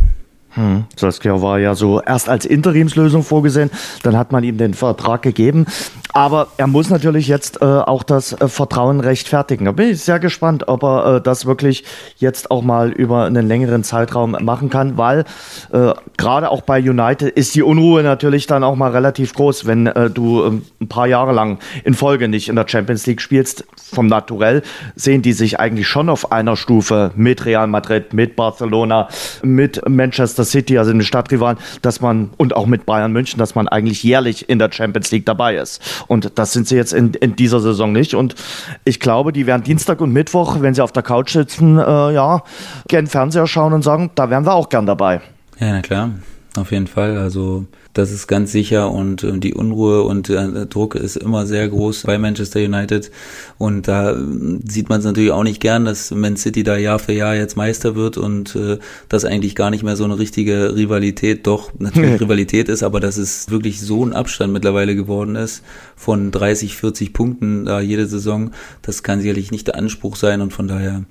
Hm. 0.53 0.85
Saskia 0.95 1.41
war 1.41 1.59
ja 1.59 1.75
so 1.75 2.01
erst 2.01 2.29
als 2.29 2.45
Interimslösung 2.45 3.23
vorgesehen, 3.23 3.71
dann 4.03 4.17
hat 4.17 4.31
man 4.31 4.43
ihm 4.43 4.57
den 4.57 4.73
Vertrag 4.73 5.21
gegeben. 5.21 5.65
Aber 6.13 6.47
er 6.57 6.67
muss 6.67 6.89
natürlich 6.89 7.27
jetzt 7.27 7.61
äh, 7.61 7.65
auch 7.65 8.03
das 8.03 8.33
äh, 8.33 8.47
Vertrauen 8.47 8.99
rechtfertigen. 8.99 9.65
Da 9.65 9.71
bin 9.71 9.89
ich 9.89 10.01
sehr 10.01 10.19
gespannt, 10.19 10.67
ob 10.67 10.83
er 10.83 11.15
äh, 11.15 11.21
das 11.21 11.45
wirklich 11.45 11.85
jetzt 12.17 12.51
auch 12.51 12.61
mal 12.61 12.91
über 12.91 13.25
einen 13.25 13.47
längeren 13.47 13.83
Zeitraum 13.83 14.35
machen 14.41 14.69
kann, 14.69 14.97
weil 14.97 15.23
äh, 15.71 15.93
gerade 16.17 16.51
auch 16.51 16.61
bei 16.61 16.79
United 16.79 17.29
ist 17.29 17.55
die 17.55 17.63
Unruhe 17.63 18.03
natürlich 18.03 18.45
dann 18.45 18.63
auch 18.63 18.75
mal 18.75 18.91
relativ 18.91 19.33
groß, 19.33 19.65
wenn 19.67 19.87
äh, 19.87 20.09
du 20.09 20.43
ähm, 20.43 20.63
ein 20.81 20.89
paar 20.89 21.07
Jahre 21.07 21.31
lang 21.31 21.59
in 21.85 21.93
Folge 21.93 22.27
nicht 22.27 22.49
in 22.49 22.55
der 22.57 22.67
Champions 22.67 23.05
League 23.05 23.21
spielst. 23.21 23.65
Vom 23.77 24.07
Naturell 24.07 24.63
sehen 24.95 25.21
die 25.21 25.33
sich 25.33 25.59
eigentlich 25.59 25.87
schon 25.87 26.09
auf 26.09 26.31
einer 26.31 26.57
Stufe 26.57 27.11
mit 27.15 27.45
Real 27.45 27.67
Madrid, 27.67 28.13
mit 28.13 28.35
Barcelona, 28.35 29.07
mit 29.43 29.81
Manchester 29.87 30.40
City, 30.45 30.77
also 30.77 30.91
den 30.91 31.01
Stadtrivalen, 31.03 31.57
dass 31.81 32.01
man 32.01 32.31
und 32.37 32.55
auch 32.55 32.65
mit 32.65 32.85
Bayern 32.85 33.11
München, 33.11 33.37
dass 33.37 33.55
man 33.55 33.67
eigentlich 33.67 34.03
jährlich 34.03 34.49
in 34.49 34.59
der 34.59 34.71
Champions 34.71 35.11
League 35.11 35.25
dabei 35.25 35.55
ist. 35.55 35.81
Und 36.07 36.37
das 36.37 36.53
sind 36.53 36.67
sie 36.67 36.75
jetzt 36.75 36.93
in, 36.93 37.13
in 37.15 37.35
dieser 37.35 37.59
Saison 37.59 37.91
nicht. 37.91 38.13
Und 38.13 38.35
ich 38.83 38.99
glaube, 38.99 39.33
die 39.33 39.47
werden 39.47 39.63
Dienstag 39.63 40.01
und 40.01 40.11
Mittwoch, 40.13 40.57
wenn 40.61 40.73
sie 40.73 40.81
auf 40.81 40.91
der 40.91 41.03
Couch 41.03 41.31
sitzen, 41.31 41.77
äh, 41.77 42.13
ja, 42.13 42.43
gern 42.87 43.07
Fernseher 43.07 43.47
schauen 43.47 43.73
und 43.73 43.83
sagen, 43.83 44.11
da 44.15 44.29
wären 44.29 44.45
wir 44.45 44.53
auch 44.53 44.69
gern 44.69 44.85
dabei. 44.85 45.21
Ja, 45.59 45.71
na 45.73 45.81
klar, 45.81 46.09
auf 46.57 46.71
jeden 46.71 46.87
Fall. 46.87 47.17
Also 47.17 47.65
das 47.93 48.11
ist 48.11 48.27
ganz 48.27 48.51
sicher 48.51 48.91
und 48.91 49.23
äh, 49.23 49.37
die 49.37 49.53
Unruhe 49.53 50.03
und 50.03 50.27
der 50.27 50.65
Druck 50.65 50.95
ist 50.95 51.15
immer 51.15 51.45
sehr 51.45 51.67
groß 51.69 52.03
bei 52.03 52.17
Manchester 52.17 52.59
United 52.59 53.09
und 53.57 53.87
da 53.87 54.11
äh, 54.11 54.17
sieht 54.65 54.89
man 54.89 54.99
es 54.99 55.05
natürlich 55.05 55.31
auch 55.31 55.43
nicht 55.43 55.61
gern, 55.61 55.85
dass 55.85 56.11
Man 56.11 56.35
City 56.35 56.63
da 56.63 56.75
Jahr 56.75 56.99
für 56.99 57.13
Jahr 57.13 57.35
jetzt 57.35 57.55
Meister 57.55 57.95
wird 57.95 58.17
und 58.17 58.55
äh, 58.55 58.79
das 59.07 59.23
eigentlich 59.23 59.55
gar 59.55 59.69
nicht 59.69 59.83
mehr 59.83 59.95
so 59.95 60.03
eine 60.03 60.19
richtige 60.19 60.75
Rivalität, 60.75 61.47
doch 61.47 61.71
natürlich 61.79 62.19
Rivalität 62.21 62.67
ist, 62.67 62.83
aber 62.83 62.99
dass 62.99 63.17
es 63.17 63.49
wirklich 63.49 63.79
so 63.79 64.05
ein 64.05 64.13
Abstand 64.13 64.51
mittlerweile 64.51 64.95
geworden 64.95 65.35
ist 65.35 65.63
von 65.95 66.31
30, 66.31 66.75
40 66.75 67.13
Punkten 67.13 67.65
da 67.65 67.79
jede 67.79 68.07
Saison, 68.07 68.51
das 68.81 69.03
kann 69.03 69.21
sicherlich 69.21 69.51
nicht 69.51 69.67
der 69.67 69.75
Anspruch 69.75 70.17
sein 70.17 70.41
und 70.41 70.51
von 70.51 70.67
daher 70.67 71.03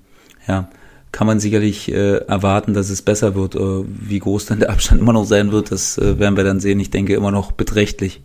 ja, 0.46 0.68
kann 1.12 1.26
man 1.26 1.40
sicherlich 1.40 1.90
äh, 1.90 2.18
erwarten, 2.18 2.74
dass 2.74 2.90
es 2.90 3.02
besser 3.02 3.34
wird. 3.34 3.54
Äh, 3.54 3.84
wie 3.86 4.18
groß 4.18 4.46
dann 4.46 4.60
der 4.60 4.70
Abstand 4.70 5.00
immer 5.00 5.12
noch 5.12 5.24
sein 5.24 5.52
wird, 5.52 5.70
das 5.70 5.98
äh, 5.98 6.18
werden 6.18 6.36
wir 6.36 6.44
dann 6.44 6.60
sehen. 6.60 6.80
Ich 6.80 6.90
denke 6.90 7.14
immer 7.14 7.30
noch 7.30 7.52
beträchtlich. 7.52 8.22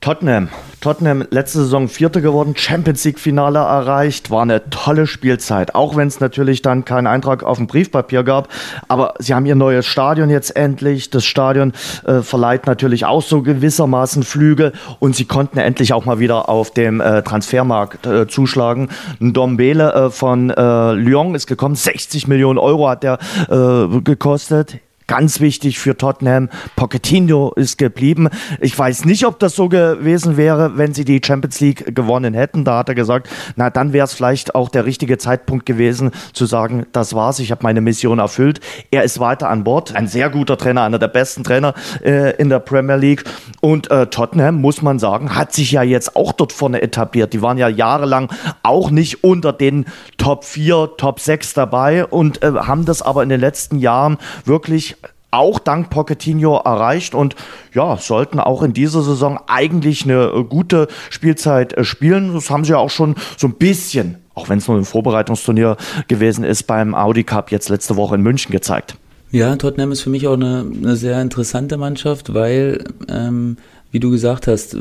Tottenham. 0.00 0.48
Tottenham 0.80 1.24
letzte 1.30 1.58
Saison 1.58 1.88
Vierter 1.88 2.20
geworden, 2.20 2.54
Champions 2.56 3.02
League 3.04 3.18
Finale 3.18 3.58
erreicht, 3.58 4.30
war 4.30 4.42
eine 4.42 4.70
tolle 4.70 5.08
Spielzeit. 5.08 5.74
Auch 5.74 5.96
wenn 5.96 6.06
es 6.06 6.20
natürlich 6.20 6.62
dann 6.62 6.84
keinen 6.84 7.08
Eintrag 7.08 7.42
auf 7.42 7.56
dem 7.56 7.66
Briefpapier 7.66 8.22
gab, 8.22 8.48
aber 8.86 9.14
sie 9.18 9.34
haben 9.34 9.46
ihr 9.46 9.56
neues 9.56 9.84
Stadion 9.86 10.30
jetzt 10.30 10.54
endlich. 10.54 11.10
Das 11.10 11.24
Stadion 11.24 11.72
äh, 12.04 12.20
verleiht 12.20 12.66
natürlich 12.66 13.04
auch 13.04 13.22
so 13.22 13.42
gewissermaßen 13.42 14.22
Flügel 14.22 14.72
und 15.00 15.16
sie 15.16 15.24
konnten 15.24 15.58
endlich 15.58 15.92
auch 15.92 16.04
mal 16.04 16.20
wieder 16.20 16.48
auf 16.48 16.70
dem 16.70 17.00
äh, 17.00 17.22
Transfermarkt 17.22 18.06
äh, 18.06 18.28
zuschlagen. 18.28 18.90
Dombele 19.18 19.92
äh, 19.92 20.10
von 20.10 20.50
äh, 20.50 20.92
Lyon 20.92 21.34
ist 21.34 21.48
gekommen, 21.48 21.74
60 21.74 22.28
Millionen 22.28 22.58
Euro 22.58 22.88
hat 22.88 23.02
der 23.02 23.18
äh, 23.50 24.00
gekostet 24.02 24.78
Ganz 25.06 25.38
wichtig 25.38 25.78
für 25.78 25.96
Tottenham, 25.96 26.48
Pochettino 26.74 27.52
ist 27.54 27.78
geblieben. 27.78 28.28
Ich 28.60 28.76
weiß 28.76 29.04
nicht, 29.04 29.24
ob 29.24 29.38
das 29.38 29.54
so 29.54 29.68
gewesen 29.68 30.36
wäre, 30.36 30.78
wenn 30.78 30.94
sie 30.94 31.04
die 31.04 31.20
Champions 31.24 31.60
League 31.60 31.94
gewonnen 31.94 32.34
hätten. 32.34 32.64
Da 32.64 32.78
hat 32.78 32.88
er 32.88 32.96
gesagt, 32.96 33.28
na 33.54 33.70
dann 33.70 33.92
wäre 33.92 34.04
es 34.04 34.14
vielleicht 34.14 34.56
auch 34.56 34.68
der 34.68 34.84
richtige 34.84 35.16
Zeitpunkt 35.16 35.64
gewesen 35.64 36.10
zu 36.32 36.44
sagen, 36.44 36.86
das 36.90 37.14
war's, 37.14 37.38
ich 37.38 37.52
habe 37.52 37.62
meine 37.62 37.80
Mission 37.80 38.18
erfüllt. 38.18 38.58
Er 38.90 39.04
ist 39.04 39.20
weiter 39.20 39.48
an 39.48 39.62
Bord, 39.62 39.94
ein 39.94 40.08
sehr 40.08 40.28
guter 40.28 40.58
Trainer, 40.58 40.82
einer 40.82 40.98
der 40.98 41.08
besten 41.08 41.44
Trainer 41.44 41.74
äh, 42.02 42.34
in 42.36 42.48
der 42.48 42.58
Premier 42.58 42.96
League. 42.96 43.22
Und 43.60 43.88
äh, 43.92 44.08
Tottenham, 44.08 44.60
muss 44.60 44.82
man 44.82 44.98
sagen, 44.98 45.36
hat 45.36 45.52
sich 45.52 45.70
ja 45.70 45.84
jetzt 45.84 46.16
auch 46.16 46.32
dort 46.32 46.52
vorne 46.52 46.82
etabliert. 46.82 47.32
Die 47.32 47.42
waren 47.42 47.58
ja 47.58 47.68
jahrelang 47.68 48.32
auch 48.64 48.90
nicht 48.90 49.22
unter 49.22 49.52
den 49.52 49.86
Top 50.18 50.44
4, 50.44 50.94
Top 50.96 51.20
6 51.20 51.54
dabei 51.54 52.04
und 52.04 52.42
äh, 52.42 52.50
haben 52.52 52.84
das 52.84 53.02
aber 53.02 53.22
in 53.22 53.28
den 53.28 53.40
letzten 53.40 53.78
Jahren 53.78 54.18
wirklich 54.44 54.95
auch 55.30 55.58
dank 55.58 55.90
Pochettino 55.90 56.56
erreicht 56.64 57.14
und 57.14 57.36
ja, 57.74 57.96
sollten 57.96 58.40
auch 58.40 58.62
in 58.62 58.72
dieser 58.72 59.02
Saison 59.02 59.38
eigentlich 59.46 60.04
eine 60.04 60.26
äh, 60.26 60.44
gute 60.44 60.88
Spielzeit 61.10 61.72
äh, 61.74 61.84
spielen. 61.84 62.34
Das 62.34 62.50
haben 62.50 62.64
sie 62.64 62.72
ja 62.72 62.78
auch 62.78 62.90
schon 62.90 63.16
so 63.36 63.46
ein 63.46 63.54
bisschen, 63.54 64.16
auch 64.34 64.48
wenn 64.48 64.58
es 64.58 64.68
nur 64.68 64.76
ein 64.76 64.84
Vorbereitungsturnier 64.84 65.76
gewesen 66.08 66.44
ist, 66.44 66.64
beim 66.64 66.94
Audi 66.94 67.24
Cup 67.24 67.50
jetzt 67.50 67.68
letzte 67.68 67.96
Woche 67.96 68.14
in 68.14 68.22
München 68.22 68.52
gezeigt. 68.52 68.96
Ja, 69.32 69.54
Tottenham 69.56 69.92
ist 69.92 70.02
für 70.02 70.10
mich 70.10 70.28
auch 70.28 70.34
eine, 70.34 70.64
eine 70.82 70.96
sehr 70.96 71.20
interessante 71.20 71.76
Mannschaft, 71.76 72.32
weil, 72.32 72.84
ähm, 73.08 73.56
wie 73.96 74.00
du 74.00 74.10
gesagt 74.10 74.46
hast, 74.46 74.76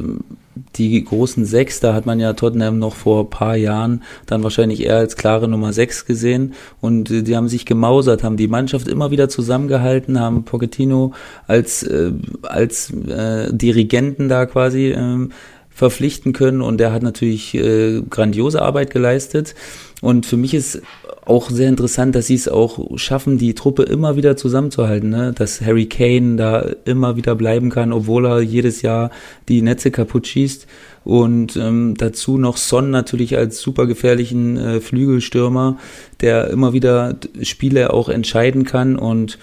die 0.76 1.02
großen 1.02 1.46
sechs, 1.46 1.80
da 1.80 1.94
hat 1.94 2.06
man 2.06 2.20
ja 2.20 2.34
Tottenham 2.34 2.80
noch 2.80 2.96
vor 2.96 3.24
ein 3.24 3.30
paar 3.30 3.56
Jahren 3.56 4.04
dann 4.26 4.44
wahrscheinlich 4.44 4.84
eher 4.84 4.98
als 4.98 5.16
klare 5.16 5.48
Nummer 5.48 5.72
sechs 5.72 6.06
gesehen. 6.06 6.54
Und 6.82 7.10
äh, 7.10 7.24
die 7.24 7.38
haben 7.38 7.48
sich 7.48 7.66
gemausert, 7.66 8.26
haben 8.26 8.36
die 8.36 8.50
Mannschaft 8.50 8.90
immer 8.90 9.12
wieder 9.12 9.30
zusammengehalten, 9.30 10.20
haben 10.20 10.44
Pochettino 10.44 11.14
als, 11.48 11.84
äh, 11.84 12.12
als 12.42 12.92
äh, 12.92 13.54
Dirigenten 13.54 14.28
da 14.28 14.46
quasi 14.46 14.88
äh, 14.88 15.30
verpflichten 15.70 16.34
können. 16.34 16.62
Und 16.62 16.80
der 16.80 16.92
hat 16.92 17.02
natürlich 17.02 17.56
äh, 17.56 18.02
grandiose 18.02 18.62
Arbeit 18.62 18.92
geleistet 18.92 19.56
und 20.06 20.28
für 20.28 20.38
mich 20.38 20.54
ist 20.54 20.84
auch 21.26 21.50
sehr 21.50 21.68
interessant, 21.68 22.14
dass 22.14 22.28
sie 22.28 22.36
es 22.36 22.48
auch 22.48 22.96
schaffen, 23.00 23.40
die 23.40 23.56
Truppe 23.56 23.82
immer 23.82 24.16
wieder 24.16 24.38
zusammenzuhalten, 24.38 25.10
ne? 25.10 25.34
dass 25.36 25.62
Harry 25.62 25.88
Kane 25.88 26.36
da 26.36 26.60
immer 26.86 27.16
wieder 27.16 27.34
bleiben 27.34 27.72
kann, 27.72 27.92
obwohl 27.92 28.28
er 28.28 28.42
jedes 28.42 28.84
Jahr 28.84 29.10
die 29.50 29.64
Netze 29.64 29.90
kaputt 29.90 30.28
schießt. 30.28 30.68
Und 31.06 31.58
ähm, 31.58 31.96
dazu 31.98 32.38
noch 32.38 32.58
Son 32.58 32.92
natürlich 32.92 33.36
als 33.36 33.60
super 33.60 33.88
gefährlichen 33.88 34.58
äh, 34.58 34.80
Flügelstürmer, 34.80 35.80
der 36.22 36.52
immer 36.52 36.72
wieder 36.72 37.16
Spiele 37.42 37.92
auch 37.92 38.08
entscheiden 38.08 38.64
kann 38.64 38.98
und 38.98 39.40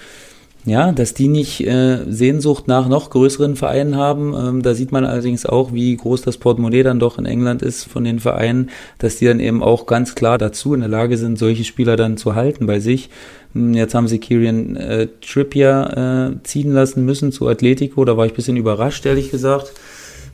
ja, 0.65 0.93
dass 0.93 1.13
die 1.13 1.27
nicht 1.27 1.67
äh, 1.67 2.05
Sehnsucht 2.09 2.69
nach 2.69 2.89
noch 2.89 3.11
größeren 3.11 3.57
Vereinen 3.57 3.97
haben. 3.97 4.35
Ähm, 4.35 4.63
da 4.63 4.75
sieht 4.75 4.93
man 4.93 5.05
allerdings 5.05 5.45
auch, 5.45 5.73
wie 5.73 5.97
groß 5.97 6.23
das 6.23 6.39
Portemonnaie 6.39 6.85
dann 6.85 7.01
doch 7.01 7.19
in 7.19 7.27
England 7.27 7.63
ist 7.63 7.85
von 7.85 8.05
den 8.05 8.21
Vereinen, 8.21 8.71
dass 8.99 9.17
die 9.17 9.27
dann 9.27 9.41
eben 9.41 9.63
auch 9.63 9.87
ganz 9.87 10.15
klar 10.15 10.39
dazu 10.39 10.75
in 10.75 10.81
der 10.81 10.89
Lage 10.89 11.19
sind, 11.19 11.37
solche 11.37 11.65
Spieler 11.65 11.97
dann 11.97 12.17
zu 12.17 12.37
halten 12.37 12.67
bei 12.67 12.79
sich. 12.79 13.11
Hm, 13.55 13.75
jetzt 13.75 13.95
haben 13.95 14.07
sie 14.07 14.21
Kieran 14.21 14.77
äh, 14.77 15.09
Trippier 15.21 16.37
äh, 16.37 16.45
ziehen 16.45 16.73
lassen 16.73 17.05
müssen 17.05 17.33
zu 17.33 17.49
Atletico. 17.49 18.05
Da 18.05 18.17
war 18.17 18.27
ich 18.27 18.35
bisschen 18.35 18.57
überrascht, 18.57 19.05
ehrlich 19.05 19.33
gesagt, 19.33 19.73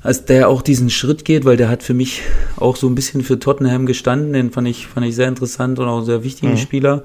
als 0.03 0.27
der 0.27 0.51
auch 0.51 0.61
diesen 0.61 0.91
Schritt 0.91 1.25
geht, 1.25 1.47
weil 1.47 1.57
der 1.57 1.71
hat 1.71 1.83
für 1.83 1.95
mich 1.95 2.21
auch 2.57 2.77
so 2.77 2.87
ein 2.87 2.95
bisschen 2.95 3.23
für 3.23 3.39
Tottenham 3.39 3.87
gestanden. 3.87 4.35
Den 4.35 4.51
fand 4.51 4.69
ich, 4.69 4.89
fand 4.89 5.07
ich 5.07 5.15
sehr 5.15 5.29
interessant 5.29 5.79
und 5.79 5.89
auch 5.89 6.03
sehr 6.03 6.23
wichtigen 6.23 6.53
mhm. 6.53 6.59
Spieler. 6.59 7.03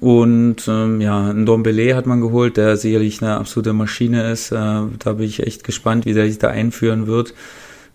Und 0.00 0.68
ähm, 0.68 1.00
ja, 1.00 1.30
ein 1.30 1.44
Dombele 1.44 1.96
hat 1.96 2.06
man 2.06 2.20
geholt, 2.20 2.56
der 2.56 2.76
sicherlich 2.76 3.20
eine 3.20 3.36
absolute 3.36 3.72
Maschine 3.72 4.30
ist. 4.30 4.52
Äh, 4.52 4.56
da 4.56 5.12
bin 5.14 5.26
ich 5.26 5.44
echt 5.44 5.64
gespannt, 5.64 6.06
wie 6.06 6.14
der 6.14 6.26
sich 6.26 6.38
da 6.38 6.48
einführen 6.48 7.06
wird. 7.06 7.34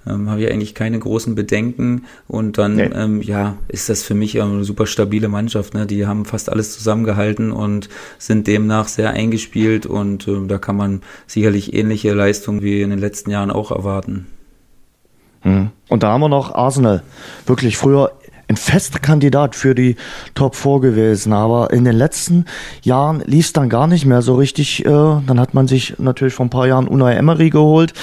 Ähm, 0.06 0.30
Habe 0.30 0.42
ich 0.42 0.52
eigentlich 0.52 0.76
keine 0.76 1.00
großen 1.00 1.34
Bedenken. 1.34 2.06
Und 2.28 2.58
dann, 2.58 2.76
nee. 2.76 2.90
ähm, 2.94 3.22
ja, 3.22 3.56
ist 3.70 3.88
das 3.88 4.04
für 4.04 4.16
mich 4.16 4.42
eine 4.42 4.66
super 4.66 4.86
stabile 4.86 5.30
Mannschaft. 5.30 5.74
Ne? 5.74 5.86
Die 5.86 6.06
haben 6.06 6.26
fast 6.26 6.50
alles 6.50 6.74
zusammengehalten 6.74 7.52
und 7.52 7.88
sind 8.18 8.48
demnach 8.48 8.90
sehr 8.90 9.12
eingespielt. 9.12 9.86
Und 9.86 10.28
äh, 10.28 10.46
da 10.48 10.58
kann 10.58 10.76
man 10.76 11.02
sicherlich 11.26 11.74
ähnliche 11.74 12.14
Leistungen 12.14 12.62
wie 12.62 12.82
in 12.82 12.90
den 12.90 13.00
letzten 13.00 13.32
Jahren 13.32 13.52
auch 13.52 13.72
erwarten. 13.72 14.28
Hm. 15.42 15.70
Und 15.90 16.04
da 16.04 16.12
haben 16.12 16.22
wir 16.22 16.30
noch 16.30 16.54
Arsenal. 16.54 17.04
Wirklich 17.46 17.78
früher 17.78 18.12
ein 18.54 18.58
fester 18.58 19.00
Kandidat 19.00 19.56
für 19.56 19.76
die 19.76 19.96
Top 20.36 20.56
4 20.56 20.80
gewesen. 20.80 21.34
Aber 21.34 21.72
in 21.72 21.86
den 21.86 21.96
letzten 21.96 22.46
Jahren 22.82 23.22
lief 23.26 23.48
es 23.48 23.54
dann 23.54 23.70
gar 23.70 23.88
nicht 23.88 24.06
mehr 24.06 24.22
so 24.22 24.36
richtig. 24.36 24.86
Äh, 24.86 24.90
dann 24.90 25.40
hat 25.40 25.54
man 25.54 25.68
sich 25.68 25.96
natürlich 26.00 26.34
vor 26.34 26.46
ein 26.46 26.50
paar 26.50 26.68
Jahren 26.68 26.88
Unai 26.88 27.16
Emery 27.16 27.50
geholt. 27.50 27.94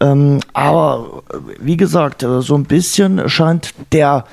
Ähm, 0.00 0.40
aber 0.52 1.22
wie 1.60 1.76
gesagt, 1.76 2.22
äh, 2.22 2.40
so 2.40 2.54
ein 2.56 2.64
bisschen 2.64 3.28
scheint 3.28 3.74
der 3.92 4.24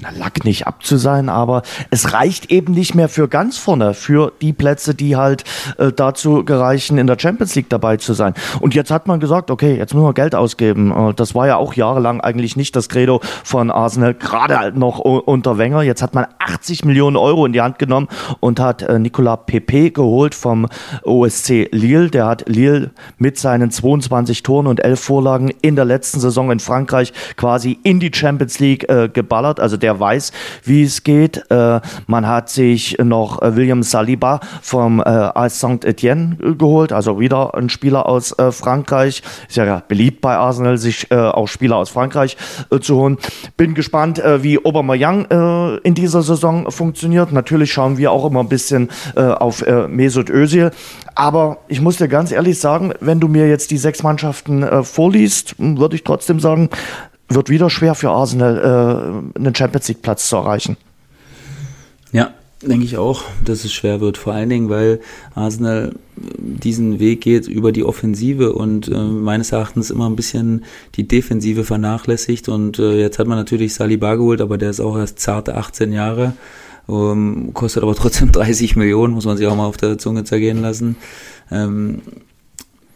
na, 0.00 0.10
Lack 0.16 0.44
nicht 0.44 0.66
ab 0.66 0.84
zu 0.84 0.96
sein, 0.96 1.28
aber 1.28 1.62
es 1.90 2.12
reicht 2.12 2.50
eben 2.50 2.72
nicht 2.72 2.94
mehr 2.94 3.08
für 3.08 3.28
ganz 3.28 3.58
vorne, 3.58 3.94
für 3.94 4.32
die 4.40 4.52
Plätze, 4.52 4.94
die 4.94 5.16
halt 5.16 5.44
äh, 5.78 5.92
dazu 5.92 6.44
gereichen, 6.44 6.98
in 6.98 7.06
der 7.06 7.18
Champions 7.18 7.54
League 7.54 7.68
dabei 7.68 7.96
zu 7.96 8.12
sein. 8.12 8.34
Und 8.60 8.74
jetzt 8.74 8.90
hat 8.90 9.06
man 9.06 9.20
gesagt, 9.20 9.50
okay, 9.50 9.76
jetzt 9.76 9.94
müssen 9.94 10.06
wir 10.06 10.14
Geld 10.14 10.34
ausgeben. 10.34 10.92
Äh, 10.92 11.14
das 11.14 11.34
war 11.34 11.46
ja 11.46 11.56
auch 11.56 11.74
jahrelang 11.74 12.20
eigentlich 12.20 12.56
nicht 12.56 12.76
das 12.76 12.88
Credo 12.88 13.20
von 13.44 13.70
Arsenal, 13.70 14.14
gerade 14.14 14.58
halt 14.58 14.76
noch 14.76 14.98
unter 14.98 15.58
Wenger. 15.58 15.82
Jetzt 15.82 16.02
hat 16.02 16.14
man 16.14 16.26
80 16.38 16.84
Millionen 16.84 17.16
Euro 17.16 17.46
in 17.46 17.52
die 17.52 17.60
Hand 17.60 17.78
genommen 17.78 18.08
und 18.40 18.60
hat 18.60 18.82
äh, 18.82 18.98
Nicolas 18.98 19.40
Pepe 19.46 19.90
geholt 19.90 20.34
vom 20.34 20.66
OSC 21.04 21.68
Lille. 21.72 22.10
Der 22.10 22.26
hat 22.26 22.48
Lille 22.48 22.90
mit 23.18 23.38
seinen 23.38 23.70
22 23.70 24.42
Toren 24.42 24.66
und 24.66 24.84
11 24.84 25.00
Vorlagen 25.00 25.50
in 25.62 25.76
der 25.76 25.84
letzten 25.84 26.20
Saison 26.20 26.50
in 26.50 26.60
Frankreich 26.60 27.12
quasi 27.36 27.78
in 27.82 28.00
die 28.00 28.10
Champions 28.14 28.58
League 28.58 28.88
äh, 28.88 29.08
geballert. 29.08 29.60
Also 29.60 29.76
der 29.76 29.87
der 29.88 29.98
weiß, 29.98 30.32
wie 30.64 30.82
es 30.82 31.02
geht. 31.02 31.50
Äh, 31.50 31.80
man 32.06 32.26
hat 32.26 32.50
sich 32.50 32.98
noch 33.02 33.40
äh, 33.40 33.56
William 33.56 33.82
Saliba 33.82 34.40
vom 34.60 35.00
äh, 35.00 35.48
Saint-Etienne 35.48 36.36
geholt, 36.58 36.92
also 36.92 37.18
wieder 37.18 37.54
ein 37.54 37.70
Spieler 37.70 38.06
aus 38.06 38.36
Frankreich. 38.50 39.22
Ist 39.48 39.56
ja 39.56 39.82
beliebt 39.88 40.20
bei 40.20 40.36
Arsenal, 40.36 40.76
sich 40.76 41.10
auch 41.10 41.46
Spieler 41.46 41.76
aus 41.76 41.88
Frankreich 41.88 42.36
zu 42.80 42.96
holen. 42.96 43.16
Bin 43.56 43.74
gespannt, 43.74 44.20
wie 44.40 44.62
Aubameyang 44.62 45.26
äh, 45.30 45.76
in 45.78 45.94
dieser 45.94 46.22
Saison 46.22 46.70
funktioniert. 46.70 47.32
Natürlich 47.32 47.72
schauen 47.72 47.96
wir 47.96 48.12
auch 48.12 48.26
immer 48.26 48.40
ein 48.40 48.48
bisschen 48.48 48.90
auf 49.16 49.64
Mesut 49.88 50.28
Özil. 50.28 50.70
Aber 51.14 51.58
ich 51.68 51.80
muss 51.80 51.96
dir 51.96 52.08
ganz 52.08 52.32
ehrlich 52.32 52.60
sagen, 52.60 52.92
wenn 53.00 53.20
du 53.20 53.28
mir 53.28 53.48
jetzt 53.48 53.70
die 53.70 53.78
sechs 53.78 54.02
Mannschaften 54.02 54.84
vorliest, 54.84 55.54
würde 55.58 55.96
ich 55.96 56.04
trotzdem 56.04 56.40
sagen, 56.40 56.68
wird 57.28 57.50
wieder 57.50 57.70
schwer 57.70 57.94
für 57.94 58.10
Arsenal, 58.10 58.58
äh, 59.34 59.38
einen 59.38 59.54
Champions 59.54 59.88
League 59.88 60.02
Platz 60.02 60.28
zu 60.28 60.36
erreichen. 60.36 60.76
Ja, 62.12 62.32
denke 62.62 62.84
ich 62.84 62.96
auch, 62.96 63.22
dass 63.44 63.64
es 63.64 63.72
schwer 63.72 64.00
wird. 64.00 64.16
Vor 64.16 64.32
allen 64.32 64.48
Dingen, 64.48 64.70
weil 64.70 65.00
Arsenal 65.34 65.94
diesen 66.16 66.98
Weg 66.98 67.20
geht 67.20 67.46
über 67.46 67.70
die 67.72 67.84
Offensive 67.84 68.52
und 68.52 68.88
äh, 68.88 68.96
meines 68.96 69.52
Erachtens 69.52 69.90
immer 69.90 70.08
ein 70.08 70.16
bisschen 70.16 70.64
die 70.94 71.06
Defensive 71.06 71.64
vernachlässigt. 71.64 72.48
Und 72.48 72.78
äh, 72.78 72.98
jetzt 72.98 73.18
hat 73.18 73.26
man 73.26 73.38
natürlich 73.38 73.74
Saliba 73.74 74.14
geholt, 74.14 74.40
aber 74.40 74.58
der 74.58 74.70
ist 74.70 74.80
auch 74.80 74.96
erst 74.96 75.20
zarte 75.20 75.56
18 75.56 75.92
Jahre. 75.92 76.32
Ähm, 76.88 77.50
kostet 77.52 77.82
aber 77.82 77.94
trotzdem 77.94 78.32
30 78.32 78.76
Millionen, 78.76 79.12
muss 79.12 79.26
man 79.26 79.36
sich 79.36 79.46
auch 79.46 79.56
mal 79.56 79.66
auf 79.66 79.76
der 79.76 79.98
Zunge 79.98 80.24
zergehen 80.24 80.62
lassen. 80.62 80.96
Ähm, 81.50 82.00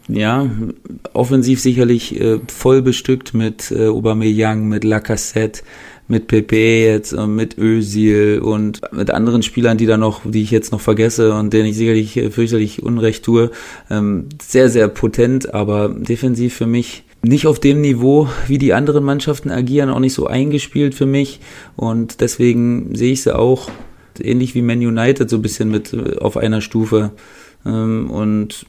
ja, 0.07 0.49
offensiv 1.13 1.61
sicherlich 1.61 2.19
äh, 2.19 2.39
voll 2.47 2.81
bestückt 2.81 3.33
mit 3.33 3.71
äh, 3.71 3.87
Aubameyang, 3.87 4.67
mit 4.67 4.83
Lacassette, 4.83 5.61
mit 6.07 6.27
Pepe 6.27 6.85
jetzt, 6.85 7.13
und 7.13 7.35
mit 7.35 7.57
Özil 7.57 8.39
und 8.39 8.81
mit 8.91 9.11
anderen 9.11 9.43
Spielern, 9.43 9.77
die 9.77 9.85
da 9.85 9.97
noch, 9.97 10.21
die 10.25 10.41
ich 10.41 10.51
jetzt 10.51 10.71
noch 10.71 10.81
vergesse 10.81 11.33
und 11.33 11.53
denen 11.53 11.67
ich 11.67 11.77
sicherlich 11.77 12.17
äh, 12.17 12.29
fürchterlich 12.29 12.83
Unrecht 12.83 13.23
tue. 13.23 13.51
Ähm, 13.89 14.27
sehr, 14.41 14.69
sehr 14.69 14.87
potent, 14.89 15.53
aber 15.53 15.89
defensiv 15.89 16.53
für 16.53 16.67
mich 16.67 17.03
nicht 17.21 17.47
auf 17.47 17.59
dem 17.59 17.79
Niveau, 17.79 18.27
wie 18.47 18.57
die 18.57 18.73
anderen 18.73 19.05
Mannschaften 19.05 19.49
agieren, 19.49 19.89
auch 19.89 19.99
nicht 19.99 20.13
so 20.13 20.27
eingespielt 20.27 20.93
für 20.93 21.05
mich 21.05 21.39
und 21.77 22.19
deswegen 22.19 22.93
sehe 22.95 23.13
ich 23.13 23.23
sie 23.23 23.33
auch 23.33 23.69
ähnlich 24.19 24.53
wie 24.55 24.61
Man 24.61 24.79
United 24.79 25.29
so 25.29 25.37
ein 25.37 25.41
bisschen 25.41 25.71
mit 25.71 25.93
äh, 25.93 26.17
auf 26.17 26.35
einer 26.35 26.59
Stufe 26.59 27.11
ähm, 27.65 28.11
und 28.11 28.65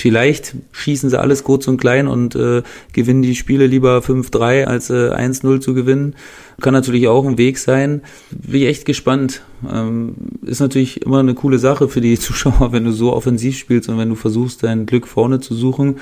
Vielleicht 0.00 0.54
schießen 0.72 1.10
sie 1.10 1.20
alles 1.20 1.44
kurz 1.44 1.68
und 1.68 1.76
klein 1.76 2.08
und 2.08 2.34
äh, 2.34 2.62
gewinnen 2.94 3.20
die 3.20 3.34
Spiele 3.34 3.66
lieber 3.66 3.98
5-3 3.98 4.64
als 4.64 4.88
äh, 4.88 5.10
1-0 5.10 5.60
zu 5.60 5.74
gewinnen. 5.74 6.14
Kann 6.62 6.72
natürlich 6.72 7.06
auch 7.06 7.26
ein 7.26 7.36
Weg 7.36 7.58
sein. 7.58 8.00
Bin 8.30 8.62
ich 8.62 8.68
echt 8.68 8.86
gespannt. 8.86 9.42
Ähm, 9.70 10.14
ist 10.40 10.60
natürlich 10.60 11.02
immer 11.02 11.18
eine 11.18 11.34
coole 11.34 11.58
Sache 11.58 11.90
für 11.90 12.00
die 12.00 12.18
Zuschauer, 12.18 12.72
wenn 12.72 12.84
du 12.84 12.92
so 12.92 13.12
offensiv 13.12 13.58
spielst 13.58 13.90
und 13.90 13.98
wenn 13.98 14.08
du 14.08 14.14
versuchst, 14.14 14.62
dein 14.62 14.86
Glück 14.86 15.06
vorne 15.06 15.40
zu 15.40 15.54
suchen. 15.54 15.96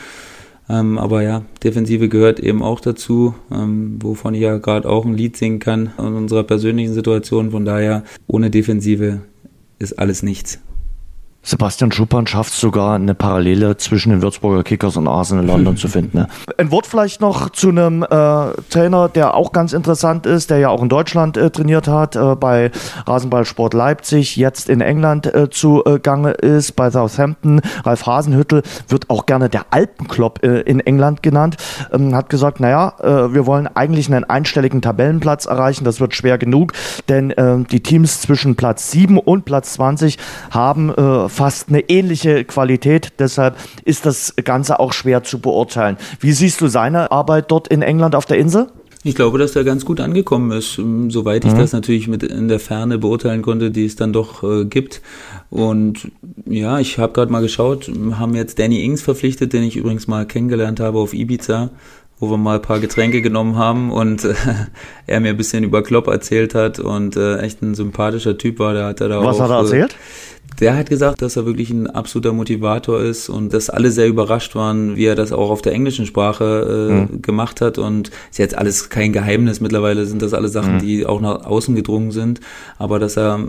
Ähm, 0.68 0.96
aber 0.96 1.22
ja, 1.22 1.42
Defensive 1.64 2.08
gehört 2.08 2.38
eben 2.38 2.62
auch 2.62 2.78
dazu, 2.78 3.34
ähm, 3.50 3.98
wovon 4.00 4.32
ich 4.34 4.42
ja 4.42 4.58
gerade 4.58 4.88
auch 4.88 5.06
ein 5.06 5.14
Lied 5.14 5.37
singen 5.37 5.58
kann 5.58 5.90
in 5.98 6.14
unserer 6.14 6.44
persönlichen 6.44 6.94
Situation. 6.94 7.50
Von 7.50 7.64
daher, 7.64 8.04
ohne 8.28 8.48
Defensive 8.48 9.22
ist 9.80 9.98
alles 9.98 10.22
nichts. 10.22 10.61
Sebastian 11.48 11.90
Schuppan 11.90 12.26
schafft 12.26 12.52
sogar, 12.52 12.96
eine 12.96 13.14
Parallele 13.14 13.78
zwischen 13.78 14.11
den 14.11 14.20
Würzburger 14.20 14.62
Kickers 14.62 14.98
und 14.98 15.08
Arsenal 15.08 15.46
London 15.46 15.78
zu 15.78 15.88
finden. 15.88 16.18
Ne? 16.18 16.28
Ein 16.58 16.70
Wort 16.70 16.87
vielleicht 16.87 17.22
noch 17.22 17.48
zu 17.48 17.70
einem 17.70 18.02
äh, 18.02 18.06
Trainer, 18.68 19.08
der 19.08 19.32
auch 19.32 19.52
ganz 19.52 19.72
interessant 19.72 20.26
ist, 20.26 20.50
der 20.50 20.58
ja 20.58 20.68
auch 20.68 20.82
in 20.82 20.90
Deutschland 20.90 21.38
äh, 21.38 21.48
trainiert 21.48 21.88
hat, 21.88 22.16
äh, 22.16 22.34
bei 22.34 22.70
Rasenballsport 23.06 23.72
Leipzig, 23.72 24.37
jetzt 24.37 24.68
in 24.68 24.82
England 24.82 25.24
äh, 25.34 25.48
zugange 25.48 26.32
ist, 26.32 26.76
bei 26.76 26.90
Southampton. 26.90 27.62
Ralf 27.82 28.04
Hasenhüttel 28.04 28.62
wird 28.88 29.08
auch 29.08 29.24
gerne 29.24 29.48
der 29.48 29.64
Alpenklopp 29.70 30.44
äh, 30.44 30.61
in 30.61 30.80
England 30.80 31.22
genannt, 31.22 31.56
ähm, 31.94 32.14
hat 32.14 32.28
gesagt, 32.28 32.61
naja, 32.61 32.92
äh, 33.00 33.32
wir 33.32 33.46
wollen 33.46 33.68
eigentlich 33.74 34.12
einen 34.12 34.24
einstelligen 34.24 34.82
Tabellenplatz 34.82 35.46
erreichen, 35.46 35.84
das 35.84 35.98
wird 35.98 36.14
schwer 36.14 36.37
genug, 36.37 36.75
denn 37.08 37.33
die 37.70 37.83
Teams 37.83 38.20
zwischen 38.20 38.56
Platz 38.56 38.90
7 38.90 39.18
und 39.18 39.44
Platz 39.44 39.75
20 39.75 40.18
haben 40.50 40.90
äh, 40.90 41.29
fast 41.38 41.68
eine 41.68 41.88
ähnliche 41.88 42.44
Qualität. 42.44 43.12
Deshalb 43.20 43.56
ist 43.84 44.06
das 44.06 44.34
Ganze 44.42 44.80
auch 44.80 44.92
schwer 44.92 45.22
zu 45.22 45.38
beurteilen. 45.38 45.96
Wie 46.18 46.32
siehst 46.32 46.60
du 46.60 46.66
seine 46.66 47.12
Arbeit 47.12 47.52
dort 47.52 47.68
in 47.68 47.80
England 47.80 48.16
auf 48.16 48.26
der 48.26 48.38
Insel? 48.38 48.66
Ich 49.04 49.14
glaube, 49.14 49.38
dass 49.38 49.52
der 49.52 49.62
ganz 49.62 49.84
gut 49.84 50.00
angekommen 50.00 50.50
ist, 50.50 50.78
ähm, 50.78 51.12
soweit 51.12 51.44
ich 51.44 51.52
mhm. 51.52 51.58
das 51.58 51.72
natürlich 51.72 52.08
mit 52.08 52.24
in 52.24 52.48
der 52.48 52.58
Ferne 52.58 52.98
beurteilen 52.98 53.42
konnte, 53.42 53.70
die 53.70 53.84
es 53.84 53.94
dann 53.94 54.12
doch 54.12 54.42
äh, 54.42 54.64
gibt. 54.64 55.00
Und 55.48 56.10
ja, 56.44 56.80
ich 56.80 56.98
habe 56.98 57.12
gerade 57.12 57.30
mal 57.30 57.40
geschaut, 57.40 57.88
haben 58.18 58.34
jetzt 58.34 58.58
Danny 58.58 58.84
Ings 58.84 59.00
verpflichtet, 59.00 59.52
den 59.52 59.62
ich 59.62 59.76
übrigens 59.76 60.08
mal 60.08 60.26
kennengelernt 60.26 60.80
habe 60.80 60.98
auf 60.98 61.14
Ibiza 61.14 61.70
wo 62.20 62.30
wir 62.30 62.36
mal 62.36 62.56
ein 62.56 62.62
paar 62.62 62.80
Getränke 62.80 63.22
genommen 63.22 63.56
haben 63.56 63.92
und 63.92 64.24
äh, 64.24 64.34
er 65.06 65.20
mir 65.20 65.30
ein 65.30 65.36
bisschen 65.36 65.64
über 65.64 65.82
Klopp 65.82 66.08
erzählt 66.08 66.54
hat 66.54 66.78
und 66.80 67.16
äh, 67.16 67.38
echt 67.38 67.62
ein 67.62 67.74
sympathischer 67.74 68.36
Typ 68.36 68.58
war. 68.58 68.74
Der 68.74 68.86
hat 68.86 69.00
er 69.00 69.08
da 69.08 69.22
Was 69.22 69.36
auch, 69.36 69.44
hat 69.44 69.50
er 69.50 69.58
erzählt? 69.58 69.92
Äh, 69.92 70.37
der 70.61 70.77
hat 70.77 70.88
gesagt, 70.88 71.23
dass 71.23 71.37
er 71.37 71.46
wirklich 71.46 71.71
ein 71.71 71.87
absoluter 71.87 72.33
Motivator 72.33 73.01
ist 73.01 73.29
und 73.29 73.53
dass 73.53 73.71
alle 73.71 73.90
sehr 73.90 74.09
überrascht 74.09 74.55
waren, 74.55 74.96
wie 74.96 75.05
er 75.05 75.15
das 75.15 75.33
auch 75.33 75.51
auf 75.51 75.63
der 75.63 75.73
englischen 75.73 76.07
Sprache 76.07 76.88
äh, 76.90 76.92
mhm. 76.92 77.23
gemacht 77.23 77.61
hat. 77.61 77.79
Und 77.79 78.11
ist 78.31 78.38
jetzt 78.38 78.57
alles 78.57 78.90
kein 78.90 79.13
Geheimnis. 79.13 79.61
Mittlerweile 79.61 80.07
sind 80.07 80.23
das 80.23 80.35
alle 80.35 80.49
Sachen, 80.49 80.77
mhm. 80.77 80.79
die 80.81 81.07
auch 81.07 81.21
nach 81.21 81.44
außen 81.44 81.75
gedrungen 81.75 82.11
sind. 82.11 82.40
Aber 82.79 82.99
dass 82.99 83.17
er, 83.17 83.40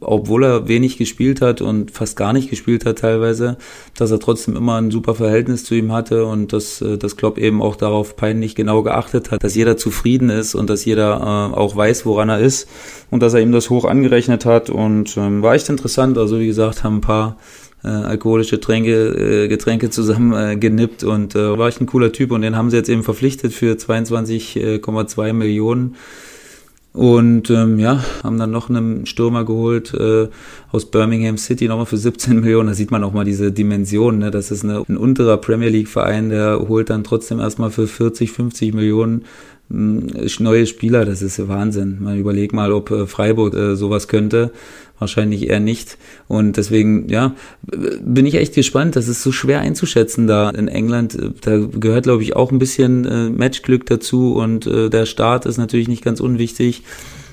obwohl 0.00 0.44
er 0.44 0.68
wenig 0.68 0.98
gespielt 0.98 1.40
hat 1.40 1.62
und 1.62 1.92
fast 1.92 2.16
gar 2.16 2.32
nicht 2.32 2.50
gespielt 2.50 2.84
hat 2.84 2.98
teilweise, 2.98 3.56
dass 3.96 4.10
er 4.10 4.20
trotzdem 4.20 4.56
immer 4.56 4.76
ein 4.76 4.90
super 4.90 5.14
Verhältnis 5.14 5.64
zu 5.64 5.74
ihm 5.74 5.92
hatte 5.92 6.26
und 6.26 6.52
dass 6.52 6.82
äh, 6.82 6.98
das 6.98 7.16
Klopp 7.16 7.38
eben 7.38 7.62
auch 7.62 7.76
darauf 7.76 8.16
peinlich 8.16 8.54
genau 8.54 8.82
geachtet 8.82 9.30
hat, 9.30 9.42
dass 9.42 9.54
jeder 9.54 9.76
zufrieden 9.76 10.28
ist 10.28 10.54
und 10.54 10.68
dass 10.68 10.84
jeder 10.84 11.20
äh, 11.20 11.56
auch 11.56 11.74
weiß, 11.74 12.04
woran 12.04 12.28
er 12.28 12.40
ist 12.40 12.68
und 13.10 13.22
dass 13.22 13.34
er 13.34 13.40
ihm 13.40 13.52
das 13.52 13.70
hoch 13.70 13.84
angerechnet 13.84 14.44
hat. 14.44 14.68
Und 14.68 15.16
ähm, 15.16 15.42
war 15.42 15.54
echt 15.54 15.68
interessant. 15.68 16.18
Also 16.18 16.38
wie 16.40 16.46
gesagt, 16.46 16.82
haben 16.82 16.96
ein 16.96 17.00
paar 17.00 17.36
äh, 17.84 17.88
alkoholische 17.88 18.60
Tränke, 18.60 19.44
äh, 19.44 19.48
Getränke 19.48 19.90
zusammen 19.90 20.32
äh, 20.32 20.56
genippt 20.56 21.04
und 21.04 21.34
äh, 21.34 21.58
war 21.58 21.68
echt 21.68 21.80
ein 21.80 21.86
cooler 21.86 22.12
Typ 22.12 22.30
und 22.32 22.42
den 22.42 22.56
haben 22.56 22.70
sie 22.70 22.76
jetzt 22.76 22.88
eben 22.88 23.02
verpflichtet 23.02 23.52
für 23.52 23.74
22,2 23.74 25.32
Millionen. 25.32 25.96
Und 26.92 27.50
ähm, 27.50 27.78
ja, 27.78 28.02
haben 28.24 28.36
dann 28.36 28.50
noch 28.50 28.68
einen 28.68 29.06
Stürmer 29.06 29.44
geholt 29.44 29.94
äh, 29.94 30.28
aus 30.72 30.90
Birmingham 30.90 31.38
City, 31.38 31.68
nochmal 31.68 31.86
für 31.86 31.96
17 31.96 32.40
Millionen. 32.40 32.68
Da 32.68 32.74
sieht 32.74 32.90
man 32.90 33.04
auch 33.04 33.12
mal 33.12 33.24
diese 33.24 33.52
Dimension. 33.52 34.18
Ne? 34.18 34.32
Das 34.32 34.50
ist 34.50 34.64
eine, 34.64 34.84
ein 34.88 34.96
unterer 34.96 35.36
Premier 35.36 35.68
League-Verein, 35.68 36.30
der 36.30 36.58
holt 36.66 36.90
dann 36.90 37.04
trotzdem 37.04 37.38
erstmal 37.38 37.70
für 37.70 37.86
40, 37.86 38.32
50 38.32 38.74
Millionen 38.74 39.24
neue 39.68 40.66
Spieler. 40.66 41.04
Das 41.04 41.22
ist 41.22 41.46
Wahnsinn. 41.46 41.98
Man 42.00 42.18
überlegt 42.18 42.52
mal, 42.52 42.72
ob 42.72 42.90
äh, 42.90 43.06
Freiburg 43.06 43.54
äh, 43.54 43.76
sowas 43.76 44.08
könnte 44.08 44.50
wahrscheinlich 45.00 45.48
eher 45.48 45.60
nicht. 45.60 45.98
Und 46.28 46.56
deswegen, 46.56 47.08
ja, 47.08 47.34
bin 48.02 48.26
ich 48.26 48.36
echt 48.36 48.54
gespannt. 48.54 48.96
Das 48.96 49.08
ist 49.08 49.22
so 49.22 49.32
schwer 49.32 49.60
einzuschätzen 49.60 50.26
da 50.26 50.50
in 50.50 50.68
England. 50.68 51.18
Da 51.40 51.58
gehört, 51.58 52.04
glaube 52.04 52.22
ich, 52.22 52.36
auch 52.36 52.52
ein 52.52 52.58
bisschen 52.58 53.04
äh, 53.04 53.30
Matchglück 53.30 53.86
dazu 53.86 54.34
und 54.34 54.66
äh, 54.66 54.88
der 54.90 55.06
Start 55.06 55.46
ist 55.46 55.58
natürlich 55.58 55.88
nicht 55.88 56.04
ganz 56.04 56.20
unwichtig. 56.20 56.84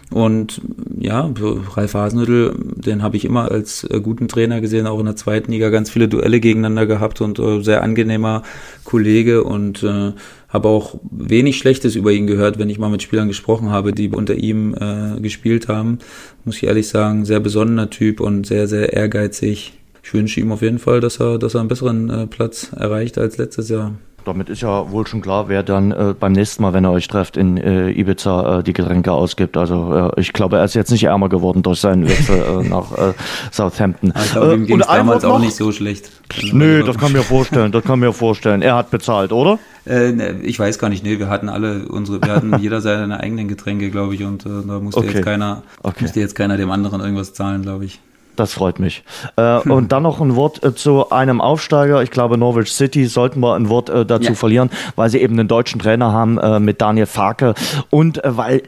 Und 0.10 0.62
ja, 0.98 1.30
Ralf 1.76 1.94
Hasenhüttl, 1.94 2.56
den 2.58 3.04
habe 3.04 3.18
ich 3.18 3.26
immer 3.26 3.52
als 3.52 3.84
äh, 3.84 4.00
guten 4.00 4.30
Trainer 4.30 4.62
gesehen, 4.62 4.88
auch 4.88 5.00
in 5.00 5.06
der 5.06 5.18
zweiten 5.18 5.52
Liga 5.52 5.70
ganz 5.70 5.90
viele 5.90 6.08
Duelle 6.08 6.40
gegeneinander 6.40 6.86
gehabt 6.86 7.20
und 7.20 7.40
äh, 7.40 7.62
sehr 7.62 7.84
angenehmer 7.84 8.44
Kollege 8.86 9.44
und 9.44 9.84
äh, 9.84 10.14
habe 10.58 10.70
auch 10.70 11.00
wenig 11.12 11.58
Schlechtes 11.58 11.96
über 11.96 12.12
ihn 12.12 12.26
gehört, 12.26 12.58
wenn 12.58 12.70
ich 12.70 12.80
mal 12.80 12.90
mit 12.90 13.04
Spielern 13.04 13.28
gesprochen 13.28 13.70
habe, 13.70 13.94
die 13.94 14.10
unter 14.10 14.34
ihm 14.34 14.74
äh, 14.74 15.22
gespielt 15.22 15.68
haben. 15.68 16.00
Muss 16.46 16.58
ich 16.58 16.64
ehrlich 16.64 16.88
sagen, 16.88 17.26
sehr 17.26 17.40
besonnener 17.40 17.92
Typ 17.92 18.20
und 18.20 18.48
sehr, 18.48 18.68
sehr 18.68 18.94
ehrgeizig. 18.94 19.74
Ich 20.04 20.14
wünsche 20.14 20.40
ihm 20.40 20.52
auf 20.52 20.64
jeden 20.64 20.80
Fall, 20.80 21.00
dass 21.00 21.20
er, 21.20 21.38
dass 21.38 21.54
er 21.54 21.60
einen 21.60 21.70
besseren 21.70 22.10
äh, 22.10 22.28
Platz 22.28 22.72
erreicht 22.76 23.18
als 23.20 23.38
letztes 23.38 23.70
Jahr. 23.70 23.94
Damit 24.28 24.50
ist 24.50 24.62
ja 24.62 24.92
wohl 24.92 25.08
schon 25.08 25.22
klar, 25.22 25.48
wer 25.48 25.64
dann 25.64 25.92
äh, 25.92 26.14
beim 26.20 26.34
nächsten 26.34 26.62
Mal, 26.62 26.74
wenn 26.74 26.84
er 26.84 26.92
euch 26.92 27.08
trefft, 27.08 27.38
in 27.38 27.56
äh, 27.56 27.92
Ibiza 27.92 28.60
äh, 28.60 28.64
die 28.64 28.74
Getränke 28.74 29.14
ausgibt. 29.14 29.56
Also 29.56 30.12
äh, 30.16 30.20
ich 30.20 30.34
glaube, 30.34 30.58
er 30.58 30.66
ist 30.66 30.74
jetzt 30.74 30.92
nicht 30.92 31.06
ärmer 31.06 31.30
geworden 31.30 31.64
durch 31.64 31.80
seinen 31.80 32.10
Wechsel 32.10 32.36
äh, 32.36 32.64
nach 32.70 32.92
äh, 32.92 33.14
Southampton. 33.54 34.12
Aber 34.12 34.24
ich 34.26 34.32
glaube, 34.34 34.54
ihm 34.56 34.66
ging 34.66 34.82
es 34.82 34.88
damals 34.88 35.24
auch 35.24 35.40
nicht 35.40 35.56
so 35.56 35.72
schlecht. 35.72 36.12
Nö, 36.52 36.84
das 36.84 36.98
kann 36.98 37.14
mir 37.14 37.24
vorstellen. 37.24 37.72
Das 37.72 37.86
kann 37.86 38.00
mir 38.00 38.12
vorstellen. 38.12 38.62
Er 38.62 38.76
hat 38.76 38.92
bezahlt, 38.92 39.32
oder? 39.32 39.60
Ne, 39.88 40.42
ich 40.44 40.60
weiß 40.60 40.80
gar 40.80 40.90
nicht, 40.90 41.06
nee, 41.06 41.18
wir 41.18 41.30
hatten 41.30 41.48
alle 41.48 41.88
unsere, 41.88 42.22
wir 42.22 42.36
hatten 42.36 42.60
jeder 42.60 42.82
seine 42.82 43.22
eigenen 43.22 43.48
Getränke, 43.48 43.90
glaube 43.90 44.16
ich, 44.16 44.24
und 44.26 44.46
äh, 44.46 44.50
da 44.68 44.82
musste 44.82 45.00
okay. 45.00 45.12
jetzt 45.14 45.24
keiner, 45.24 45.64
okay. 45.82 46.02
musste 46.02 46.20
jetzt 46.20 46.36
keiner 46.36 46.58
dem 46.58 46.72
anderen 46.72 47.00
irgendwas 47.00 47.34
zahlen, 47.34 47.62
glaube 47.62 47.86
ich. 47.86 48.02
Das 48.38 48.54
freut 48.54 48.80
mich. 48.80 49.04
Äh, 49.36 49.64
hm. 49.64 49.72
Und 49.72 49.92
dann 49.92 50.04
noch 50.04 50.22
ein 50.22 50.36
Wort 50.36 50.64
äh, 50.64 50.76
zu 50.76 51.10
einem 51.10 51.42
Aufsteiger. 51.42 52.04
Ich 52.04 52.12
glaube, 52.12 52.38
Norwich 52.38 52.72
City 52.72 53.08
sollten 53.08 53.40
wir 53.40 53.56
ein 53.56 53.68
Wort 53.68 53.90
äh, 53.90 54.06
dazu 54.06 54.30
ja. 54.30 54.36
verlieren, 54.36 54.70
weil 54.96 55.10
sie 55.10 55.18
eben 55.18 55.40
einen 55.40 55.48
deutschen 55.48 55.82
Trainer 55.82 56.14
haben 56.14 56.38
äh, 56.38 56.60
mit 56.60 56.80
Daniel 56.80 57.08
Farke 57.08 57.56
und 57.90 58.24
äh, 58.24 58.38
weil 58.38 58.62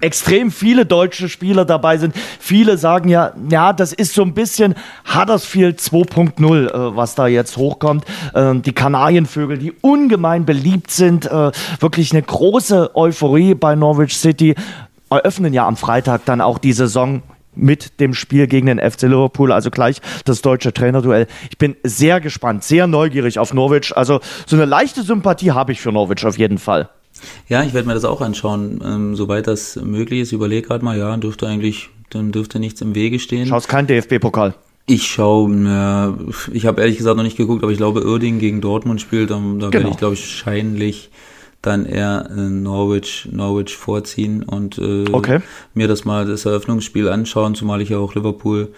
extrem 0.00 0.52
viele 0.52 0.86
deutsche 0.86 1.28
Spieler 1.28 1.64
dabei 1.64 1.98
sind. 1.98 2.14
Viele 2.38 2.78
sagen 2.78 3.08
ja, 3.08 3.32
ja, 3.50 3.72
das 3.72 3.92
ist 3.92 4.14
so 4.14 4.22
ein 4.22 4.32
bisschen 4.32 4.76
Huddersfield 5.12 5.80
2.0, 5.80 6.68
äh, 6.68 6.96
was 6.96 7.16
da 7.16 7.26
jetzt 7.26 7.56
hochkommt. 7.56 8.04
Ähm, 8.32 8.62
die 8.62 8.72
Kanarienvögel, 8.72 9.58
die 9.58 9.72
ungemein 9.80 10.46
beliebt 10.46 10.92
sind, 10.92 11.28
wirklich 11.80 12.12
eine 12.12 12.22
große 12.22 12.94
Euphorie 12.94 13.54
bei 13.54 13.74
Norwich 13.74 14.16
City 14.16 14.54
eröffnen 15.10 15.52
ja 15.52 15.66
am 15.66 15.76
Freitag 15.76 16.24
dann 16.24 16.40
auch 16.40 16.58
die 16.58 16.72
Saison 16.72 17.22
mit 17.56 18.00
dem 18.00 18.14
Spiel 18.14 18.46
gegen 18.46 18.66
den 18.66 18.78
FC 18.78 19.02
Liverpool, 19.02 19.52
also 19.52 19.70
gleich 19.70 20.00
das 20.24 20.42
deutsche 20.42 20.72
Trainerduell. 20.72 21.26
Ich 21.50 21.58
bin 21.58 21.76
sehr 21.82 22.20
gespannt, 22.20 22.64
sehr 22.64 22.86
neugierig 22.86 23.38
auf 23.38 23.52
Norwich. 23.52 23.96
Also 23.96 24.20
so 24.46 24.56
eine 24.56 24.64
leichte 24.64 25.02
Sympathie 25.02 25.52
habe 25.52 25.72
ich 25.72 25.80
für 25.80 25.92
Norwich 25.92 26.24
auf 26.24 26.38
jeden 26.38 26.58
Fall. 26.58 26.88
Ja, 27.48 27.62
ich 27.62 27.72
werde 27.72 27.88
mir 27.88 27.94
das 27.94 28.04
auch 28.04 28.20
anschauen, 28.20 28.80
ähm, 28.84 29.16
soweit 29.16 29.46
das 29.46 29.76
möglich 29.76 30.20
ist. 30.20 30.32
Überlege 30.32 30.68
gerade 30.68 30.84
mal, 30.84 30.98
ja, 30.98 31.16
dürfte 31.16 31.46
eigentlich, 31.46 31.88
dann 32.10 32.32
dürfte 32.32 32.58
nichts 32.58 32.80
im 32.80 32.94
Wege 32.94 33.18
stehen. 33.18 33.46
Schaust 33.46 33.68
kein 33.68 33.86
DFB-Pokal? 33.86 34.54
Ich 34.88 35.08
schaue, 35.08 36.14
ich 36.52 36.66
habe 36.66 36.80
ehrlich 36.80 36.98
gesagt 36.98 37.16
noch 37.16 37.24
nicht 37.24 37.36
geguckt, 37.36 37.64
aber 37.64 37.72
ich 37.72 37.78
glaube, 37.78 38.06
Uerdingen 38.06 38.38
gegen 38.38 38.60
Dortmund 38.60 39.00
spielt. 39.00 39.30
Da, 39.30 39.34
da 39.34 39.40
genau. 39.40 39.72
werde 39.72 39.88
ich, 39.88 39.96
glaube 39.96 40.14
ich, 40.14 40.20
wahrscheinlich 40.20 41.10
dann 41.66 41.86
eher 41.86 42.28
äh, 42.30 42.40
Norwich, 42.40 43.28
Norwich 43.30 43.76
vorziehen 43.76 44.42
und 44.42 44.78
äh, 44.78 45.04
okay. 45.12 45.40
mir 45.74 45.88
das 45.88 46.04
mal 46.04 46.26
das 46.26 46.44
Eröffnungsspiel 46.44 47.08
anschauen, 47.08 47.54
zumal 47.54 47.80
ich 47.80 47.88
ja 47.90 47.98
auch 47.98 48.14
Liverpool 48.14 48.72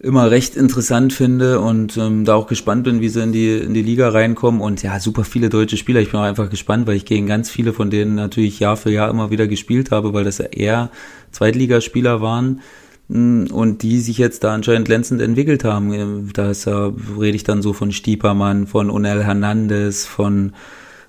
immer 0.00 0.30
recht 0.30 0.56
interessant 0.56 1.12
finde 1.12 1.60
und 1.60 1.96
ähm, 1.96 2.24
da 2.24 2.34
auch 2.34 2.46
gespannt 2.46 2.84
bin, 2.84 3.00
wie 3.00 3.08
sie 3.08 3.22
in 3.22 3.32
die, 3.32 3.58
in 3.58 3.74
die 3.74 3.82
Liga 3.82 4.08
reinkommen. 4.10 4.60
Und 4.60 4.82
ja, 4.82 5.00
super 5.00 5.24
viele 5.24 5.48
deutsche 5.48 5.76
Spieler. 5.76 6.00
Ich 6.00 6.12
bin 6.12 6.20
auch 6.20 6.24
einfach 6.24 6.50
gespannt, 6.50 6.86
weil 6.86 6.96
ich 6.96 7.04
gegen 7.04 7.26
ganz 7.26 7.50
viele 7.50 7.72
von 7.72 7.90
denen 7.90 8.14
natürlich 8.14 8.60
Jahr 8.60 8.76
für 8.76 8.90
Jahr 8.90 9.10
immer 9.10 9.30
wieder 9.30 9.48
gespielt 9.48 9.90
habe, 9.90 10.14
weil 10.14 10.24
das 10.24 10.38
ja 10.38 10.46
eher 10.46 10.90
Zweitligaspieler 11.32 12.20
waren 12.20 12.60
mm, 13.08 13.46
und 13.50 13.82
die 13.82 13.98
sich 14.00 14.18
jetzt 14.18 14.44
da 14.44 14.54
anscheinend 14.54 14.86
glänzend 14.86 15.20
entwickelt 15.20 15.64
haben. 15.64 16.30
Da 16.32 16.50
ist 16.50 16.66
ja, 16.66 16.92
rede 17.18 17.36
ich 17.36 17.44
dann 17.44 17.60
so 17.60 17.72
von 17.72 17.90
Stiepermann, 17.90 18.68
von 18.68 18.90
Unel 18.90 19.24
Hernandez, 19.24 20.06
von 20.06 20.52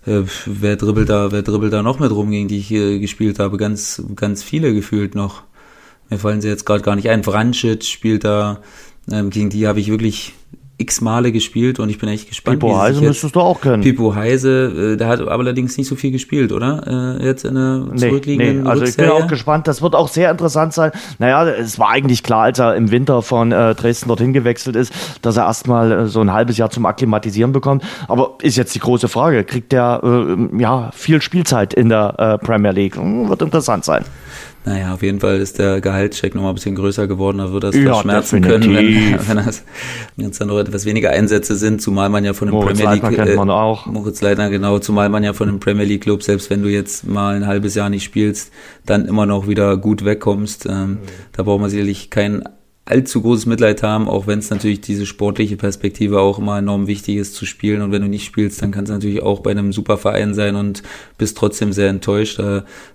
äh, 0.06 0.22
wer 0.46 0.76
dribbelt 0.76 1.10
da, 1.10 1.32
wer 1.32 1.42
dribbelt 1.42 1.74
da 1.74 1.84
noch 1.84 2.00
mit 2.00 2.12
rum, 2.12 2.32
gegen 2.32 2.48
die 2.48 2.60
ich 2.60 2.68
hier 2.68 3.00
gespielt 3.00 3.40
habe? 3.40 3.58
Ganz, 3.58 4.02
ganz 4.16 4.44
viele 4.44 4.74
gefühlt 4.74 5.16
noch. 5.16 5.44
Mir 6.10 6.18
fallen 6.18 6.42
sie 6.42 6.48
jetzt 6.48 6.66
gerade 6.66 6.82
gar 6.82 6.96
nicht 6.96 7.10
ein. 7.10 7.24
Vrancic 7.24 7.84
spielt 7.84 8.24
da, 8.24 8.62
ähm, 9.12 9.30
gegen 9.30 9.50
die 9.50 9.68
habe 9.68 9.80
ich 9.80 9.90
wirklich 9.90 10.34
x 10.80 11.02
Male 11.02 11.32
gespielt 11.32 11.78
und 11.80 11.90
ich 11.90 12.00
bin 12.00 12.10
echt 12.10 12.30
gespannt. 12.30 12.60
Pipo 12.60 12.80
Heise 12.80 13.02
müsstest 13.02 13.36
du 13.36 13.42
auch 13.42 13.60
kennen. 13.60 13.84
Pipo 13.84 14.16
Heise, 14.16 14.94
äh, 14.94 14.98
der 14.98 15.08
hat 15.08 15.22
allerdings 15.22 15.78
nicht 15.78 15.88
so 15.88 15.96
viel 15.96 16.12
gespielt, 16.12 16.52
oder? 16.52 17.18
Äh, 17.20 17.26
jetzt 17.26 17.44
in 17.44 17.56
der 17.56 17.86
zurückliegenden 17.96 18.58
nee, 18.58 18.64
nee. 18.64 18.70
Also 18.70 18.86
ich 18.86 18.96
bin 18.96 19.10
auch 19.10 19.28
gespannt. 19.28 19.68
Das 19.68 19.82
wird 19.82 19.94
auch 19.94 20.08
sehr 20.08 20.32
interessant 20.32 20.74
sein. 20.74 20.92
Naja, 21.20 21.48
es 21.48 21.78
war 21.80 21.90
eigentlich 21.90 22.24
klar, 22.24 22.44
als 22.44 22.60
er 22.60 22.76
im 22.76 22.92
Winter 22.92 23.22
von 23.22 23.52
äh, 23.52 23.76
Dresden 23.76 24.08
dorthin 24.08 24.32
gewechselt 24.32 24.78
ist, 24.78 24.94
dass 25.22 25.36
er 25.36 25.46
erstmal 25.46 25.92
äh, 25.92 26.08
so 26.08 26.22
ein 26.22 26.32
halbes 26.32 26.58
Jahr 26.58 26.70
zum 26.70 26.86
Akklimatisieren 26.86 27.52
bekommt. 27.52 27.84
Aber 28.08 28.36
ist 28.42 28.56
jetzt 28.56 28.74
die 28.74 28.80
große 28.80 29.10
Frage, 29.10 29.44
kriegt 29.44 29.74
der 29.74 30.02
äh, 30.04 30.62
ja 30.62 30.92
viel 30.94 31.22
Spielzeit 31.22 31.74
in 31.74 31.90
der 31.90 32.16
äh, 32.18 32.38
Premier 32.38 32.72
League? 32.72 32.96
Hm, 32.96 33.28
wird 33.28 33.42
interessant 33.42 33.84
sein. 33.84 34.06
Naja, 34.66 34.94
auf 34.94 35.02
jeden 35.02 35.20
Fall 35.20 35.40
ist 35.40 35.58
der 35.58 35.80
Gehaltscheck 35.80 36.36
noch 36.36 36.44
mal 36.44 36.50
ein 36.50 36.56
bisschen 36.56 36.76
größer 36.76 37.08
geworden, 37.08 37.38
da 37.38 37.52
wird 37.54 37.64
das 37.64 37.76
ja, 37.76 37.94
verschmerzen 37.94 38.42
können, 38.42 38.76
wenn, 38.76 39.28
wenn, 39.28 39.38
das, 39.38 39.64
wenn 40.18 40.30
es 40.30 40.38
dann 40.38 40.50
noch 40.50 40.60
etwas 40.60 40.86
weniger 40.86 41.12
Einsätze 41.12 41.56
sind, 41.56 41.82
zumal 41.82 42.10
man 42.10 42.26
ja 42.26 42.34
von 42.34 42.50
einem 42.50 42.58
Moritz 42.58 42.78
Premier 42.78 42.96
Leitner 42.96 43.10
League, 43.10 43.24
kennt 43.24 43.36
man 43.38 43.50
auch. 43.50 43.86
Moritz 43.86 44.22
Leitner, 44.22 44.50
genau, 44.50 44.80
zumal 44.80 45.08
man 45.10 45.24
ja 45.24 45.34
von 45.34 45.48
einem 45.48 45.60
Premier 45.60 45.86
League 45.86 46.04
Club, 46.04 46.24
selbst 46.24 46.50
wenn 46.50 46.62
du 46.62 46.70
jetzt 46.70 47.08
mal 47.08 47.36
ein 47.36 47.48
halbes 47.48 47.74
Jahr 47.76 47.90
nicht 47.90 48.04
spielst, 48.04 48.52
dann 48.86 49.06
immer 49.06 49.26
noch 49.26 49.48
wieder 49.48 49.78
gut 49.78 50.04
wegkommst. 50.04 50.66
Ähm, 50.66 50.90
mhm. 50.90 50.98
Da 51.32 51.44
braucht 51.44 51.62
man 51.62 51.70
sicherlich 51.70 52.10
keinen 52.10 52.44
allzu 52.90 53.22
großes 53.22 53.46
Mitleid 53.46 53.84
haben, 53.84 54.08
auch 54.08 54.28
wenn 54.28 54.40
es 54.40 54.50
natürlich 54.50 54.82
diese 54.82 55.06
sportliche 55.06 55.58
Perspektive 55.58 56.20
auch 56.20 56.40
immer 56.40 56.58
enorm 56.58 56.88
wichtig 56.88 57.18
ist 57.18 57.36
zu 57.36 57.46
spielen. 57.46 57.82
Und 57.82 57.92
wenn 57.92 58.02
du 58.02 58.08
nicht 58.08 58.26
spielst, 58.26 58.62
dann 58.62 58.72
kann 58.72 58.86
es 58.86 58.90
natürlich 58.90 59.22
auch 59.22 59.42
bei 59.42 59.52
einem 59.52 59.72
super 59.72 59.98
Verein 59.98 60.34
sein 60.34 60.56
und 60.56 60.84
bist 61.18 61.38
trotzdem 61.38 61.72
sehr 61.72 61.90
enttäuscht. 61.90 62.40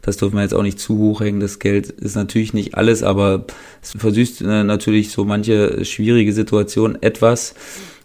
Das 0.03 0.17
dürfen 0.17 0.37
wir 0.37 0.43
jetzt 0.43 0.55
auch 0.55 0.63
nicht 0.63 0.81
zu 0.81 0.99
hoch 0.99 1.21
hängen. 1.21 1.41
Das 1.41 1.59
Geld 1.59 1.89
ist 1.91 2.17
natürlich 2.17 2.55
nicht 2.55 2.75
alles, 2.75 3.03
aber 3.03 3.45
es 3.83 3.93
versüßt 3.93 4.43
äh, 4.43 4.65
natürlich 4.65 5.11
so 5.11 5.25
manche 5.25 5.85
schwierige 5.85 6.33
Situation 6.33 7.01
etwas. 7.01 7.55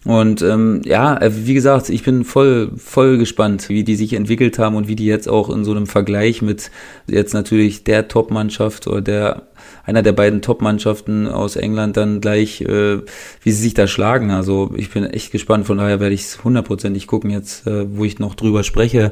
Und 0.06 0.41
ähm, 0.41 0.82
ja, 0.86 1.18
äh, 1.18 1.45
wie 1.45 1.54
gesagt, 1.54 1.89
ich 1.89 2.04
bin 2.04 2.24
voll, 2.24 2.72
voll 2.78 3.18
gespannt, 3.18 3.68
wie 3.68 3.84
die 3.84 3.95
sich 3.95 4.14
entwickelt 4.14 4.58
haben 4.58 4.76
und 4.76 4.88
wie 4.88 4.95
die 4.95 5.06
jetzt 5.06 5.28
auch 5.28 5.50
in 5.50 5.66
so 5.66 5.72
einem 5.72 5.88
Vergleich 5.88 6.41
mit 6.41 6.72
jetzt 7.08 7.34
natürlich 7.34 7.84
der 7.84 8.08
Top-Mannschaft 8.08 8.88
oder 8.88 9.02
der 9.02 9.43
einer 9.84 10.02
der 10.02 10.14
beiden 10.14 10.41
Top-Mannschaften 10.41 11.28
aus 11.28 11.56
England 11.56 11.97
dann 11.97 12.22
gleich, 12.22 12.62
äh, 12.62 13.00
wie 13.43 13.52
sie 13.52 13.62
sich 13.62 13.74
da 13.74 13.88
schlagen. 13.88 14.32
Also 14.32 14.72
ich 14.76 14.89
bin 14.89 15.04
echt 15.04 15.32
gespannt, 15.32 15.66
von 15.66 15.80
daher 15.80 16.00
werde 16.00 16.16
ich 16.16 16.22
es 16.22 16.43
hundertprozentig 16.43 17.08
gucken 17.08 17.30
jetzt, 17.32 17.68
äh, 17.68 17.86
wo 17.97 18.06
ich 18.06 18.20
noch 18.20 18.36
drüber 18.36 18.64
spreche 18.64 19.12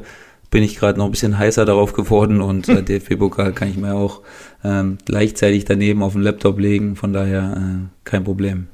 bin 0.49 0.63
ich 0.63 0.77
gerade 0.77 0.97
noch 0.97 1.05
ein 1.05 1.11
bisschen 1.11 1.37
heißer 1.37 1.65
darauf 1.65 1.93
geworden 1.93 2.41
und 2.41 2.69
äh, 2.69 2.81
DFB-Pokal 2.99 3.53
kann 3.53 3.69
ich 3.69 3.77
mir 3.77 3.93
auch 3.93 4.21
ähm, 4.63 4.97
gleichzeitig 5.05 5.65
daneben 5.65 6.03
auf 6.03 6.13
den 6.13 6.21
Laptop 6.21 6.59
legen, 6.59 6.95
von 6.95 7.13
daher 7.13 7.57
äh, 7.57 7.87
kein 8.05 8.23
Problem. 8.23 8.67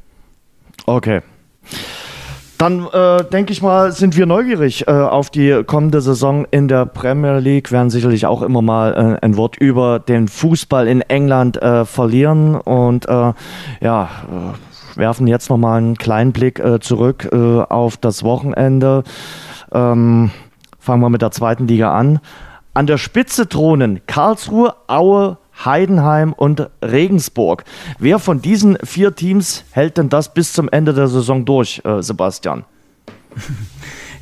Okay. 0.85 1.21
Dann 2.63 2.87
äh, 2.93 3.25
denke 3.25 3.51
ich 3.51 3.61
mal, 3.61 3.91
sind 3.91 4.15
wir 4.15 4.25
neugierig 4.25 4.87
äh, 4.87 4.91
auf 4.91 5.29
die 5.29 5.65
kommende 5.67 5.99
Saison 5.99 6.45
in 6.49 6.69
der 6.69 6.85
Premier 6.85 7.39
League. 7.39 7.73
Werden 7.73 7.89
sicherlich 7.89 8.25
auch 8.25 8.41
immer 8.41 8.61
mal 8.61 8.93
äh, 8.93 9.25
ein 9.25 9.35
Wort 9.35 9.57
über 9.57 9.99
den 9.99 10.29
Fußball 10.29 10.87
in 10.87 11.01
England 11.01 11.61
äh, 11.61 11.83
verlieren 11.83 12.55
und 12.55 13.05
äh, 13.09 13.33
ja, 13.81 14.09
äh, 14.95 14.97
werfen 14.97 15.27
jetzt 15.27 15.49
noch 15.49 15.57
mal 15.57 15.75
einen 15.75 15.97
kleinen 15.97 16.31
Blick 16.31 16.61
zurück 16.79 17.33
auf 17.33 17.97
das 17.97 18.23
Wochenende. 18.23 19.03
Ähm, 19.73 20.31
fangen 20.79 21.01
wir 21.01 21.09
mit 21.09 21.21
der 21.21 21.31
zweiten 21.31 21.67
Liga 21.67 21.93
an. 21.93 22.19
An 22.73 22.87
der 22.87 22.97
Spitze 22.97 23.49
thronen 23.49 24.05
Karlsruhe, 24.05 24.73
Aue, 24.87 25.37
Heidenheim 25.63 26.33
und 26.33 26.69
Regensburg. 26.81 27.63
Wer 27.99 28.19
von 28.19 28.41
diesen 28.41 28.77
vier 28.83 29.15
Teams 29.15 29.63
hält 29.71 29.97
denn 29.97 30.09
das 30.09 30.33
bis 30.33 30.53
zum 30.53 30.69
Ende 30.69 30.93
der 30.93 31.07
Saison 31.07 31.45
durch, 31.45 31.81
äh, 31.85 32.01
Sebastian? 32.01 32.65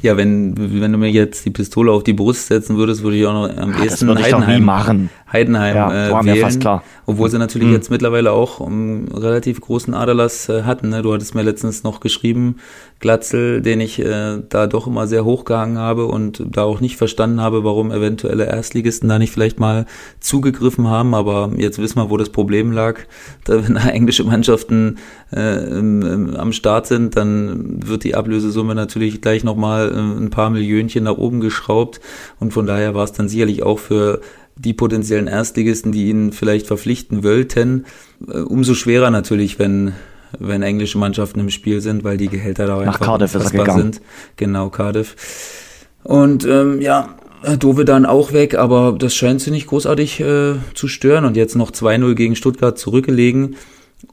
Ja, 0.02 0.18
wenn, 0.18 0.56
wenn 0.58 0.92
du 0.92 0.98
mir 0.98 1.12
jetzt 1.12 1.46
die 1.46 1.52
Pistole 1.52 1.92
auf 1.92 2.04
die 2.04 2.14
Brust 2.14 2.48
setzen 2.48 2.76
würdest, 2.76 3.04
würde 3.04 3.18
ich 3.18 3.26
auch 3.28 3.34
noch 3.34 3.56
am 3.56 3.72
ja, 3.74 3.84
ehesten 3.84 4.08
das 4.08 4.24
Heidenheim 4.24 4.64
machen. 4.64 5.10
Heidenheim 5.32 5.76
ja, 5.76 6.22
äh, 6.22 6.26
wählen, 6.26 6.42
fast 6.42 6.60
klar. 6.60 6.84
obwohl 7.06 7.30
sie 7.30 7.38
natürlich 7.38 7.70
mhm. 7.70 7.74
jetzt 7.74 7.90
mittlerweile 7.90 8.32
auch 8.32 8.60
einen 8.60 9.08
relativ 9.08 9.62
großen 9.62 9.94
Aderlass 9.94 10.50
äh, 10.50 10.64
hatten. 10.64 10.90
Ne? 10.90 11.02
Du 11.02 11.14
hattest 11.14 11.36
mir 11.36 11.44
letztens 11.44 11.84
noch 11.84 12.02
geschrieben, 12.02 12.58
Glatzel, 13.00 13.62
den 13.62 13.82
ich 13.82 14.00
äh, 14.00 14.40
da 14.48 14.68
doch 14.68 14.88
immer 14.88 15.08
sehr 15.08 15.26
hochgehangen 15.26 15.78
habe 15.78 16.06
und 16.06 16.44
da 16.46 16.64
auch 16.64 16.82
nicht 16.82 16.98
verstanden 16.98 17.42
habe, 17.42 17.64
warum 17.64 17.92
eventuelle 17.92 18.46
Erstligisten 18.46 19.10
da 19.10 19.18
nicht 19.20 19.32
vielleicht 19.32 19.60
mal 19.60 19.86
zugegriffen 20.20 20.88
haben. 20.88 21.16
Aber 21.16 21.52
jetzt 21.58 21.80
wissen 21.80 21.98
wir, 21.98 22.10
wo 22.10 22.18
das 22.18 22.30
Problem 22.30 22.72
lag. 22.72 23.00
Da, 23.44 23.66
wenn 23.66 23.74
da 23.74 23.90
englische 23.90 24.24
Mannschaften 24.24 24.98
äh, 25.34 25.66
im, 25.66 26.02
im, 26.04 26.36
am 26.36 26.54
Start 26.54 26.86
sind, 26.86 27.18
dann 27.18 27.80
wird 27.84 28.04
die 28.04 28.14
Ablösesumme 28.14 28.76
natürlich 28.76 29.20
gleich 29.20 29.44
nochmal 29.44 29.92
äh, 29.92 29.98
ein 29.98 30.30
paar 30.30 30.52
Millionchen 30.52 31.06
nach 31.06 31.18
oben 31.18 31.40
geschraubt. 31.40 32.02
Und 32.40 32.54
von 32.54 32.68
daher 32.68 32.94
war 32.94 33.04
es 33.04 33.14
dann 33.14 33.30
sicherlich 33.30 33.64
auch 33.64 33.80
für 33.80 34.22
die 34.64 34.74
potenziellen 34.74 35.28
Erstligisten, 35.28 35.92
die 35.92 36.10
ihn 36.10 36.32
vielleicht 36.32 36.68
verpflichten 36.68 37.24
wollten, 37.24 37.86
äh, 38.28 38.40
umso 38.40 38.74
schwerer 38.74 39.12
natürlich, 39.12 39.60
wenn 39.60 39.94
wenn 40.40 40.64
englische 40.64 40.98
Mannschaften 40.98 41.42
im 41.42 41.50
Spiel 41.50 41.82
sind, 41.82 42.06
weil 42.06 42.16
die 42.16 42.30
Gehälter 42.30 42.66
da 42.66 42.78
Nach 42.78 42.88
einfach 42.88 43.06
Cardiff 43.06 43.36
ist 43.36 43.44
er 43.44 43.52
gegangen. 43.52 43.94
sind. 43.94 44.02
Genau, 44.38 44.70
Cardiff. 44.70 45.58
Und 46.04 46.46
ähm, 46.46 46.80
ja, 46.80 47.16
Dove 47.60 47.86
dann 47.86 48.06
auch 48.06 48.34
weg, 48.34 48.56
aber 48.56 48.96
das 48.98 49.16
scheint 49.16 49.42
sie 49.42 49.52
nicht 49.52 49.68
großartig 49.68 50.20
äh, 50.20 50.54
zu 50.74 50.88
stören. 50.88 51.26
Und 51.26 51.36
jetzt 51.36 51.56
noch 51.56 51.72
2-0 51.72 52.14
gegen 52.14 52.36
Stuttgart 52.36 52.78
zurückgelegen 52.78 53.56